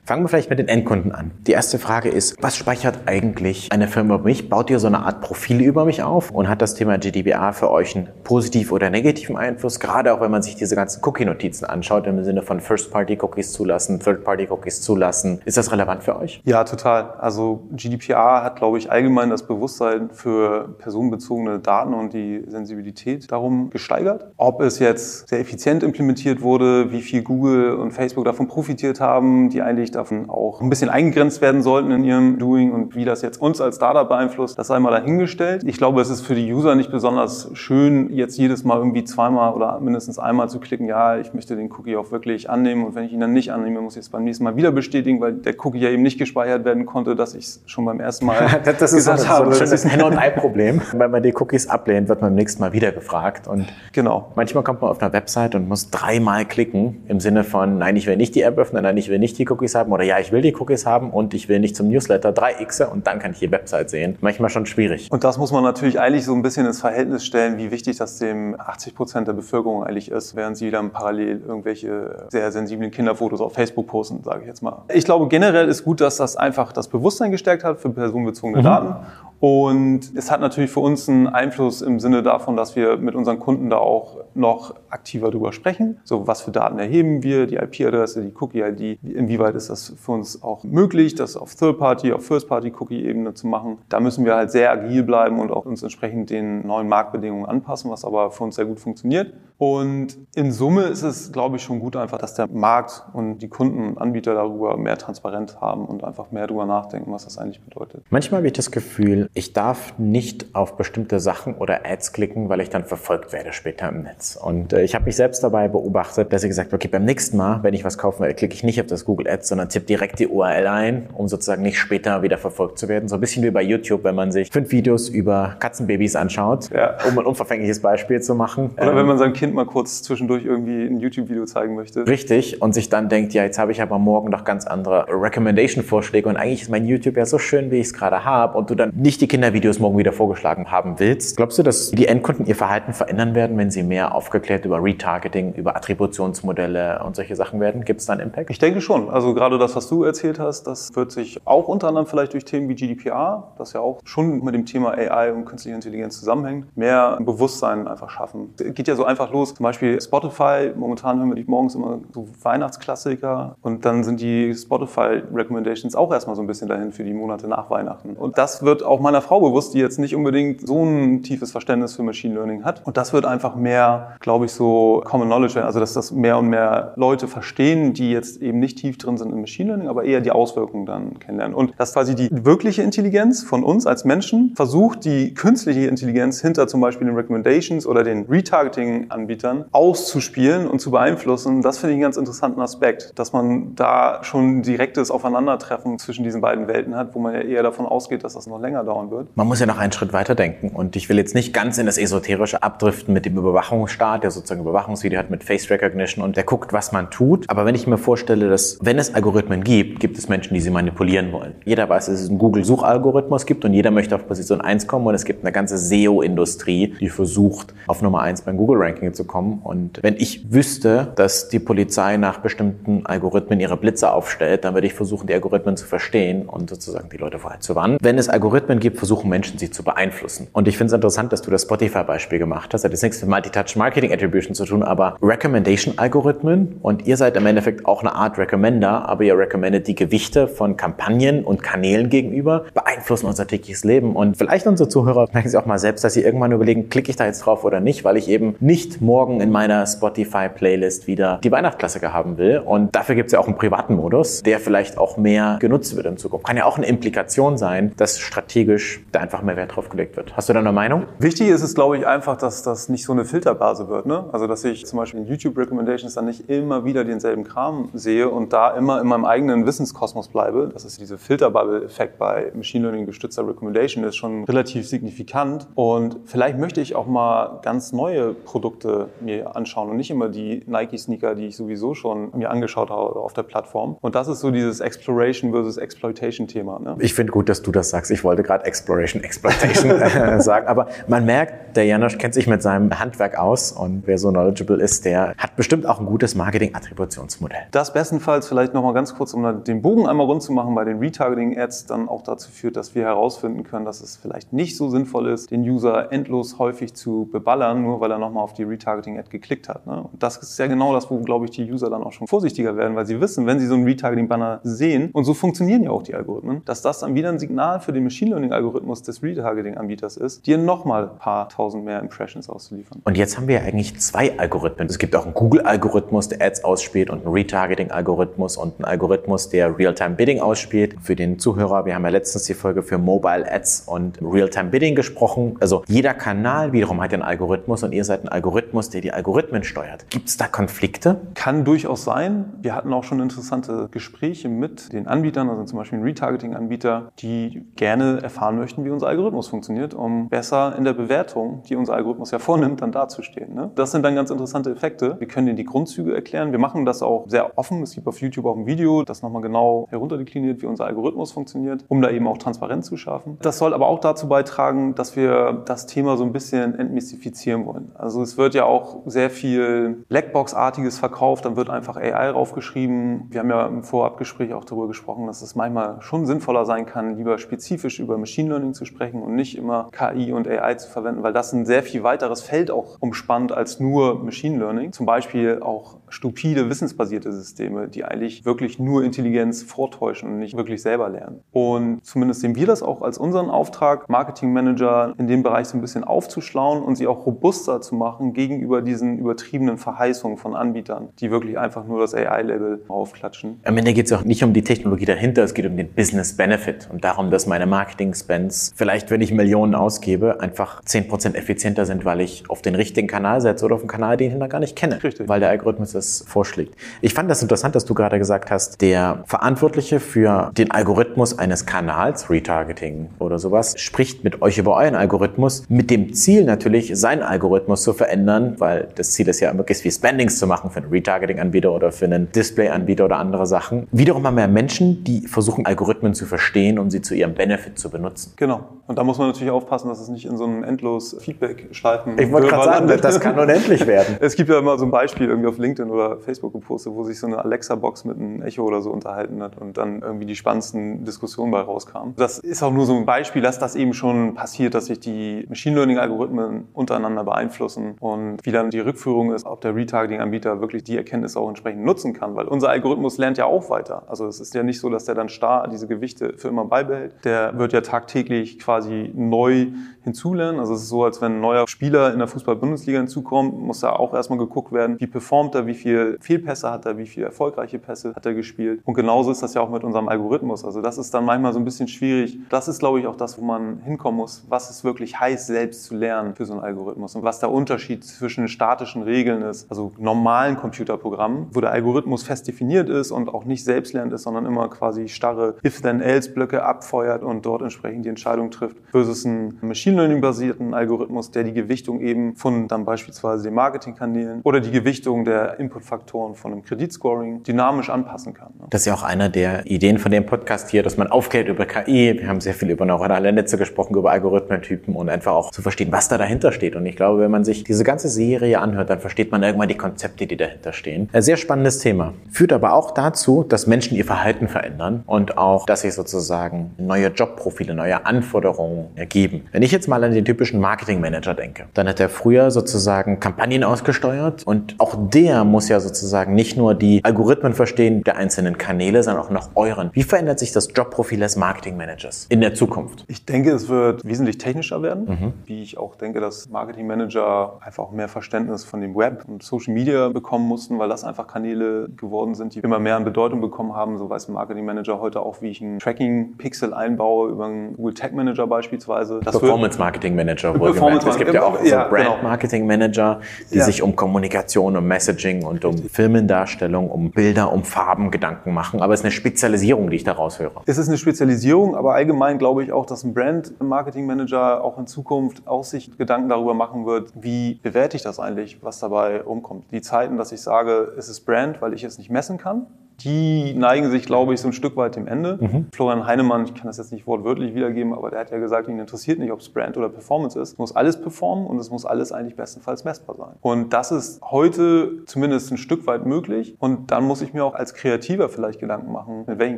Fangen 0.07 0.23
wir 0.23 0.29
vielleicht 0.29 0.49
mit 0.49 0.57
den 0.57 0.69
Endkunden 0.69 1.11
an. 1.11 1.31
Die 1.47 1.51
erste 1.51 1.79
Frage 1.79 2.07
ist, 2.07 2.41
was 2.41 2.55
speichert 2.55 2.99
eigentlich 3.07 3.69
eine 3.73 3.89
Firma 3.89 4.15
über 4.15 4.23
mich? 4.23 4.47
Baut 4.47 4.69
ihr 4.69 4.79
so 4.79 4.87
eine 4.87 4.99
Art 4.99 5.19
Profil 5.19 5.59
über 5.59 5.83
mich 5.83 6.01
auf? 6.01 6.31
Und 6.31 6.47
hat 6.47 6.61
das 6.61 6.75
Thema 6.75 6.97
GDPR 6.97 7.51
für 7.51 7.69
euch 7.69 7.93
einen 7.93 8.07
positiven 8.23 8.71
oder 8.71 8.89
negativen 8.89 9.35
Einfluss? 9.35 9.81
Gerade 9.81 10.13
auch 10.13 10.21
wenn 10.21 10.31
man 10.31 10.41
sich 10.43 10.55
diese 10.55 10.77
ganzen 10.77 11.03
Cookie-Notizen 11.03 11.65
anschaut, 11.65 12.07
im 12.07 12.23
Sinne 12.23 12.41
von 12.41 12.61
First-Party-Cookies 12.61 13.51
zulassen, 13.51 13.99
Third-Party-Cookies 13.99 14.81
zulassen. 14.81 15.41
Ist 15.43 15.57
das 15.57 15.73
relevant 15.73 16.03
für 16.05 16.17
euch? 16.17 16.41
Ja, 16.45 16.63
total. 16.63 17.15
Also 17.19 17.67
GDPR 17.73 18.43
hat, 18.45 18.55
glaube 18.55 18.77
ich, 18.77 18.89
allgemein 18.89 19.29
das 19.29 19.45
Bewusstsein 19.45 20.09
für 20.11 20.69
personenbezogene 20.77 21.59
Daten 21.59 21.93
und 21.93 22.13
die 22.13 22.45
Sensibilität 22.47 23.29
darum 23.29 23.71
gesteigert. 23.71 24.31
Ob 24.37 24.61
es 24.61 24.79
jetzt 24.79 25.27
sehr 25.27 25.41
effizient 25.41 25.83
implementiert 25.83 26.41
wurde, 26.41 26.93
wie 26.93 27.01
viel 27.01 27.23
Google 27.23 27.73
und 27.73 27.91
Facebook 27.91 28.23
davon 28.23 28.47
profitiert 28.47 29.01
haben, 29.01 29.49
die 29.49 29.61
eigentlich 29.61 29.96
davon 29.97 30.29
auch 30.29 30.61
ein 30.61 30.69
bisschen 30.69 30.89
eingegrenzt 30.89 31.41
werden 31.41 31.61
sollten 31.61 31.91
in 31.91 32.03
ihrem 32.03 32.39
Doing 32.39 32.71
und 32.71 32.95
wie 32.95 33.05
das 33.05 33.21
jetzt 33.21 33.41
uns 33.41 33.59
als 33.59 33.77
Startup 33.77 34.07
beeinflusst, 34.07 34.57
das 34.57 34.67
sei 34.67 34.79
mal 34.79 34.91
dahingestellt. 34.91 35.63
Ich 35.65 35.77
glaube, 35.77 35.99
es 36.01 36.09
ist 36.09 36.21
für 36.21 36.35
die 36.35 36.53
User 36.53 36.75
nicht 36.75 36.91
besonders 36.91 37.49
schön, 37.53 38.13
jetzt 38.13 38.37
jedes 38.37 38.63
Mal 38.63 38.77
irgendwie 38.77 39.03
zweimal 39.03 39.53
oder 39.53 39.79
mindestens 39.79 40.19
einmal 40.19 40.49
zu 40.49 40.59
klicken, 40.59 40.87
ja, 40.87 41.17
ich 41.17 41.33
möchte 41.33 41.55
den 41.55 41.71
Cookie 41.71 41.97
auch 41.97 42.11
wirklich 42.11 42.49
annehmen 42.49 42.85
und 42.85 42.95
wenn 42.95 43.03
ich 43.03 43.13
ihn 43.13 43.19
dann 43.19 43.33
nicht 43.33 43.51
annehme, 43.51 43.81
muss 43.81 43.95
ich 43.95 44.01
es 44.01 44.09
beim 44.09 44.23
nächsten 44.23 44.43
Mal 44.43 44.55
wieder 44.55 44.71
bestätigen, 44.71 45.19
weil 45.19 45.33
der 45.33 45.55
Cookie 45.65 45.79
ja 45.79 45.89
eben 45.89 46.03
nicht 46.03 46.19
gespeichert 46.19 46.63
werden 46.63 46.85
konnte, 46.85 47.15
dass 47.15 47.35
ich 47.35 47.45
es 47.45 47.61
schon 47.65 47.85
beim 47.85 47.99
ersten 47.99 48.25
Mal 48.25 48.61
das, 48.63 48.77
das 48.77 48.93
gesagt 48.93 49.19
ist 49.19 49.29
habe. 49.29 49.53
So 49.53 49.63
ein 49.63 49.67
schönes 49.67 49.85
N- 49.85 50.03
und 50.03 50.17
Ei-Problem. 50.17 50.81
Wenn 50.93 51.11
man 51.11 51.23
die 51.23 51.33
Cookies 51.35 51.67
ablehnt, 51.67 52.07
wird 52.07 52.21
man 52.21 52.31
beim 52.31 52.35
nächsten 52.35 52.61
Mal 52.61 52.73
wieder 52.73 52.91
gefragt 52.91 53.47
und 53.47 53.65
genau. 53.93 54.31
manchmal 54.35 54.63
kommt 54.63 54.81
man 54.81 54.91
auf 54.91 55.01
einer 55.01 55.13
Website 55.13 55.55
und 55.55 55.67
muss 55.67 55.89
dreimal 55.89 56.45
klicken 56.45 57.03
im 57.07 57.19
Sinne 57.19 57.43
von, 57.43 57.77
nein, 57.77 57.95
ich 57.95 58.05
will 58.05 58.17
nicht 58.17 58.35
die 58.35 58.41
App 58.41 58.57
öffnen, 58.57 58.83
nein, 58.83 58.97
ich 58.97 59.09
will 59.09 59.19
nicht 59.19 59.37
die 59.37 59.49
Cookies 59.49 59.75
haben 59.75 59.86
haben 59.87 59.93
oder 59.93 60.03
ja, 60.03 60.19
ich 60.19 60.31
will 60.31 60.41
die 60.41 60.53
Cookies 60.55 60.85
haben 60.85 61.09
und 61.11 61.33
ich 61.33 61.49
will 61.49 61.59
nicht 61.59 61.75
zum 61.75 61.87
Newsletter 61.87 62.29
3x 62.29 62.85
und 62.85 63.07
dann 63.07 63.19
kann 63.19 63.31
ich 63.31 63.39
die 63.39 63.51
Website 63.51 63.89
sehen. 63.89 64.17
Manchmal 64.21 64.49
schon 64.49 64.65
schwierig. 64.65 65.07
Und 65.11 65.23
das 65.23 65.37
muss 65.37 65.51
man 65.51 65.63
natürlich 65.63 65.99
eigentlich 65.99 66.25
so 66.25 66.33
ein 66.33 66.41
bisschen 66.41 66.65
ins 66.65 66.81
Verhältnis 66.81 67.25
stellen, 67.25 67.57
wie 67.57 67.71
wichtig 67.71 67.97
das 67.97 68.19
dem 68.19 68.59
80 68.59 68.95
Prozent 68.95 69.27
der 69.27 69.33
Bevölkerung 69.33 69.83
eigentlich 69.83 70.11
ist, 70.11 70.35
während 70.35 70.57
sie 70.57 70.71
dann 70.71 70.91
parallel 70.91 71.41
irgendwelche 71.47 72.27
sehr 72.29 72.51
sensiblen 72.51 72.91
Kinderfotos 72.91 73.41
auf 73.41 73.53
Facebook 73.53 73.87
posten, 73.87 74.23
sage 74.23 74.41
ich 74.41 74.47
jetzt 74.47 74.61
mal. 74.61 74.83
Ich 74.93 75.05
glaube 75.05 75.27
generell 75.27 75.67
ist 75.69 75.83
gut, 75.83 76.01
dass 76.01 76.17
das 76.17 76.35
einfach 76.35 76.71
das 76.71 76.87
Bewusstsein 76.87 77.31
gestärkt 77.31 77.63
hat 77.63 77.79
für 77.79 77.89
personenbezogene 77.89 78.59
mhm. 78.59 78.65
Daten 78.65 78.95
und 79.39 80.15
es 80.15 80.31
hat 80.31 80.41
natürlich 80.41 80.71
für 80.71 80.79
uns 80.79 81.07
einen 81.07 81.27
Einfluss 81.27 81.81
im 81.81 81.99
Sinne 81.99 82.23
davon, 82.23 82.55
dass 82.55 82.75
wir 82.75 82.97
mit 82.97 83.13
unseren 83.13 83.39
Kunden 83.39 83.69
da 83.69 83.77
auch 83.77 84.17
noch 84.33 84.75
aktiver 84.89 85.29
drüber 85.29 85.53
sprechen. 85.53 85.99
So, 86.03 86.27
was 86.27 86.41
für 86.41 86.51
Daten 86.51 86.79
erheben 86.79 87.21
wir, 87.23 87.45
die 87.45 87.55
IP-Adresse, 87.55 88.23
die 88.23 88.33
Cookie-ID, 88.33 88.99
inwieweit 89.03 89.55
ist 89.55 89.69
das 89.69 89.93
für 89.97 90.13
uns 90.13 90.41
auch 90.41 90.63
möglich, 90.63 91.15
das 91.15 91.37
auf 91.37 91.53
Third-Party, 91.55 92.13
auf 92.13 92.25
First-Party-Cookie-Ebene 92.25 93.33
zu 93.35 93.47
machen. 93.47 93.77
Da 93.89 93.99
müssen 93.99 94.25
wir 94.25 94.35
halt 94.35 94.51
sehr 94.51 94.71
agil 94.71 95.03
bleiben 95.03 95.39
und 95.39 95.51
auch 95.51 95.65
uns 95.65 95.83
entsprechend 95.83 96.29
den 96.29 96.65
neuen 96.65 96.87
Marktbedingungen 96.87 97.45
anpassen, 97.45 97.91
was 97.91 98.05
aber 98.05 98.31
für 98.31 98.43
uns 98.43 98.55
sehr 98.55 98.65
gut 98.65 98.79
funktioniert. 98.79 99.33
Und 99.57 100.17
in 100.35 100.51
Summe 100.51 100.83
ist 100.83 101.01
es, 101.03 101.31
glaube 101.31 101.57
ich, 101.57 101.63
schon 101.63 101.79
gut 101.79 101.95
einfach, 101.95 102.19
dass 102.19 102.35
der 102.35 102.47
Markt 102.47 103.03
und 103.13 103.39
die 103.39 103.49
Kunden 103.49 103.87
und 103.87 103.97
Anbieter 103.97 104.35
darüber 104.35 104.77
mehr 104.77 104.97
Transparenz 104.97 105.57
haben 105.59 105.85
und 105.85 106.03
einfach 106.03 106.31
mehr 106.31 106.45
darüber 106.45 106.65
nachdenken, 106.65 107.11
was 107.11 107.25
das 107.25 107.37
eigentlich 107.37 107.61
bedeutet. 107.61 108.03
Manchmal 108.09 108.39
habe 108.39 108.47
ich 108.47 108.53
das 108.53 108.69
Gefühl, 108.69 109.26
Beispiel, 109.27 109.31
ich 109.33 109.53
darf 109.53 109.93
nicht 109.97 110.47
auf 110.53 110.77
bestimmte 110.77 111.19
Sachen 111.19 111.55
oder 111.55 111.81
Ads 111.85 112.13
klicken, 112.13 112.49
weil 112.49 112.61
ich 112.61 112.69
dann 112.69 112.85
verfolgt 112.85 113.33
werde 113.33 113.53
später 113.53 113.89
im 113.89 114.03
Netz. 114.03 114.37
Und 114.41 114.73
äh, 114.73 114.83
ich 114.83 114.95
habe 114.95 115.05
mich 115.05 115.15
selbst 115.15 115.43
dabei 115.43 115.67
beobachtet, 115.67 116.33
dass 116.33 116.43
ich 116.43 116.49
gesagt 116.49 116.69
habe, 116.69 116.75
okay, 116.75 116.87
beim 116.87 117.05
nächsten 117.05 117.37
Mal, 117.37 117.63
wenn 117.63 117.73
ich 117.73 117.83
was 117.83 117.97
kaufen 117.97 118.23
will, 118.23 118.33
klicke 118.33 118.53
ich 118.53 118.63
nicht 118.63 118.79
auf 118.79 118.87
das 118.87 119.05
Google 119.05 119.27
Ads, 119.27 119.49
sondern 119.49 119.69
tippe 119.69 119.85
direkt 119.85 120.19
die 120.19 120.27
URL 120.27 120.67
ein, 120.67 121.09
um 121.13 121.27
sozusagen 121.27 121.61
nicht 121.61 121.79
später 121.79 122.21
wieder 122.21 122.37
verfolgt 122.37 122.79
zu 122.79 122.87
werden. 122.87 123.09
So 123.09 123.15
ein 123.15 123.21
bisschen 123.21 123.43
wie 123.43 123.51
bei 123.51 123.61
YouTube, 123.61 124.03
wenn 124.03 124.15
man 124.15 124.31
sich 124.31 124.49
fünf 124.51 124.71
Videos 124.71 125.09
über 125.09 125.55
Katzenbabys 125.59 126.15
anschaut, 126.15 126.69
ja. 126.71 126.97
um 127.07 127.17
ein 127.17 127.25
unverfängliches 127.25 127.81
Beispiel 127.81 128.21
zu 128.21 128.35
machen. 128.35 128.71
Oder 128.77 128.91
wenn 128.91 128.97
ähm, 128.99 129.07
man 129.07 129.17
seinem 129.17 129.33
Kind 129.33 129.53
mal 129.53 129.65
kurz 129.65 130.03
zwischendurch 130.03 130.45
irgendwie 130.45 130.85
ein 130.85 130.99
YouTube-Video 130.99 131.45
zeigen 131.45 131.75
möchte. 131.75 132.07
Richtig. 132.07 132.61
Und 132.61 132.73
sich 132.73 132.89
dann 132.89 133.09
denkt, 133.09 133.33
ja, 133.33 133.43
jetzt 133.43 133.59
habe 133.59 133.71
ich 133.71 133.81
aber 133.81 133.99
morgen 133.99 134.31
doch 134.31 134.43
ganz 134.43 134.65
andere 134.65 135.05
Recommendation-Vorschläge 135.09 136.29
und 136.29 136.37
eigentlich 136.37 136.63
ist 136.63 136.69
mein 136.69 136.85
YouTube 136.85 137.17
ja 137.17 137.25
so 137.25 137.37
schön, 137.39 137.71
wie 137.71 137.77
ich 137.77 137.87
es 137.87 137.93
gerade 137.93 138.25
habe 138.25 138.57
und 138.57 138.69
du 138.69 138.75
dann 138.75 138.91
nicht 138.95 139.16
die 139.17 139.27
Kindervideos 139.27 139.79
morgen 139.79 139.97
wieder 139.97 140.13
vorgeschlagen 140.13 140.71
haben 140.71 140.99
willst. 140.99 141.37
Glaubst 141.37 141.57
du, 141.57 141.63
dass 141.63 141.91
die 141.91 142.07
Endkunden 142.07 142.45
ihr 142.45 142.55
Verhalten 142.55 142.93
verändern 142.93 143.35
werden, 143.35 143.57
wenn 143.57 143.71
sie 143.71 143.83
mehr 143.83 144.15
aufgeklärt 144.15 144.65
über 144.65 144.83
Retargeting, 144.83 145.53
über 145.53 145.75
Attributionsmodelle 145.75 147.03
und 147.05 147.15
solche 147.15 147.35
Sachen 147.35 147.59
werden? 147.59 147.85
Gibt 147.85 148.01
es 148.01 148.05
da 148.05 148.13
einen 148.13 148.21
Impact? 148.21 148.49
Ich 148.49 148.59
denke 148.59 148.81
schon. 148.81 149.09
Also 149.09 149.33
gerade 149.33 149.57
das, 149.57 149.75
was 149.75 149.87
du 149.87 150.03
erzählt 150.03 150.39
hast, 150.39 150.67
das 150.67 150.95
wird 150.95 151.11
sich 151.11 151.39
auch 151.45 151.67
unter 151.67 151.87
anderem 151.87 152.07
vielleicht 152.07 152.33
durch 152.33 152.45
Themen 152.45 152.69
wie 152.69 152.75
GDPR, 152.75 153.51
das 153.57 153.73
ja 153.73 153.81
auch 153.81 153.99
schon 154.03 154.43
mit 154.43 154.53
dem 154.53 154.65
Thema 154.65 154.91
AI 154.91 155.31
und 155.31 155.45
künstliche 155.45 155.75
Intelligenz 155.75 156.19
zusammenhängt, 156.19 156.75
mehr 156.75 157.17
Bewusstsein 157.21 157.87
einfach 157.87 158.09
schaffen. 158.09 158.53
Es 158.59 158.73
geht 158.73 158.87
ja 158.87 158.95
so 158.95 159.05
einfach 159.05 159.31
los. 159.31 159.53
Zum 159.53 159.63
Beispiel 159.63 159.99
Spotify. 160.01 160.71
Momentan 160.75 161.19
hören 161.19 161.29
wir 161.29 161.35
dich 161.35 161.47
morgens 161.47 161.75
immer 161.75 161.99
so 162.13 162.27
Weihnachtsklassiker 162.41 163.55
und 163.61 163.85
dann 163.85 164.03
sind 164.03 164.21
die 164.21 164.53
Spotify 164.53 165.21
Recommendations 165.33 165.95
auch 165.95 166.11
erstmal 166.11 166.35
so 166.35 166.41
ein 166.41 166.47
bisschen 166.47 166.67
dahin 166.67 166.91
für 166.91 167.03
die 167.03 167.13
Monate 167.13 167.47
nach 167.47 167.69
Weihnachten. 167.69 168.13
Und 168.13 168.37
das 168.37 168.63
wird 168.63 168.83
auch 168.83 168.99
meiner 169.07 169.21
Frau 169.21 169.39
bewusst, 169.39 169.73
die 169.73 169.79
jetzt 169.79 169.99
nicht 169.99 170.15
unbedingt 170.15 170.67
so 170.67 170.83
ein 170.83 171.23
tiefes 171.23 171.51
Verständnis 171.51 171.95
für 171.95 172.03
Machine 172.03 172.33
Learning 172.33 172.65
hat. 172.65 172.85
Und 172.85 172.97
das 172.97 173.13
wird 173.13 173.25
einfach 173.25 173.55
mehr, 173.55 174.17
glaube 174.19 174.45
ich, 174.45 174.51
so 174.51 175.01
Common 175.05 175.27
Knowledge, 175.27 175.63
also 175.63 175.79
dass 175.79 175.93
das 175.93 176.11
mehr 176.11 176.37
und 176.37 176.49
mehr 176.49 176.93
Leute 176.97 177.27
verstehen, 177.27 177.93
die 177.93 178.11
jetzt 178.11 178.41
eben 178.41 178.59
nicht 178.59 178.77
tief 178.79 178.97
drin 178.97 179.17
sind 179.17 179.31
im 179.31 179.39
Machine 179.39 179.69
Learning, 179.69 179.87
aber 179.87 180.03
eher 180.03 180.19
die 180.19 180.31
Auswirkungen 180.31 180.85
dann 180.85 181.19
kennenlernen. 181.19 181.55
Und 181.55 181.73
dass 181.77 181.93
quasi 181.93 182.15
die 182.15 182.27
wirkliche 182.31 182.81
Intelligenz 182.81 183.43
von 183.43 183.63
uns 183.63 183.87
als 183.87 184.03
Menschen 184.03 184.53
versucht, 184.55 185.05
die 185.05 185.33
künstliche 185.33 185.87
Intelligenz 185.87 186.41
hinter 186.41 186.67
zum 186.67 186.81
Beispiel 186.81 187.07
den 187.07 187.15
Recommendations 187.15 187.87
oder 187.87 188.03
den 188.03 188.25
Retargeting-Anbietern 188.25 189.65
auszuspielen 189.71 190.67
und 190.67 190.79
zu 190.79 190.91
beeinflussen, 190.91 191.61
das 191.61 191.77
finde 191.77 191.91
ich 191.91 191.95
einen 191.95 192.03
ganz 192.03 192.17
interessanten 192.17 192.59
Aspekt, 192.59 193.13
dass 193.15 193.31
man 193.31 193.73
da 193.75 194.19
schon 194.23 194.63
direktes 194.63 195.11
Aufeinandertreffen 195.11 195.97
zwischen 195.97 196.25
diesen 196.25 196.41
beiden 196.41 196.67
Welten 196.67 196.95
hat, 196.95 197.15
wo 197.15 197.19
man 197.19 197.33
ja 197.33 197.41
eher 197.41 197.63
davon 197.63 197.85
ausgeht, 197.85 198.25
dass 198.25 198.33
das 198.33 198.47
noch 198.47 198.59
länger 198.59 198.83
dauern 198.97 199.11
wird. 199.11 199.37
Man 199.37 199.47
muss 199.47 199.59
ja 199.59 199.65
noch 199.65 199.77
einen 199.77 199.91
Schritt 199.91 200.13
weiter 200.13 200.35
denken 200.35 200.69
und 200.69 200.95
ich 200.95 201.09
will 201.09 201.17
jetzt 201.17 201.35
nicht 201.35 201.53
ganz 201.53 201.77
in 201.77 201.85
das 201.85 201.97
Esoterische 201.97 202.63
abdriften 202.63 203.13
mit 203.13 203.25
dem 203.25 203.37
Überwachungsstaat, 203.37 204.23
der 204.23 204.31
sozusagen 204.31 204.61
Überwachungsvideo 204.61 205.19
hat 205.19 205.29
mit 205.29 205.43
Face 205.43 205.69
Recognition 205.69 206.23
und 206.23 206.35
der 206.35 206.43
guckt, 206.43 206.73
was 206.73 206.91
man 206.91 207.09
tut. 207.09 207.49
Aber 207.49 207.65
wenn 207.65 207.75
ich 207.75 207.87
mir 207.87 207.97
vorstelle, 207.97 208.49
dass 208.49 208.77
wenn 208.81 208.97
es 208.97 209.13
Algorithmen 209.13 209.63
gibt, 209.63 209.99
gibt 209.99 210.17
es 210.17 210.29
Menschen, 210.29 210.53
die 210.53 210.59
sie 210.59 210.71
manipulieren 210.71 211.31
wollen. 211.31 211.55
Jeder 211.65 211.87
weiß, 211.87 212.07
dass 212.07 212.21
es 212.21 212.29
einen 212.29 212.39
Google-Suchalgorithmus 212.39 213.45
gibt 213.45 213.65
und 213.65 213.73
jeder 213.73 213.91
möchte 213.91 214.15
auf 214.15 214.27
Position 214.27 214.61
1 214.61 214.87
kommen 214.87 215.07
und 215.07 215.15
es 215.15 215.25
gibt 215.25 215.43
eine 215.43 215.51
ganze 215.51 215.77
SEO-Industrie, 215.77 216.95
die 216.99 217.09
versucht, 217.09 217.73
auf 217.87 218.01
Nummer 218.01 218.21
1 218.21 218.41
beim 218.41 218.57
Google-Ranking 218.57 219.13
zu 219.13 219.25
kommen. 219.25 219.61
Und 219.63 219.99
wenn 220.01 220.15
ich 220.15 220.51
wüsste, 220.51 221.13
dass 221.15 221.49
die 221.49 221.59
Polizei 221.59 222.17
nach 222.17 222.39
bestimmten 222.39 223.05
Algorithmen 223.05 223.59
ihre 223.59 223.77
Blitze 223.77 224.11
aufstellt, 224.11 224.65
dann 224.65 224.73
würde 224.73 224.87
ich 224.87 224.93
versuchen, 224.93 225.27
die 225.27 225.33
Algorithmen 225.33 225.77
zu 225.77 225.85
verstehen 225.85 226.47
und 226.47 226.69
sozusagen 226.69 227.09
die 227.09 227.17
Leute 227.17 227.39
vorher 227.39 227.59
zu 227.59 227.75
warnen. 227.75 227.97
Wenn 228.01 228.17
es 228.17 228.29
Algorithmen 228.29 228.79
gibt, 228.79 228.86
versuchen 228.91 229.29
Menschen, 229.29 229.57
sie 229.57 229.71
zu 229.71 229.83
beeinflussen. 229.83 230.47
Und 230.53 230.67
ich 230.67 230.77
finde 230.77 230.87
es 230.87 230.93
interessant, 230.93 231.33
dass 231.33 231.41
du 231.41 231.51
das 231.51 231.63
Spotify-Beispiel 231.63 232.39
gemacht 232.39 232.73
hast. 232.73 232.77
Das 232.77 232.83
hat 232.83 232.91
jetzt 232.91 233.03
nichts 233.03 233.21
mit 233.21 233.29
Multi-Touch 233.29 233.75
Marketing 233.75 234.13
Attribution 234.13 234.53
zu 234.53 234.65
tun, 234.65 234.83
aber 234.83 235.17
Recommendation-Algorithmen 235.21 236.77
und 236.81 237.07
ihr 237.07 237.17
seid 237.17 237.35
im 237.35 237.45
Endeffekt 237.45 237.85
auch 237.85 238.01
eine 238.01 238.13
Art 238.13 238.37
Recommender, 238.37 239.07
aber 239.09 239.23
ihr 239.23 239.37
recommendet 239.37 239.87
die 239.87 239.95
Gewichte 239.95 240.47
von 240.47 240.77
Kampagnen 240.77 241.43
und 241.43 241.63
Kanälen 241.63 242.09
gegenüber, 242.09 242.65
beeinflussen 242.73 243.25
unser 243.27 243.47
tägliches 243.47 243.83
Leben. 243.83 244.15
Und 244.15 244.37
vielleicht 244.37 244.67
unsere 244.67 244.89
Zuhörer 244.89 245.27
merken 245.33 245.49
sie 245.49 245.57
auch 245.57 245.65
mal 245.65 245.79
selbst, 245.79 246.03
dass 246.03 246.13
sie 246.13 246.21
irgendwann 246.21 246.51
überlegen, 246.51 246.89
klicke 246.89 247.09
ich 247.09 247.15
da 247.15 247.25
jetzt 247.25 247.39
drauf 247.39 247.63
oder 247.63 247.79
nicht, 247.79 248.03
weil 248.03 248.17
ich 248.17 248.27
eben 248.29 248.55
nicht 248.59 249.01
morgen 249.01 249.41
in 249.41 249.51
meiner 249.51 249.85
Spotify-Playlist 249.85 251.07
wieder 251.07 251.39
die 251.43 251.51
Weihnachtsklassiker 251.51 252.13
haben 252.13 252.37
will. 252.37 252.59
Und 252.59 252.95
dafür 252.95 253.15
gibt 253.15 253.27
es 253.27 253.33
ja 253.33 253.39
auch 253.39 253.47
einen 253.47 253.57
privaten 253.57 253.95
Modus, 253.95 254.43
der 254.43 254.59
vielleicht 254.59 254.97
auch 254.97 255.17
mehr 255.17 255.57
genutzt 255.59 255.95
wird 255.95 256.05
in 256.05 256.17
Zukunft. 256.17 256.45
Kann 256.45 256.57
ja 256.57 256.65
auch 256.65 256.77
eine 256.77 256.87
Implikation 256.87 257.57
sein, 257.57 257.91
dass 257.97 258.19
strategisch 258.19 258.76
da 259.11 259.19
einfach 259.19 259.41
mehr 259.41 259.55
Wert 259.55 259.75
drauf 259.75 259.89
gelegt 259.89 260.17
wird. 260.17 260.35
Hast 260.35 260.49
du 260.49 260.53
da 260.53 260.59
eine 260.59 260.71
Meinung? 260.71 261.05
Wichtig 261.19 261.49
ist 261.49 261.61
es, 261.61 261.75
glaube 261.75 261.97
ich, 261.97 262.07
einfach, 262.07 262.37
dass 262.37 262.63
das 262.63 262.89
nicht 262.89 263.03
so 263.03 263.13
eine 263.13 263.25
Filterbase 263.25 263.87
wird. 263.89 264.05
Ne? 264.05 264.25
Also, 264.31 264.47
dass 264.47 264.63
ich 264.63 264.85
zum 264.85 264.97
Beispiel 264.97 265.21
in 265.21 265.27
YouTube-Recommendations 265.27 266.13
dann 266.15 266.25
nicht 266.25 266.49
immer 266.49 266.85
wieder 266.85 267.03
denselben 267.03 267.43
Kram 267.43 267.89
sehe 267.93 268.29
und 268.29 268.53
da 268.53 268.71
immer 268.71 269.01
in 269.01 269.07
meinem 269.07 269.25
eigenen 269.25 269.65
Wissenskosmos 269.65 270.29
bleibe. 270.29 270.69
Das 270.73 270.85
ist 270.85 270.99
diese 270.99 271.17
Filterbubble-Effekt 271.17 272.17
bei 272.17 272.51
Machine 272.55 272.85
Learning 272.85 273.05
gestützter 273.05 273.47
Recommendation 273.47 274.03
ist 274.03 274.15
schon 274.15 274.43
relativ 274.45 274.87
signifikant. 274.87 275.67
Und 275.75 276.19
vielleicht 276.25 276.57
möchte 276.57 276.81
ich 276.81 276.95
auch 276.95 277.07
mal 277.07 277.59
ganz 277.63 277.91
neue 277.91 278.33
Produkte 278.33 279.09
mir 279.19 279.55
anschauen 279.55 279.89
und 279.89 279.97
nicht 279.97 280.11
immer 280.11 280.29
die 280.29 280.63
Nike-Sneaker, 280.65 281.35
die 281.35 281.47
ich 281.47 281.57
sowieso 281.57 281.93
schon 281.93 282.31
mir 282.35 282.49
angeschaut 282.49 282.89
habe 282.89 283.15
auf 283.15 283.33
der 283.33 283.43
Plattform. 283.43 283.97
Und 284.01 284.15
das 284.15 284.27
ist 284.27 284.39
so 284.39 284.51
dieses 284.51 284.79
Exploration 284.79 285.51
versus 285.51 285.77
Exploitation-Thema. 285.77 286.79
Ne? 286.79 286.95
Ich 286.99 287.13
finde 287.13 287.31
gut, 287.31 287.49
dass 287.49 287.61
du 287.61 287.71
das 287.71 287.89
sagst. 287.89 288.11
Ich 288.11 288.23
wollte 288.23 288.43
gerade 288.43 288.56
Exploration, 288.65 289.23
Exploitation 289.23 289.91
äh, 290.01 290.41
sagen. 290.41 290.67
Aber 290.67 290.87
man 291.07 291.25
merkt, 291.25 291.75
der 291.75 291.85
Janosch 291.85 292.17
kennt 292.17 292.33
sich 292.33 292.47
mit 292.47 292.61
seinem 292.61 292.99
Handwerk 292.99 293.37
aus 293.37 293.71
und 293.71 294.03
wer 294.05 294.17
so 294.17 294.29
knowledgeable 294.29 294.81
ist, 294.81 295.05
der 295.05 295.35
hat 295.37 295.55
bestimmt 295.55 295.85
auch 295.85 295.99
ein 295.99 296.05
gutes 296.05 296.35
Marketing-Attributionsmodell. 296.35 297.67
Das 297.71 297.93
bestenfalls 297.93 298.47
vielleicht 298.47 298.73
nochmal 298.73 298.93
ganz 298.93 299.13
kurz, 299.13 299.33
um 299.33 299.63
den 299.63 299.81
Bogen 299.81 300.07
einmal 300.07 300.25
rund 300.25 300.41
zu 300.41 300.51
machen 300.51 300.73
bei 300.75 300.83
den 300.85 300.99
Retargeting-Ads, 300.99 301.85
dann 301.85 302.09
auch 302.09 302.23
dazu 302.23 302.49
führt, 302.51 302.75
dass 302.75 302.95
wir 302.95 303.03
herausfinden 303.03 303.63
können, 303.63 303.85
dass 303.85 304.01
es 304.01 304.17
vielleicht 304.17 304.53
nicht 304.53 304.75
so 304.75 304.89
sinnvoll 304.89 305.27
ist, 305.29 305.51
den 305.51 305.61
User 305.61 306.11
endlos 306.11 306.57
häufig 306.57 306.93
zu 306.95 307.29
beballern, 307.31 307.83
nur 307.83 307.99
weil 307.99 308.11
er 308.11 308.17
nochmal 308.17 308.43
auf 308.43 308.53
die 308.53 308.63
Retargeting-Ad 308.63 309.29
geklickt 309.29 309.69
hat. 309.69 309.85
Ne? 309.85 310.03
Und 310.11 310.23
das 310.23 310.37
ist 310.37 310.57
ja 310.57 310.67
genau 310.67 310.93
das, 310.93 311.09
wo, 311.11 311.19
glaube 311.19 311.45
ich, 311.45 311.51
die 311.51 311.71
User 311.71 311.89
dann 311.89 312.03
auch 312.03 312.11
schon 312.11 312.27
vorsichtiger 312.27 312.75
werden, 312.75 312.95
weil 312.95 313.05
sie 313.05 313.21
wissen, 313.21 313.45
wenn 313.45 313.59
sie 313.59 313.67
so 313.67 313.75
einen 313.75 313.85
Retargeting-Banner 313.85 314.61
sehen, 314.63 315.11
und 315.13 315.23
so 315.23 315.33
funktionieren 315.33 315.83
ja 315.83 315.91
auch 315.91 316.03
die 316.03 316.15
Algorithmen, 316.15 316.63
dass 316.65 316.81
das 316.81 316.99
dann 316.99 317.15
wieder 317.15 317.29
ein 317.29 317.39
Signal 317.39 317.79
für 317.79 317.93
den 317.93 318.03
Machine 318.03 318.35
Learning-Algorithmus 318.47 319.03
des 319.03 319.21
Retargeting-Anbieters 319.23 320.17
ist, 320.17 320.47
dir 320.47 320.57
nochmal 320.57 321.09
ein 321.09 321.17
paar 321.17 321.49
tausend 321.49 321.85
mehr 321.85 321.99
Impressions 321.99 322.49
auszuliefern. 322.49 323.01
Und 323.03 323.17
jetzt 323.17 323.37
haben 323.37 323.47
wir 323.47 323.61
eigentlich 323.61 323.99
zwei 323.99 324.37
Algorithmen. 324.37 324.87
Es 324.87 324.97
gibt 324.97 325.15
auch 325.15 325.25
einen 325.25 325.33
Google-Algorithmus, 325.33 326.29
der 326.29 326.41
Ads 326.41 326.63
ausspielt 326.63 327.09
und 327.09 327.25
einen 327.25 327.33
Retargeting-Algorithmus 327.33 328.57
und 328.57 328.75
einen 328.75 328.85
Algorithmus, 328.85 329.49
der 329.49 329.77
Real-Time-Bidding 329.77 330.39
ausspielt. 330.39 330.95
Für 331.01 331.15
den 331.15 331.39
Zuhörer, 331.39 331.85
wir 331.85 331.95
haben 331.95 332.03
ja 332.03 332.09
letztens 332.09 332.45
die 332.45 332.53
Folge 332.53 332.83
für 332.83 332.97
Mobile 332.97 333.49
Ads 333.51 333.83
und 333.87 334.19
Real-Time-Bidding 334.21 334.95
gesprochen. 334.95 335.55
Also 335.59 335.83
jeder 335.87 336.13
Kanal 336.13 336.73
wiederum 336.73 337.01
hat 337.01 337.13
einen 337.13 337.23
Algorithmus 337.23 337.83
und 337.83 337.93
ihr 337.93 338.03
seid 338.03 338.23
ein 338.23 338.29
Algorithmus, 338.29 338.89
der 338.89 339.01
die 339.01 339.11
Algorithmen 339.11 339.63
steuert. 339.63 340.09
Gibt 340.09 340.29
es 340.29 340.37
da 340.37 340.47
Konflikte? 340.47 341.21
Kann 341.35 341.63
durchaus 341.65 342.03
sein. 342.03 342.53
Wir 342.61 342.75
hatten 342.75 342.93
auch 342.93 343.03
schon 343.03 343.19
interessante 343.19 343.87
Gespräche 343.91 344.49
mit 344.49 344.93
den 344.93 345.07
Anbietern, 345.07 345.49
also 345.49 345.63
zum 345.63 345.77
Beispiel 345.77 345.99
Retargeting-Anbieter, 345.99 347.11
die 347.19 347.65
gerne 347.75 348.19
erfahren 348.37 348.57
möchten, 348.57 348.85
wie 348.85 348.91
unser 348.91 349.07
Algorithmus 349.07 349.47
funktioniert, 349.47 349.95
um 349.95 350.29
besser 350.29 350.75
in 350.77 350.83
der 350.83 350.93
Bewertung, 350.93 351.63
die 351.67 351.75
unser 351.75 351.95
Algorithmus 351.95 352.29
ja 352.29 352.37
vornimmt, 352.37 352.81
dann 352.81 352.91
dazustehen. 352.91 353.55
Ne? 353.55 353.71
Das 353.73 353.91
sind 353.91 354.03
dann 354.03 354.13
ganz 354.13 354.29
interessante 354.29 354.69
Effekte. 354.69 355.15
Wir 355.19 355.27
können 355.27 355.47
ihnen 355.47 355.57
die 355.57 355.63
Grundzüge 355.63 356.13
erklären. 356.13 356.51
Wir 356.51 356.59
machen 356.59 356.85
das 356.85 357.01
auch 357.01 357.25
sehr 357.27 357.57
offen. 357.57 357.81
Es 357.81 357.95
gibt 357.95 358.07
auf 358.07 358.21
YouTube 358.21 358.45
auch 358.45 358.55
ein 358.55 358.67
Video, 358.67 359.03
das 359.03 359.23
nochmal 359.23 359.41
genau 359.41 359.87
herunterdekliniert, 359.89 360.61
wie 360.61 360.67
unser 360.67 360.85
Algorithmus 360.85 361.31
funktioniert, 361.31 361.83
um 361.87 362.01
da 362.01 362.11
eben 362.11 362.27
auch 362.27 362.37
Transparenz 362.37 362.85
zu 362.85 362.97
schaffen. 362.97 363.39
Das 363.41 363.57
soll 363.57 363.73
aber 363.73 363.87
auch 363.87 363.99
dazu 363.99 364.27
beitragen, 364.27 364.93
dass 364.93 365.15
wir 365.15 365.63
das 365.65 365.87
Thema 365.87 366.15
so 366.15 366.23
ein 366.23 366.31
bisschen 366.31 366.77
entmystifizieren 366.77 367.65
wollen. 367.65 367.91
Also 367.95 368.21
es 368.21 368.37
wird 368.37 368.53
ja 368.53 368.65
auch 368.65 369.01
sehr 369.07 369.31
viel 369.31 370.05
Blackbox-artiges 370.09 370.99
verkauft, 370.99 371.45
dann 371.45 371.55
wird 371.55 371.71
einfach 371.71 371.97
AI 371.97 372.29
raufgeschrieben. 372.29 373.25
Wir 373.29 373.39
haben 373.39 373.49
ja 373.49 373.65
im 373.65 373.83
Vorabgespräch 373.83 374.53
auch 374.53 374.65
darüber 374.65 374.87
gesprochen, 374.87 375.25
dass 375.25 375.41
es 375.41 375.55
manchmal 375.55 376.01
schon 376.01 376.27
sinnvoller 376.27 376.65
sein 376.65 376.85
kann, 376.85 377.17
lieber 377.17 377.39
spezifisch 377.39 377.99
über 377.99 378.17
Machine 378.27 378.49
Learning 378.49 378.73
zu 378.73 378.83
sprechen 378.83 379.21
und 379.23 379.35
nicht 379.35 379.57
immer 379.57 379.89
KI 379.93 380.33
und 380.33 380.49
AI 380.49 380.75
zu 380.75 380.89
verwenden, 380.89 381.23
weil 381.23 381.31
das 381.31 381.53
ein 381.53 381.65
sehr 381.65 381.81
viel 381.81 382.03
weiteres 382.03 382.41
Feld 382.41 382.69
auch 382.69 382.97
umspannt 382.99 383.53
als 383.53 383.79
nur 383.79 384.21
Machine 384.21 384.59
Learning. 384.59 384.91
Zum 384.91 385.05
Beispiel 385.05 385.61
auch 385.61 385.95
stupide, 386.09 386.69
wissensbasierte 386.69 387.31
Systeme, 387.31 387.87
die 387.87 388.03
eigentlich 388.03 388.45
wirklich 388.45 388.79
nur 388.79 389.03
Intelligenz 389.03 389.63
vortäuschen 389.63 390.29
und 390.29 390.39
nicht 390.39 390.55
wirklich 390.55 390.81
selber 390.81 391.09
lernen. 391.09 391.41
Und 391.51 392.05
zumindest 392.05 392.41
sehen 392.41 392.55
wir 392.55 392.65
das 392.65 392.83
auch 392.83 393.01
als 393.01 393.17
unseren 393.17 393.49
Auftrag, 393.49 394.09
Marketingmanager 394.09 395.13
in 395.17 395.27
dem 395.27 395.43
Bereich 395.43 395.67
so 395.67 395.77
ein 395.77 395.81
bisschen 395.81 396.03
aufzuschlauen 396.03 396.81
und 396.83 396.95
sie 396.95 397.07
auch 397.07 397.25
robuster 397.25 397.81
zu 397.81 397.95
machen 397.95 398.33
gegenüber 398.33 398.81
diesen 398.81 399.17
übertriebenen 399.17 399.77
Verheißungen 399.77 400.37
von 400.37 400.55
Anbietern, 400.55 401.09
die 401.19 401.31
wirklich 401.31 401.57
einfach 401.57 401.85
nur 401.85 401.99
das 401.99 402.13
AI-Label 402.13 402.83
aufklatschen. 402.87 403.59
Am 403.63 403.77
Ende 403.77 403.93
geht 403.93 404.05
es 404.05 404.13
auch 404.13 404.23
nicht 404.23 404.43
um 404.43 404.53
die 404.53 404.63
Technologie 404.63 405.05
dahinter, 405.05 405.43
es 405.43 405.53
geht 405.53 405.65
um 405.65 405.75
den 405.75 405.91
Business 405.91 406.35
Benefit 406.35 406.87
und 406.91 407.03
darum, 407.03 407.31
dass 407.31 407.47
meine 407.47 407.65
Marketing-Spends 407.65 408.73
vielleicht, 408.75 409.11
wenn 409.11 409.21
ich 409.21 409.31
Millionen 409.31 409.75
ausgebe, 409.75 410.39
einfach 410.39 410.81
10% 410.83 411.35
effizienter 411.35 411.85
sind, 411.85 412.05
weil 412.05 412.21
ich 412.21 412.49
auf 412.49 412.61
den 412.61 412.75
richtigen 412.75 413.07
Kanal 413.07 413.41
setze 413.41 413.65
oder 413.65 413.75
auf 413.75 413.81
einen 413.81 413.89
Kanal, 413.89 414.17
den 414.17 414.31
ich 414.31 414.37
noch 414.37 414.49
gar 414.49 414.59
nicht 414.59 414.75
kenne, 414.75 415.01
Richtig. 415.03 415.27
weil 415.27 415.39
der 415.39 415.49
Algorithmus 415.49 415.96
das 415.97 416.23
vorschlägt. 416.27 416.75
Ich 417.01 417.13
fand 417.13 417.29
das 417.29 417.41
interessant, 417.41 417.75
dass 417.75 417.85
du 417.85 417.93
gerade 417.93 418.19
gesagt 418.19 418.51
hast, 418.51 418.81
der 418.81 419.23
Verantwortliche 419.25 419.99
für 419.99 420.51
den 420.57 420.71
Algorithmus 420.71 421.37
eines 421.37 421.65
Kanals, 421.65 422.29
Retargeting 422.29 423.09
oder 423.19 423.39
sowas, 423.39 423.73
spricht 423.77 424.23
mit 424.23 424.41
euch 424.41 424.57
über 424.57 424.75
euren 424.75 424.95
Algorithmus 424.95 425.63
mit 425.69 425.89
dem 425.89 426.13
Ziel 426.13 426.45
natürlich, 426.45 426.91
seinen 426.97 427.23
Algorithmus 427.23 427.83
zu 427.83 427.93
verändern, 427.93 428.55
weil 428.59 428.87
das 428.95 429.11
Ziel 429.11 429.27
ist 429.27 429.39
ja 429.39 429.53
möglichst 429.53 429.83
viel 429.83 429.91
Spendings 429.91 430.39
zu 430.39 430.47
machen 430.47 430.69
für 430.69 430.79
einen 430.79 430.89
Retargeting-Anbieter 430.89 431.71
oder 431.71 431.91
für 431.91 432.05
einen 432.05 432.31
Display-Anbieter 432.31 433.05
oder 433.05 433.17
andere 433.17 433.47
Sachen. 433.47 433.87
Wiederum 433.91 434.25
haben 434.25 434.37
wir 434.37 434.47
Menschen, 434.47 435.03
die 435.03 435.27
versuchen, 435.27 435.65
Algorithmen 435.65 436.13
zu 436.13 436.25
verstehen, 436.25 436.79
um 436.79 436.89
sie 436.89 437.01
zu 437.01 437.15
ihrem 437.15 437.33
Benefit 437.33 437.77
zu 437.79 437.89
benutzen. 437.89 438.33
Genau. 438.35 438.61
Und 438.87 438.97
da 438.97 439.03
muss 439.03 439.17
man 439.17 439.27
natürlich 439.27 439.51
aufpassen, 439.51 439.89
dass 439.89 439.99
es 439.99 440.07
nicht 440.07 440.25
in 440.25 440.37
so 440.37 440.45
einem 440.45 440.63
endlos 440.63 441.15
Feedback-Schleifen 441.19 442.17
Ich 442.19 442.31
wollte 442.31 442.47
gerade 442.47 442.63
sagen, 442.63 443.01
das 443.01 443.19
kann 443.19 443.37
unendlich 443.39 443.85
werden. 443.85 444.17
Es 444.27 444.35
gibt 444.35 444.49
ja 444.49 444.59
immer 444.59 444.77
so 444.77 444.85
ein 444.85 444.91
Beispiel 444.91 445.27
irgendwie 445.27 445.47
auf 445.47 445.57
LinkedIn 445.57 445.86
oder 445.89 446.19
Facebook 446.19 446.53
gepostet, 446.53 446.93
wo 446.93 447.03
sich 447.03 447.19
so 447.19 447.27
eine 447.27 447.43
Alexa-Box 447.43 448.05
mit 448.05 448.17
einem 448.17 448.41
Echo 448.41 448.63
oder 448.63 448.81
so 448.81 448.91
unterhalten 448.91 449.41
hat 449.41 449.57
und 449.57 449.77
dann 449.77 450.01
irgendwie 450.01 450.25
die 450.25 450.35
spannendsten 450.35 451.05
Diskussionen 451.05 451.51
bei 451.51 451.61
rauskamen. 451.61 452.13
Das 452.15 452.39
ist 452.39 452.63
auch 452.63 452.71
nur 452.71 452.85
so 452.85 452.95
ein 452.95 453.05
Beispiel, 453.05 453.41
dass 453.41 453.59
das 453.59 453.75
eben 453.75 453.93
schon 453.93 454.33
passiert, 454.33 454.73
dass 454.73 454.87
sich 454.87 454.99
die 454.99 455.45
Machine 455.49 455.75
Learning-Algorithmen 455.75 456.69
untereinander 456.73 457.23
beeinflussen 457.23 457.95
und 457.99 458.37
wie 458.43 458.51
dann 458.51 458.69
die 458.69 458.79
Rückführung 458.79 459.33
ist, 459.33 459.45
ob 459.45 459.61
der 459.61 459.75
Retargeting-Anbieter 459.75 460.61
wirklich 460.61 460.83
die 460.83 460.97
Erkenntnisse 460.97 461.39
auch 461.39 461.49
entsprechend 461.49 461.83
nutzen 461.83 462.13
kann, 462.13 462.35
weil 462.35 462.47
unser 462.47 462.69
Algorithmus 462.69 463.17
lernt 463.17 463.37
ja 463.37 463.45
auch 463.45 463.69
weiter. 463.69 464.03
Also 464.07 464.27
es 464.27 464.39
ist 464.39 464.53
ja 464.53 464.63
nicht 464.63 464.79
so, 464.79 464.89
dass 464.89 465.05
der 465.05 465.15
dann 465.15 465.29
starr 465.29 465.67
diese 465.67 465.87
Gewichte 465.87 466.33
für 466.37 466.47
immer 466.47 466.65
beibehält. 466.65 467.13
Der 467.23 467.57
wird 467.57 467.73
ja 467.73 467.81
tagtäglich 467.81 468.59
quasi 468.59 469.11
neu 469.15 469.67
hinzulernen. 470.07 470.59
Also 470.59 470.73
es 470.73 470.83
ist 470.83 470.89
so, 470.89 471.03
als 471.03 471.21
wenn 471.21 471.33
ein 471.33 471.41
neuer 471.41 471.67
Spieler 471.67 472.13
in 472.13 472.19
der 472.19 472.27
Fußball-Bundesliga 472.27 472.99
hinzukommt, 472.99 473.59
muss 473.59 473.81
da 473.81 473.91
auch 473.91 474.13
erstmal 474.13 474.39
geguckt 474.39 474.71
werden, 474.71 474.99
wie 474.99 475.07
performt 475.07 475.55
er, 475.55 475.67
wie 475.67 475.73
viel 475.73 476.17
Fehlpässe 476.21 476.71
hat 476.71 476.85
er, 476.85 476.97
wie 476.97 477.05
viele 477.05 477.27
erfolgreiche 477.27 477.79
Pässe 477.79 478.13
hat 478.15 478.25
er 478.25 478.33
gespielt. 478.33 478.81
Und 478.85 478.93
genauso 478.93 479.31
ist 479.31 479.43
das 479.43 479.53
ja 479.53 479.61
auch 479.61 479.69
mit 479.69 479.83
unserem 479.83 480.07
Algorithmus. 480.07 480.63
Also 480.63 480.81
das 480.81 480.97
ist 480.97 481.13
dann 481.13 481.25
manchmal 481.25 481.53
so 481.53 481.59
ein 481.59 481.65
bisschen 481.65 481.87
schwierig. 481.87 482.39
Das 482.49 482.67
ist, 482.67 482.79
glaube 482.79 482.99
ich, 482.99 483.07
auch 483.07 483.15
das, 483.15 483.37
wo 483.37 483.45
man 483.45 483.81
hinkommen 483.83 484.17
muss, 484.17 484.45
was 484.49 484.69
es 484.69 484.83
wirklich 484.83 485.19
heißt, 485.19 485.47
selbst 485.47 485.85
zu 485.85 485.95
lernen 485.95 486.35
für 486.35 486.45
so 486.45 486.53
einen 486.53 486.61
Algorithmus 486.61 487.15
und 487.15 487.23
was 487.23 487.39
der 487.39 487.51
Unterschied 487.51 488.03
zwischen 488.03 488.47
statischen 488.47 489.03
Regeln 489.03 489.41
ist, 489.41 489.69
also 489.69 489.91
normalen 489.97 490.55
Computerprogrammen, 490.57 491.47
wo 491.51 491.61
der 491.61 491.71
Algorithmus 491.71 492.23
fest 492.23 492.47
definiert 492.47 492.89
ist 492.89 493.11
und 493.11 493.29
auch 493.29 493.45
nicht 493.45 493.63
selbstlernend 493.63 494.13
ist, 494.13 494.23
sondern 494.23 494.45
immer 494.45 494.69
quasi 494.69 495.09
starre 495.09 495.55
If-then-else-Blöcke 495.65 496.63
abfeuert 496.63 497.23
und 497.23 497.45
dort 497.45 497.61
entsprechend 497.61 498.05
die 498.05 498.09
Entscheidung 498.09 498.51
trifft, 498.51 498.77
versus 498.91 499.25
einen 499.25 499.57
Machine 499.61 499.96
Learning-basierten 499.97 500.73
Algorithmus, 500.73 501.31
der 501.31 501.43
die 501.43 501.53
Gewichtung 501.53 502.01
eben 502.01 502.35
von 502.35 502.67
dann 502.67 502.85
beispielsweise 502.85 503.43
den 503.43 503.53
Marketingkanälen 503.53 504.41
oder 504.43 504.59
die 504.59 504.71
Gewichtung 504.71 505.25
der 505.25 505.59
Inputfaktoren 505.59 506.35
von 506.35 506.51
einem 506.51 506.63
Kreditscoring 506.63 507.43
dynamisch 507.43 507.89
anpassen 507.89 508.33
kann. 508.33 508.53
ne? 508.59 508.67
Das 508.69 508.81
ist 508.81 508.87
ja 508.87 508.93
auch 508.93 509.03
einer 509.03 509.29
der 509.29 509.65
Ideen 509.65 509.97
von 509.97 510.11
dem 510.11 510.25
Podcast 510.25 510.69
hier, 510.69 510.83
dass 510.83 510.97
man 510.97 511.07
aufklärt 511.07 511.47
über 511.47 511.65
KI. 511.65 512.19
Wir 512.19 512.27
haben 512.27 512.41
sehr 512.41 512.53
viel 512.53 512.69
über 512.69 512.85
neuronale 512.85 513.31
Netze 513.33 513.57
gesprochen, 513.57 513.95
über 513.95 514.11
Algorithmentypen 514.11 514.95
und 514.95 515.09
einfach 515.09 515.33
auch 515.33 515.51
zu 515.51 515.61
verstehen, 515.61 515.91
was 515.91 516.07
da 516.07 516.17
dahinter 516.17 516.51
steht. 516.51 516.75
Und 516.75 516.85
ich 516.85 516.95
glaube, 516.95 517.21
wenn 517.21 517.31
man 517.31 517.43
sich 517.43 517.63
diese 517.63 517.83
ganze 517.83 518.09
Serie 518.09 518.59
anhört, 518.59 518.89
dann 518.89 518.99
versteht 518.99 519.31
man 519.31 519.43
irgendwann 519.43 519.69
die 519.69 519.77
Konzepte, 519.77 520.27
die 520.27 520.37
dahinter 520.37 520.73
stehen. 520.73 521.09
Ein 521.13 521.21
sehr 521.21 521.37
spannendes 521.37 521.79
Thema. 521.79 522.13
Führt 522.29 522.53
aber 522.53 522.73
auch 522.73 522.91
dazu, 522.91 523.43
dass 523.43 523.67
Menschen 523.67 523.97
ihr 523.97 524.05
Verhalten 524.05 524.47
verändern 524.47 525.03
und 525.05 525.37
auch, 525.37 525.65
dass 525.65 525.81
sich 525.81 525.93
sozusagen 525.93 526.71
neue 526.77 527.07
Jobprofile, 527.07 527.73
neue 527.73 528.05
Anforderungen 528.05 528.87
ergeben. 528.95 529.45
Wenn 529.51 529.63
ich 529.63 529.71
jetzt 529.71 529.86
mal 529.87 530.03
an 530.03 530.11
den 530.11 530.25
typischen 530.25 530.59
Marketingmanager 530.59 531.33
denke, 531.33 531.65
dann 531.73 531.87
hat 531.87 531.99
er 531.99 532.09
früher 532.09 532.51
sozusagen 532.51 533.19
Kampagnen 533.19 533.63
ausgesteuert 533.63 534.45
und 534.45 534.75
auch 534.79 534.95
der 534.97 535.43
muss 535.43 535.69
ja 535.69 535.79
sozusagen 535.79 536.33
nicht 536.35 536.57
nur 536.57 536.75
die 536.75 537.03
Algorithmen 537.03 537.53
verstehen 537.53 538.03
der 538.03 538.17
einzelnen 538.17 538.57
Kanäle, 538.57 539.03
sondern 539.03 539.23
auch 539.23 539.29
noch 539.29 539.49
euren. 539.55 539.89
Wie 539.93 540.03
verändert 540.03 540.39
sich 540.39 540.51
das 540.51 540.69
Jobprofil 540.75 541.19
des 541.19 541.35
Marketingmanagers 541.35 542.27
in 542.29 542.41
der 542.41 542.53
Zukunft? 542.53 543.05
Ich 543.07 543.25
denke, 543.25 543.51
es 543.51 543.69
wird 543.69 544.05
wesentlich 544.05 544.37
technischer 544.37 544.81
werden, 544.81 545.33
wie 545.45 545.61
ich 545.61 545.77
auch 545.77 545.95
denke, 545.95 546.19
dass 546.19 546.49
Marketingmanager 546.49 547.59
einfach 547.61 547.83
auch 547.83 547.91
mehr 547.91 548.07
Verständnis 548.07 548.63
von 548.63 548.81
dem 548.81 548.95
Web 548.95 549.23
und 549.27 549.43
Social 549.43 549.73
Media 549.73 550.09
bekommen 550.09 550.47
mussten, 550.47 550.79
weil 550.79 550.89
das 550.89 551.03
einfach 551.03 551.27
Kanäle 551.27 551.89
geworden 551.97 552.35
sind, 552.35 552.55
die 552.55 552.59
immer 552.59 552.79
mehr 552.79 552.95
an 552.95 553.03
Bedeutung 553.03 553.41
bekommen 553.41 553.75
haben. 553.75 553.97
So 553.97 554.09
weiß 554.09 554.29
ein 554.29 554.33
Marketingmanager 554.33 554.99
heute 554.99 555.21
auch, 555.21 555.41
wie 555.41 555.49
ich 555.49 555.61
einen 555.61 555.79
Tracking-Pixel 555.79 556.73
einbaue 556.73 557.29
über 557.29 557.45
einen 557.45 557.75
Google 557.75 557.93
Tag 557.93 558.13
Manager 558.13 558.47
beispielsweise. 558.47 559.19
Das 559.23 559.33
wird- 559.41 559.51
Performance 559.77 559.79
Marketing 559.79 560.15
Manager 560.15 560.59
wohlgemerkt. 560.59 561.07
Es 561.07 561.17
gibt 561.17 561.33
ja 561.33 561.43
auch 561.43 561.51
Marketing, 561.51 561.69
so 561.71 561.75
ja, 561.75 561.87
Brand 561.87 562.05
genau. 562.07 562.23
Marketing 562.23 562.67
Manager, 562.67 563.19
die 563.51 563.57
Ja. 563.57 563.63
sich 563.65 563.81
um 563.81 563.95
Kommunikation, 563.95 564.75
um 564.75 564.87
Messaging 564.87 565.43
und 565.45 565.63
um 565.65 565.77
Filmendarstellung, 565.77 566.89
um 566.89 567.11
Bilder, 567.11 567.51
um 567.51 567.63
Farben 567.63 568.11
Gedanken 568.11 568.53
machen. 568.53 568.81
Aber 568.81 568.93
es 568.93 569.01
ist 569.01 569.05
eine 569.05 569.11
Spezialisierung, 569.11 569.89
die 569.89 569.97
ich 569.97 570.03
daraus 570.03 570.39
höre. 570.39 570.61
Es 570.65 570.77
ist 570.77 570.87
eine 570.87 570.97
Spezialisierung, 570.97 571.75
aber 571.75 571.93
allgemein 571.93 572.37
glaube 572.37 572.63
ich 572.63 572.71
auch, 572.71 572.85
dass 572.85 573.03
ein 573.03 573.13
Brand-Marketing-Manager 573.13 574.63
auch 574.63 574.77
in 574.77 574.87
Zukunft 574.87 575.47
auch 575.47 575.63
sich 575.63 575.97
Gedanken 575.97 576.29
darüber 576.29 576.53
machen 576.53 576.85
wird, 576.85 577.11
wie 577.15 577.55
bewerte 577.61 577.97
ich 577.97 578.03
das 578.03 578.19
eigentlich, 578.19 578.59
was 578.63 578.79
dabei 578.79 579.21
rumkommt. 579.21 579.65
Die 579.71 579.81
Zeiten, 579.81 580.17
dass 580.17 580.31
ich 580.31 580.41
sage, 580.41 580.93
es 580.97 581.09
ist 581.09 581.21
Brand, 581.21 581.61
weil 581.61 581.73
ich 581.73 581.83
es 581.83 581.97
nicht 581.97 582.09
messen 582.09 582.37
kann, 582.37 582.67
die 583.03 583.53
neigen 583.53 583.89
sich, 583.91 584.05
glaube 584.05 584.33
ich, 584.33 584.41
so 584.41 584.47
ein 584.47 584.53
Stück 584.53 584.75
weit 584.75 584.95
dem 584.95 585.07
Ende. 585.07 585.37
Florian 585.71 586.05
Heinemann, 586.05 586.45
ich 586.45 586.53
kann 586.53 586.67
das 586.67 586.77
jetzt 586.77 586.91
nicht 586.91 587.05
wortwörtlich 587.07 587.53
wiedergeben, 587.53 587.93
aber 587.93 588.09
der 588.09 588.19
hat 588.19 588.31
ja 588.31 588.37
gesagt, 588.37 588.67
ihn 588.67 588.79
interessiert 588.79 589.19
nicht, 589.19 589.31
ob 589.31 589.39
es 589.39 589.49
Brand 589.49 589.77
oder 589.77 589.89
Performance 589.89 590.39
ist. 590.39 590.53
Es 590.53 590.57
muss 590.57 590.75
alles 590.75 590.99
performen 590.99 591.45
und 591.45 591.59
es 591.59 591.69
muss 591.69 591.85
alles 591.85 592.11
eigentlich 592.11 592.35
bestenfalls 592.35 592.83
messbar 592.83 593.15
sein. 593.17 593.35
Und 593.41 593.73
das 593.73 593.91
ist 593.91 594.21
heute 594.23 595.05
zumindest 595.05 595.51
ein 595.51 595.57
Stück 595.57 595.85
weit 595.87 596.05
möglich. 596.05 596.55
Und 596.59 596.91
dann 596.91 597.03
muss 597.03 597.21
ich 597.21 597.33
mir 597.33 597.45
auch 597.45 597.53
als 597.53 597.73
Kreativer 597.73 598.29
vielleicht 598.29 598.59
Gedanken 598.59 598.91
machen, 598.91 599.23
mit 599.27 599.39
welchen 599.39 599.57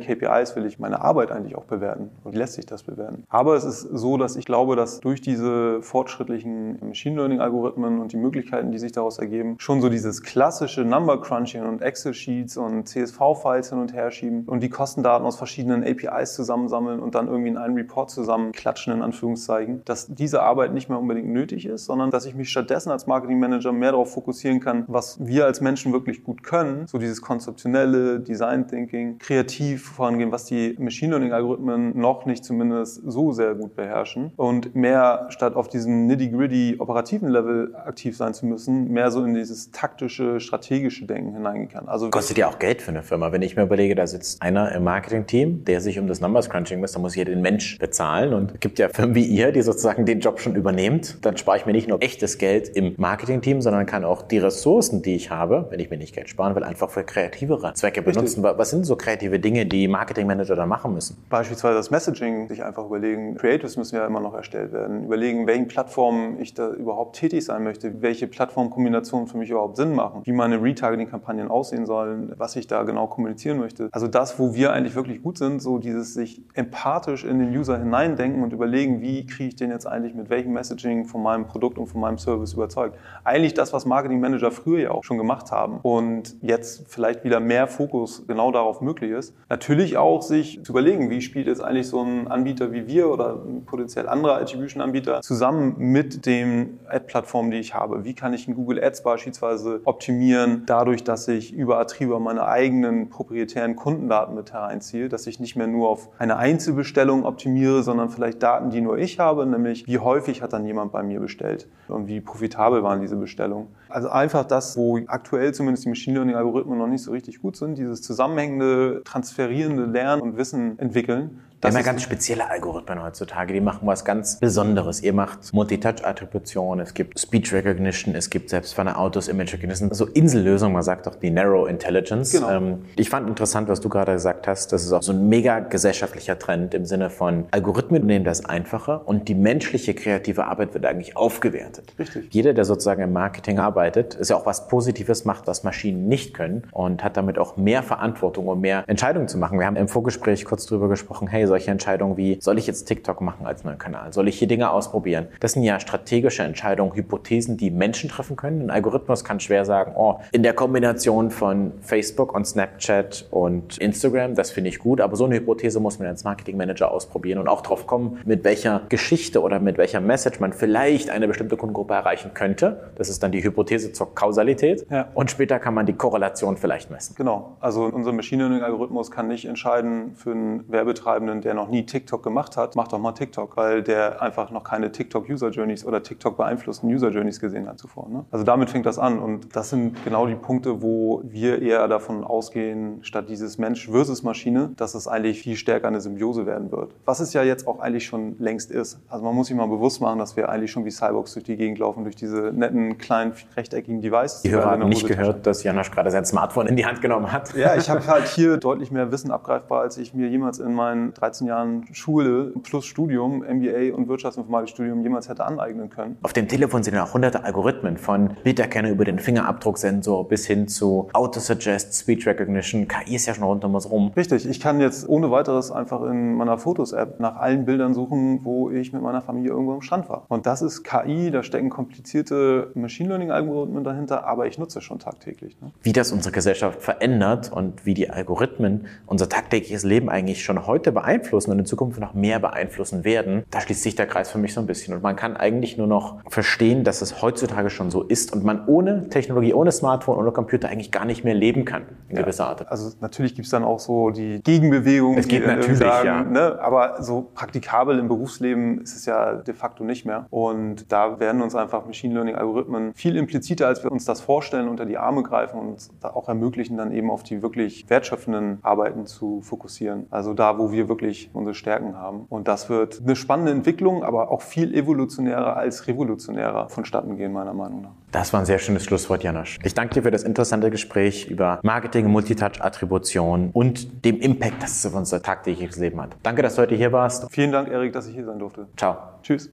KPIs 0.00 0.56
will 0.56 0.66
ich 0.66 0.78
meine 0.78 1.00
Arbeit 1.02 1.30
eigentlich 1.30 1.56
auch 1.56 1.64
bewerten 1.64 2.10
und 2.24 2.34
wie 2.34 2.38
lässt 2.38 2.54
sich 2.54 2.66
das 2.66 2.82
bewerten. 2.82 3.24
Aber 3.28 3.54
es 3.54 3.64
ist 3.64 3.82
so, 3.82 4.16
dass 4.16 4.36
ich 4.36 4.44
glaube, 4.44 4.76
dass 4.76 5.00
durch 5.00 5.20
diese 5.20 5.82
fortschrittlichen 5.82 6.78
Machine 6.86 7.16
Learning 7.16 7.40
Algorithmen 7.40 8.00
und 8.00 8.12
die 8.12 8.16
Möglichkeiten, 8.16 8.70
die 8.72 8.78
sich 8.78 8.92
daraus 8.92 9.18
ergeben, 9.18 9.56
schon 9.58 9.80
so 9.80 9.88
dieses 9.88 10.22
klassische 10.22 10.84
Number 10.84 11.20
Crunching 11.20 11.64
und 11.64 11.82
Excel 11.82 12.14
Sheets 12.14 12.56
und 12.56 12.88
CSV-Files 13.30 13.70
hin 13.70 13.78
und 13.78 13.92
her 13.92 14.10
schieben 14.10 14.44
und 14.46 14.62
die 14.62 14.68
Kostendaten 14.68 15.26
aus 15.26 15.36
verschiedenen 15.36 15.84
APIs 15.84 16.34
zusammensammeln 16.34 17.00
und 17.00 17.14
dann 17.14 17.28
irgendwie 17.28 17.48
in 17.50 17.56
einen 17.56 17.74
Report 17.74 18.10
zusammenklatschen, 18.10 18.92
in 18.92 19.02
Anführungszeichen, 19.02 19.82
dass 19.84 20.06
diese 20.08 20.42
Arbeit 20.42 20.72
nicht 20.72 20.88
mehr 20.88 20.98
unbedingt 20.98 21.28
nötig 21.28 21.66
ist, 21.66 21.86
sondern 21.86 22.10
dass 22.10 22.26
ich 22.26 22.34
mich 22.34 22.50
stattdessen 22.50 22.90
als 22.90 23.06
Marketing 23.06 23.38
Manager 23.38 23.72
mehr 23.72 23.92
darauf 23.92 24.12
fokussieren 24.12 24.60
kann, 24.60 24.84
was 24.88 25.18
wir 25.24 25.46
als 25.46 25.60
Menschen 25.60 25.92
wirklich 25.92 26.24
gut 26.24 26.42
können, 26.42 26.86
so 26.86 26.98
dieses 26.98 27.22
konzeptionelle 27.22 28.20
Design 28.20 28.66
Thinking, 28.66 29.18
kreativ 29.18 29.90
vorangehen, 29.90 30.32
was 30.32 30.44
die 30.44 30.76
Machine 30.78 31.10
Learning 31.10 31.32
Algorithmen 31.32 31.98
noch 31.98 32.26
nicht 32.26 32.44
zumindest 32.44 33.02
so 33.04 33.32
sehr 33.32 33.54
gut 33.54 33.74
beherrschen 33.74 34.32
und 34.36 34.74
mehr 34.74 35.26
statt 35.30 35.54
auf 35.54 35.68
diesem 35.68 36.06
nitty-gritty 36.06 36.76
operativen 36.78 37.28
Level 37.28 37.74
aktiv 37.74 38.16
sein 38.16 38.34
zu 38.34 38.46
müssen, 38.46 38.90
mehr 38.90 39.10
so 39.10 39.24
in 39.24 39.34
dieses 39.34 39.70
taktische, 39.70 40.40
strategische 40.40 41.06
Denken 41.06 41.34
hineingehen 41.34 41.68
kann. 41.68 41.88
Also 41.88 42.10
Kostet 42.10 42.38
ja 42.38 42.48
auch 42.48 42.58
Geld 42.58 42.82
für 42.82 42.90
eine 42.90 43.02
Firma. 43.02 43.19
Wenn 43.20 43.42
ich 43.42 43.56
mir 43.56 43.62
überlege, 43.62 43.94
da 43.94 44.06
sitzt 44.06 44.42
einer 44.42 44.72
im 44.72 44.84
Marketing-Team, 44.84 45.64
der 45.64 45.80
sich 45.80 45.98
um 45.98 46.06
das 46.06 46.20
Numbers 46.20 46.48
Crunching 46.50 46.80
misst, 46.80 46.94
dann 46.94 47.02
muss 47.02 47.12
ich 47.12 47.18
ja 47.18 47.24
den 47.24 47.42
Mensch 47.42 47.78
bezahlen. 47.78 48.32
Und 48.32 48.52
es 48.54 48.60
gibt 48.60 48.78
ja 48.78 48.88
Firmen 48.88 49.14
wie 49.14 49.24
ihr, 49.24 49.52
die 49.52 49.62
sozusagen 49.62 50.06
den 50.06 50.20
Job 50.20 50.40
schon 50.40 50.56
übernehmt. 50.56 51.24
Dann 51.24 51.36
spare 51.36 51.58
ich 51.58 51.66
mir 51.66 51.72
nicht 51.72 51.88
nur 51.88 52.02
echtes 52.02 52.38
Geld 52.38 52.68
im 52.68 52.94
Marketing-Team, 52.96 53.60
sondern 53.60 53.86
kann 53.86 54.04
auch 54.04 54.22
die 54.22 54.38
Ressourcen, 54.38 55.02
die 55.02 55.14
ich 55.14 55.30
habe, 55.30 55.66
wenn 55.70 55.80
ich 55.80 55.90
mir 55.90 55.98
nicht 55.98 56.14
Geld 56.14 56.28
sparen 56.28 56.54
will, 56.54 56.64
einfach 56.64 56.90
für 56.90 57.04
kreativere 57.04 57.74
Zwecke 57.74 58.02
benutzen. 58.02 58.42
Was 58.42 58.70
sind 58.70 58.84
so 58.84 58.96
kreative 58.96 59.38
Dinge, 59.38 59.66
die 59.66 59.88
Marketing-Manager 59.88 60.56
da 60.56 60.66
machen 60.66 60.94
müssen? 60.94 61.16
Beispielsweise 61.28 61.74
das 61.76 61.90
Messaging, 61.90 62.48
sich 62.48 62.64
einfach 62.64 62.86
überlegen, 62.86 63.36
Creatives 63.36 63.76
müssen 63.76 63.96
ja 63.96 64.06
immer 64.06 64.20
noch 64.20 64.34
erstellt 64.34 64.72
werden, 64.72 65.04
überlegen, 65.04 65.46
welchen 65.46 65.68
Plattformen 65.68 66.40
ich 66.40 66.54
da 66.54 66.70
überhaupt 66.70 67.16
tätig 67.16 67.44
sein 67.44 67.62
möchte, 67.62 68.02
welche 68.02 68.26
Plattformkombinationen 68.26 69.26
für 69.26 69.36
mich 69.36 69.50
überhaupt 69.50 69.76
Sinn 69.76 69.94
machen, 69.94 70.22
wie 70.24 70.32
meine 70.32 70.62
Retargeting-Kampagnen 70.62 71.48
aussehen 71.48 71.86
sollen, 71.86 72.32
was 72.36 72.56
ich 72.56 72.66
da 72.66 72.82
genau 72.82 73.06
kommunizieren 73.10 73.58
möchte. 73.58 73.88
Also 73.92 74.08
das, 74.08 74.38
wo 74.38 74.54
wir 74.54 74.72
eigentlich 74.72 74.94
wirklich 74.94 75.22
gut 75.22 75.38
sind, 75.38 75.60
so 75.60 75.78
dieses 75.78 76.14
sich 76.14 76.42
empathisch 76.54 77.24
in 77.24 77.38
den 77.38 77.56
User 77.56 77.78
hineindenken 77.78 78.42
und 78.42 78.52
überlegen, 78.52 79.00
wie 79.00 79.26
kriege 79.26 79.48
ich 79.48 79.56
den 79.56 79.70
jetzt 79.70 79.86
eigentlich 79.86 80.14
mit 80.14 80.30
welchem 80.30 80.52
Messaging 80.52 81.04
von 81.04 81.22
meinem 81.22 81.46
Produkt 81.46 81.78
und 81.78 81.86
von 81.86 82.00
meinem 82.00 82.18
Service 82.18 82.54
überzeugt. 82.54 82.96
Eigentlich 83.24 83.54
das, 83.54 83.72
was 83.72 83.84
Marketing 83.84 84.20
Manager 84.20 84.50
früher 84.50 84.80
ja 84.80 84.90
auch 84.92 85.04
schon 85.04 85.18
gemacht 85.18 85.50
haben 85.50 85.78
und 85.82 86.36
jetzt 86.40 86.84
vielleicht 86.88 87.24
wieder 87.24 87.40
mehr 87.40 87.66
Fokus 87.66 88.26
genau 88.26 88.52
darauf 88.52 88.80
möglich 88.80 89.10
ist. 89.10 89.34
Natürlich 89.48 89.96
auch 89.96 90.22
sich 90.22 90.62
zu 90.62 90.72
überlegen, 90.72 91.10
wie 91.10 91.20
spielt 91.20 91.46
jetzt 91.46 91.62
eigentlich 91.62 91.88
so 91.88 92.00
ein 92.00 92.28
Anbieter 92.28 92.72
wie 92.72 92.86
wir 92.86 93.08
oder 93.10 93.40
potenziell 93.66 94.08
anderer 94.08 94.36
Attribution-Anbieter 94.40 95.20
zusammen 95.22 95.74
mit 95.78 96.26
den 96.26 96.78
Ad-Plattformen, 96.88 97.50
die 97.50 97.58
ich 97.58 97.74
habe. 97.74 98.04
Wie 98.04 98.14
kann 98.14 98.32
ich 98.32 98.46
ein 98.46 98.54
Google 98.54 98.82
Ads 98.82 99.02
beispielsweise 99.02 99.80
optimieren, 99.84 100.64
dadurch, 100.66 101.04
dass 101.04 101.28
ich 101.28 101.52
über 101.52 101.78
Attriba 101.78 102.18
meine 102.18 102.46
eigenen 102.46 102.99
proprietären 103.08 103.76
Kundendaten 103.76 104.34
mit 104.34 104.52
hereinziehe, 104.52 105.08
dass 105.08 105.26
ich 105.26 105.40
nicht 105.40 105.56
mehr 105.56 105.66
nur 105.66 105.88
auf 105.88 106.10
eine 106.18 106.36
Einzelbestellung 106.36 107.24
optimiere, 107.24 107.82
sondern 107.82 108.10
vielleicht 108.10 108.42
Daten, 108.42 108.70
die 108.70 108.80
nur 108.80 108.98
ich 108.98 109.18
habe, 109.18 109.46
nämlich 109.46 109.86
wie 109.86 109.98
häufig 109.98 110.42
hat 110.42 110.52
dann 110.52 110.66
jemand 110.66 110.92
bei 110.92 111.02
mir 111.02 111.20
bestellt 111.20 111.68
und 111.88 112.06
wie 112.06 112.20
profitabel 112.20 112.82
waren 112.82 113.00
diese 113.00 113.16
Bestellungen. 113.16 113.68
Also 113.88 114.08
einfach 114.08 114.44
das, 114.44 114.76
wo 114.76 114.98
aktuell 115.06 115.54
zumindest 115.54 115.84
die 115.84 115.88
Machine 115.88 116.16
Learning 116.16 116.36
Algorithmen 116.36 116.78
noch 116.78 116.86
nicht 116.86 117.02
so 117.02 117.12
richtig 117.12 117.40
gut 117.40 117.56
sind, 117.56 117.78
dieses 117.78 118.02
zusammenhängende, 118.02 119.02
transferierende 119.04 119.86
Lernen 119.86 120.22
und 120.22 120.36
Wissen 120.36 120.78
entwickeln 120.78 121.40
das 121.60 121.74
ja 121.74 121.82
ganz 121.82 122.02
spezielle 122.02 122.48
Algorithmen 122.48 123.02
heutzutage, 123.02 123.52
die 123.52 123.60
machen 123.60 123.80
was 123.82 124.04
ganz 124.04 124.38
Besonderes. 124.38 125.02
Ihr 125.02 125.12
macht 125.12 125.52
Multitouch-Attribution, 125.52 126.80
es 126.80 126.94
gibt 126.94 127.20
Speech 127.20 127.52
Recognition, 127.52 128.14
es 128.14 128.30
gibt 128.30 128.48
selbst 128.48 128.74
von 128.74 128.86
der 128.86 128.98
Autos 128.98 129.28
Image 129.28 129.52
Recognition, 129.52 129.92
so 129.92 130.06
Insellösungen, 130.06 130.72
man 130.72 130.82
sagt 130.82 131.06
auch 131.06 131.16
die 131.16 131.30
Narrow 131.30 131.68
Intelligence. 131.68 132.32
Genau. 132.32 132.50
Ähm, 132.50 132.84
ich 132.96 133.10
fand 133.10 133.28
interessant, 133.28 133.68
was 133.68 133.80
du 133.80 133.88
gerade 133.90 134.12
gesagt 134.12 134.48
hast, 134.48 134.72
das 134.72 134.84
ist 134.84 134.92
auch 134.92 135.02
so 135.02 135.12
ein 135.12 135.28
mega 135.28 135.60
gesellschaftlicher 135.60 136.38
Trend 136.38 136.72
im 136.72 136.86
Sinne 136.86 137.10
von 137.10 137.44
Algorithmen 137.50 138.06
nehmen 138.06 138.24
das 138.24 138.44
einfacher 138.44 139.06
und 139.06 139.28
die 139.28 139.34
menschliche 139.34 139.92
kreative 139.94 140.46
Arbeit 140.46 140.72
wird 140.72 140.86
eigentlich 140.86 141.16
aufgewertet. 141.16 141.92
Richtig. 141.98 142.32
Jeder, 142.32 142.54
der 142.54 142.64
sozusagen 142.64 143.02
im 143.02 143.12
Marketing 143.12 143.58
arbeitet, 143.58 144.14
ist 144.14 144.30
ja 144.30 144.36
auch 144.36 144.46
was 144.46 144.68
Positives 144.68 145.26
macht, 145.26 145.46
was 145.46 145.62
Maschinen 145.62 146.08
nicht 146.08 146.32
können 146.32 146.62
und 146.72 147.04
hat 147.04 147.18
damit 147.18 147.38
auch 147.38 147.58
mehr 147.58 147.82
Verantwortung, 147.82 148.48
um 148.48 148.60
mehr 148.60 148.84
Entscheidungen 148.86 149.28
zu 149.28 149.36
machen. 149.36 149.58
Wir 149.58 149.66
haben 149.66 149.76
im 149.76 149.88
Vorgespräch 149.88 150.46
kurz 150.46 150.64
drüber 150.64 150.88
gesprochen, 150.88 151.28
hey, 151.28 151.49
solche 151.50 151.70
Entscheidungen 151.70 152.16
wie, 152.16 152.38
soll 152.40 152.58
ich 152.58 152.66
jetzt 152.66 152.84
TikTok 152.84 153.20
machen 153.20 153.44
als 153.46 153.64
neuen 153.64 153.78
Kanal? 153.78 154.12
Soll 154.12 154.28
ich 154.28 154.38
hier 154.38 154.48
Dinge 154.48 154.70
ausprobieren? 154.70 155.26
Das 155.40 155.52
sind 155.52 155.64
ja 155.64 155.80
strategische 155.80 156.42
Entscheidungen, 156.44 156.94
Hypothesen, 156.94 157.56
die 157.56 157.70
Menschen 157.70 158.08
treffen 158.08 158.36
können. 158.36 158.62
Ein 158.62 158.70
Algorithmus 158.70 159.24
kann 159.24 159.40
schwer 159.40 159.64
sagen, 159.64 159.92
oh, 159.96 160.20
in 160.32 160.42
der 160.42 160.54
Kombination 160.54 161.30
von 161.30 161.72
Facebook 161.80 162.34
und 162.34 162.46
Snapchat 162.46 163.26
und 163.30 163.78
Instagram, 163.78 164.34
das 164.34 164.50
finde 164.50 164.70
ich 164.70 164.78
gut, 164.78 165.00
aber 165.00 165.16
so 165.16 165.24
eine 165.24 165.36
Hypothese 165.36 165.80
muss 165.80 165.98
man 165.98 166.08
als 166.08 166.24
Marketingmanager 166.24 166.90
ausprobieren 166.90 167.38
und 167.38 167.48
auch 167.48 167.62
drauf 167.62 167.86
kommen, 167.86 168.20
mit 168.24 168.44
welcher 168.44 168.82
Geschichte 168.88 169.42
oder 169.42 169.58
mit 169.60 169.76
welcher 169.76 170.00
Message 170.00 170.40
man 170.40 170.52
vielleicht 170.52 171.10
eine 171.10 171.26
bestimmte 171.26 171.56
Kundengruppe 171.56 171.94
erreichen 171.94 172.32
könnte. 172.32 172.90
Das 172.96 173.08
ist 173.08 173.22
dann 173.22 173.32
die 173.32 173.42
Hypothese 173.42 173.92
zur 173.92 174.14
Kausalität. 174.14 174.86
Ja. 174.90 175.08
Und 175.14 175.30
später 175.30 175.58
kann 175.58 175.74
man 175.74 175.86
die 175.86 175.94
Korrelation 175.94 176.56
vielleicht 176.56 176.90
messen. 176.90 177.14
Genau. 177.16 177.56
Also 177.60 177.84
unser 177.84 178.12
Machine 178.12 178.44
Learning 178.44 178.62
Algorithmus 178.62 179.10
kann 179.10 179.28
nicht 179.28 179.46
entscheiden 179.46 180.14
für 180.14 180.30
einen 180.30 180.70
Werbetreibenden, 180.70 181.39
der 181.40 181.54
noch 181.54 181.68
nie 181.68 181.84
TikTok 181.84 182.22
gemacht 182.22 182.56
hat, 182.56 182.76
macht 182.76 182.92
doch 182.92 182.98
mal 182.98 183.12
TikTok, 183.12 183.56
weil 183.56 183.82
der 183.82 184.22
einfach 184.22 184.50
noch 184.50 184.64
keine 184.64 184.92
TikTok-User-Journeys 184.92 185.84
oder 185.84 186.02
TikTok 186.02 186.36
beeinflussten 186.36 186.92
User-Journeys 186.92 187.40
gesehen 187.40 187.68
hat 187.68 187.78
zuvor. 187.78 188.08
Ne? 188.08 188.24
Also 188.30 188.44
damit 188.44 188.70
fängt 188.70 188.86
das 188.86 188.98
an 188.98 189.18
und 189.18 189.54
das 189.54 189.70
sind 189.70 190.04
genau 190.04 190.26
die 190.26 190.34
Punkte, 190.34 190.82
wo 190.82 191.22
wir 191.24 191.62
eher 191.62 191.86
davon 191.88 192.24
ausgehen, 192.24 192.98
statt 193.02 193.28
dieses 193.28 193.58
Mensch 193.58 193.88
versus 193.88 194.22
Maschine, 194.22 194.70
dass 194.76 194.94
es 194.94 195.08
eigentlich 195.08 195.40
viel 195.40 195.56
stärker 195.56 195.88
eine 195.88 196.00
Symbiose 196.00 196.46
werden 196.46 196.70
wird. 196.72 196.92
Was 197.04 197.20
es 197.20 197.32
ja 197.32 197.42
jetzt 197.42 197.66
auch 197.66 197.80
eigentlich 197.80 198.06
schon 198.06 198.36
längst 198.38 198.70
ist. 198.70 199.00
Also 199.08 199.24
man 199.24 199.34
muss 199.34 199.48
sich 199.48 199.56
mal 199.56 199.66
bewusst 199.66 200.00
machen, 200.00 200.18
dass 200.18 200.36
wir 200.36 200.48
eigentlich 200.48 200.70
schon 200.70 200.84
wie 200.84 200.90
Cyborgs 200.90 201.34
durch 201.34 201.44
die 201.44 201.56
Gegend 201.56 201.78
laufen, 201.78 202.04
durch 202.04 202.16
diese 202.16 202.52
netten, 202.52 202.98
kleinen, 202.98 203.32
rechteckigen 203.56 204.00
Devices. 204.00 204.42
Die 204.42 204.50
Hörer 204.50 204.72
haben 204.72 204.88
nicht 204.88 205.06
gehört, 205.06 205.46
dass 205.46 205.62
Janosch 205.62 205.90
gerade 205.90 206.10
sein 206.10 206.24
Smartphone 206.24 206.66
in 206.66 206.76
die 206.76 206.86
Hand 206.86 207.00
genommen 207.00 207.32
hat. 207.32 207.54
Ja, 207.54 207.74
ich 207.76 207.90
habe 207.90 208.06
halt 208.06 208.26
hier 208.28 208.56
deutlich 208.56 208.90
mehr 208.90 209.10
Wissen 209.12 209.30
abgreifbar, 209.30 209.82
als 209.82 209.98
ich 209.98 210.14
mir 210.14 210.28
jemals 210.28 210.58
in 210.58 210.74
meinen 210.74 211.12
13 211.30 211.46
Jahren 211.46 211.86
Schule 211.92 212.52
plus 212.64 212.86
Studium, 212.86 213.38
MBA 213.38 213.94
und 213.94 214.08
Wirtschaftsinformatikstudium 214.08 215.02
jemals 215.02 215.28
hätte 215.28 215.44
aneignen 215.44 215.88
können. 215.88 216.16
Auf 216.22 216.32
dem 216.32 216.48
Telefon 216.48 216.82
sind 216.82 216.94
ja 216.94 217.04
auch 217.04 217.14
hunderte 217.14 217.44
Algorithmen 217.44 217.96
von 217.96 218.36
Bilderkennung 218.42 218.90
über 218.90 219.04
den 219.04 219.20
Fingerabdrucksensor 219.20 220.26
bis 220.26 220.46
hin 220.46 220.66
zu 220.66 221.08
Autosuggest, 221.12 221.94
Speech 221.94 222.26
Recognition. 222.26 222.88
KI 222.88 223.14
ist 223.14 223.26
ja 223.26 223.34
schon 223.34 223.44
rund 223.44 223.64
um 223.64 223.74
uns 223.76 223.88
rum. 223.88 224.12
Richtig, 224.16 224.48
ich 224.48 224.58
kann 224.58 224.80
jetzt 224.80 225.08
ohne 225.08 225.30
weiteres 225.30 225.70
einfach 225.70 226.02
in 226.02 226.34
meiner 226.34 226.58
Fotos-App 226.58 227.20
nach 227.20 227.36
allen 227.36 227.64
Bildern 227.64 227.94
suchen, 227.94 228.40
wo 228.42 228.70
ich 228.70 228.92
mit 228.92 229.02
meiner 229.02 229.22
Familie 229.22 229.50
irgendwo 229.50 229.74
am 229.74 229.82
Strand 229.82 230.08
war. 230.08 230.24
Und 230.28 230.46
das 230.46 230.62
ist 230.62 230.82
KI, 230.82 231.30
da 231.30 231.44
stecken 231.44 231.70
komplizierte 231.70 232.72
Machine 232.74 233.10
Learning-Algorithmen 233.10 233.84
dahinter, 233.84 234.26
aber 234.26 234.46
ich 234.46 234.58
nutze 234.58 234.80
es 234.80 234.84
schon 234.84 234.98
tagtäglich. 234.98 235.56
Ne? 235.60 235.70
Wie 235.82 235.92
das 235.92 236.10
unsere 236.10 236.32
Gesellschaft 236.32 236.82
verändert 236.82 237.52
und 237.52 237.86
wie 237.86 237.94
die 237.94 238.10
Algorithmen 238.10 238.86
unser 239.06 239.28
tagtägliches 239.28 239.84
Leben 239.84 240.08
eigentlich 240.08 240.42
schon 240.42 240.66
heute 240.66 240.90
beeinflussen 240.90 241.19
und 241.32 241.58
in 241.58 241.66
Zukunft 241.66 242.00
noch 242.00 242.14
mehr 242.14 242.38
beeinflussen 242.38 243.04
werden, 243.04 243.44
da 243.50 243.60
schließt 243.60 243.82
sich 243.82 243.94
der 243.94 244.06
Kreis 244.06 244.30
für 244.30 244.38
mich 244.38 244.54
so 244.54 244.60
ein 244.60 244.66
bisschen. 244.66 244.94
Und 244.94 245.02
man 245.02 245.16
kann 245.16 245.36
eigentlich 245.36 245.76
nur 245.76 245.86
noch 245.86 246.18
verstehen, 246.28 246.84
dass 246.84 247.02
es 247.02 247.22
heutzutage 247.22 247.70
schon 247.70 247.90
so 247.90 248.02
ist 248.02 248.32
und 248.32 248.44
man 248.44 248.66
ohne 248.66 249.08
Technologie, 249.08 249.54
ohne 249.54 249.72
Smartphone, 249.72 250.18
ohne 250.18 250.32
Computer 250.32 250.68
eigentlich 250.68 250.90
gar 250.90 251.04
nicht 251.04 251.24
mehr 251.24 251.34
leben 251.34 251.64
kann, 251.64 251.82
in 252.08 252.16
ja. 252.16 252.22
gewisser 252.22 252.46
Art. 252.46 252.70
Also 252.70 252.90
natürlich 253.00 253.34
gibt 253.34 253.46
es 253.46 253.50
dann 253.50 253.64
auch 253.64 253.80
so 253.80 254.10
die 254.10 254.40
Gegenbewegung. 254.42 255.18
Es 255.18 255.28
geht 255.28 255.46
natürlich, 255.46 255.78
sagen, 255.78 256.06
ja. 256.06 256.22
Ne? 256.22 256.58
Aber 256.60 257.02
so 257.02 257.30
praktikabel 257.34 257.98
im 257.98 258.08
Berufsleben 258.08 258.80
ist 258.80 258.96
es 258.96 259.06
ja 259.06 259.34
de 259.34 259.54
facto 259.54 259.84
nicht 259.84 260.04
mehr. 260.04 260.26
Und 260.30 260.90
da 260.92 261.20
werden 261.20 261.42
uns 261.42 261.54
einfach 261.54 261.86
Machine 261.86 262.14
Learning-Algorithmen 262.14 262.94
viel 262.94 263.16
impliziter, 263.16 263.66
als 263.66 263.82
wir 263.82 263.92
uns 263.92 264.04
das 264.04 264.20
vorstellen, 264.20 264.68
unter 264.68 264.86
die 264.86 264.98
Arme 264.98 265.22
greifen 265.22 265.58
und 265.58 265.88
auch 266.02 266.28
ermöglichen, 266.28 266.76
dann 266.76 266.92
eben 266.92 267.10
auf 267.10 267.22
die 267.22 267.42
wirklich 267.42 267.88
wertschöpfenden 267.88 268.58
Arbeiten 268.62 269.06
zu 269.06 269.40
fokussieren. 269.42 270.06
Also 270.10 270.34
da, 270.34 270.58
wo 270.58 270.72
wir 270.72 270.88
wirklich 270.88 271.09
unsere 271.32 271.54
Stärken 271.54 271.96
haben. 271.96 272.26
Und 272.28 272.48
das 272.48 272.68
wird 272.68 273.00
eine 273.02 273.16
spannende 273.16 273.52
Entwicklung, 273.52 274.02
aber 274.02 274.30
auch 274.30 274.42
viel 274.42 274.74
evolutionärer 274.74 275.56
als 275.56 275.86
revolutionärer 275.86 276.68
vonstatten 276.68 277.16
gehen, 277.16 277.32
meiner 277.32 277.54
Meinung 277.54 277.82
nach. 277.82 277.90
Das 278.12 278.32
war 278.32 278.40
ein 278.40 278.46
sehr 278.46 278.58
schönes 278.58 278.84
Schlusswort, 278.84 279.22
Janosch. 279.22 279.58
Ich 279.62 279.74
danke 279.74 279.94
dir 279.94 280.02
für 280.02 280.10
das 280.10 280.24
interessante 280.24 280.70
Gespräch 280.70 281.26
über 281.28 281.60
Marketing, 281.62 282.06
Multitouch-Attribution 282.06 283.50
und 283.52 284.04
dem 284.04 284.20
Impact, 284.20 284.62
das 284.62 284.76
es 284.76 284.86
auf 284.86 284.94
unser 284.94 285.22
tagtägliches 285.22 285.76
Leben 285.76 286.00
hat. 286.00 286.16
Danke, 286.22 286.42
dass 286.42 286.56
du 286.56 286.62
heute 286.62 286.74
hier 286.74 286.92
warst. 286.92 287.30
Vielen 287.30 287.52
Dank, 287.52 287.68
Erik, 287.68 287.92
dass 287.92 288.06
ich 288.06 288.14
hier 288.14 288.24
sein 288.24 288.38
durfte. 288.38 288.66
Ciao. 288.76 288.96
Tschüss. 289.22 289.52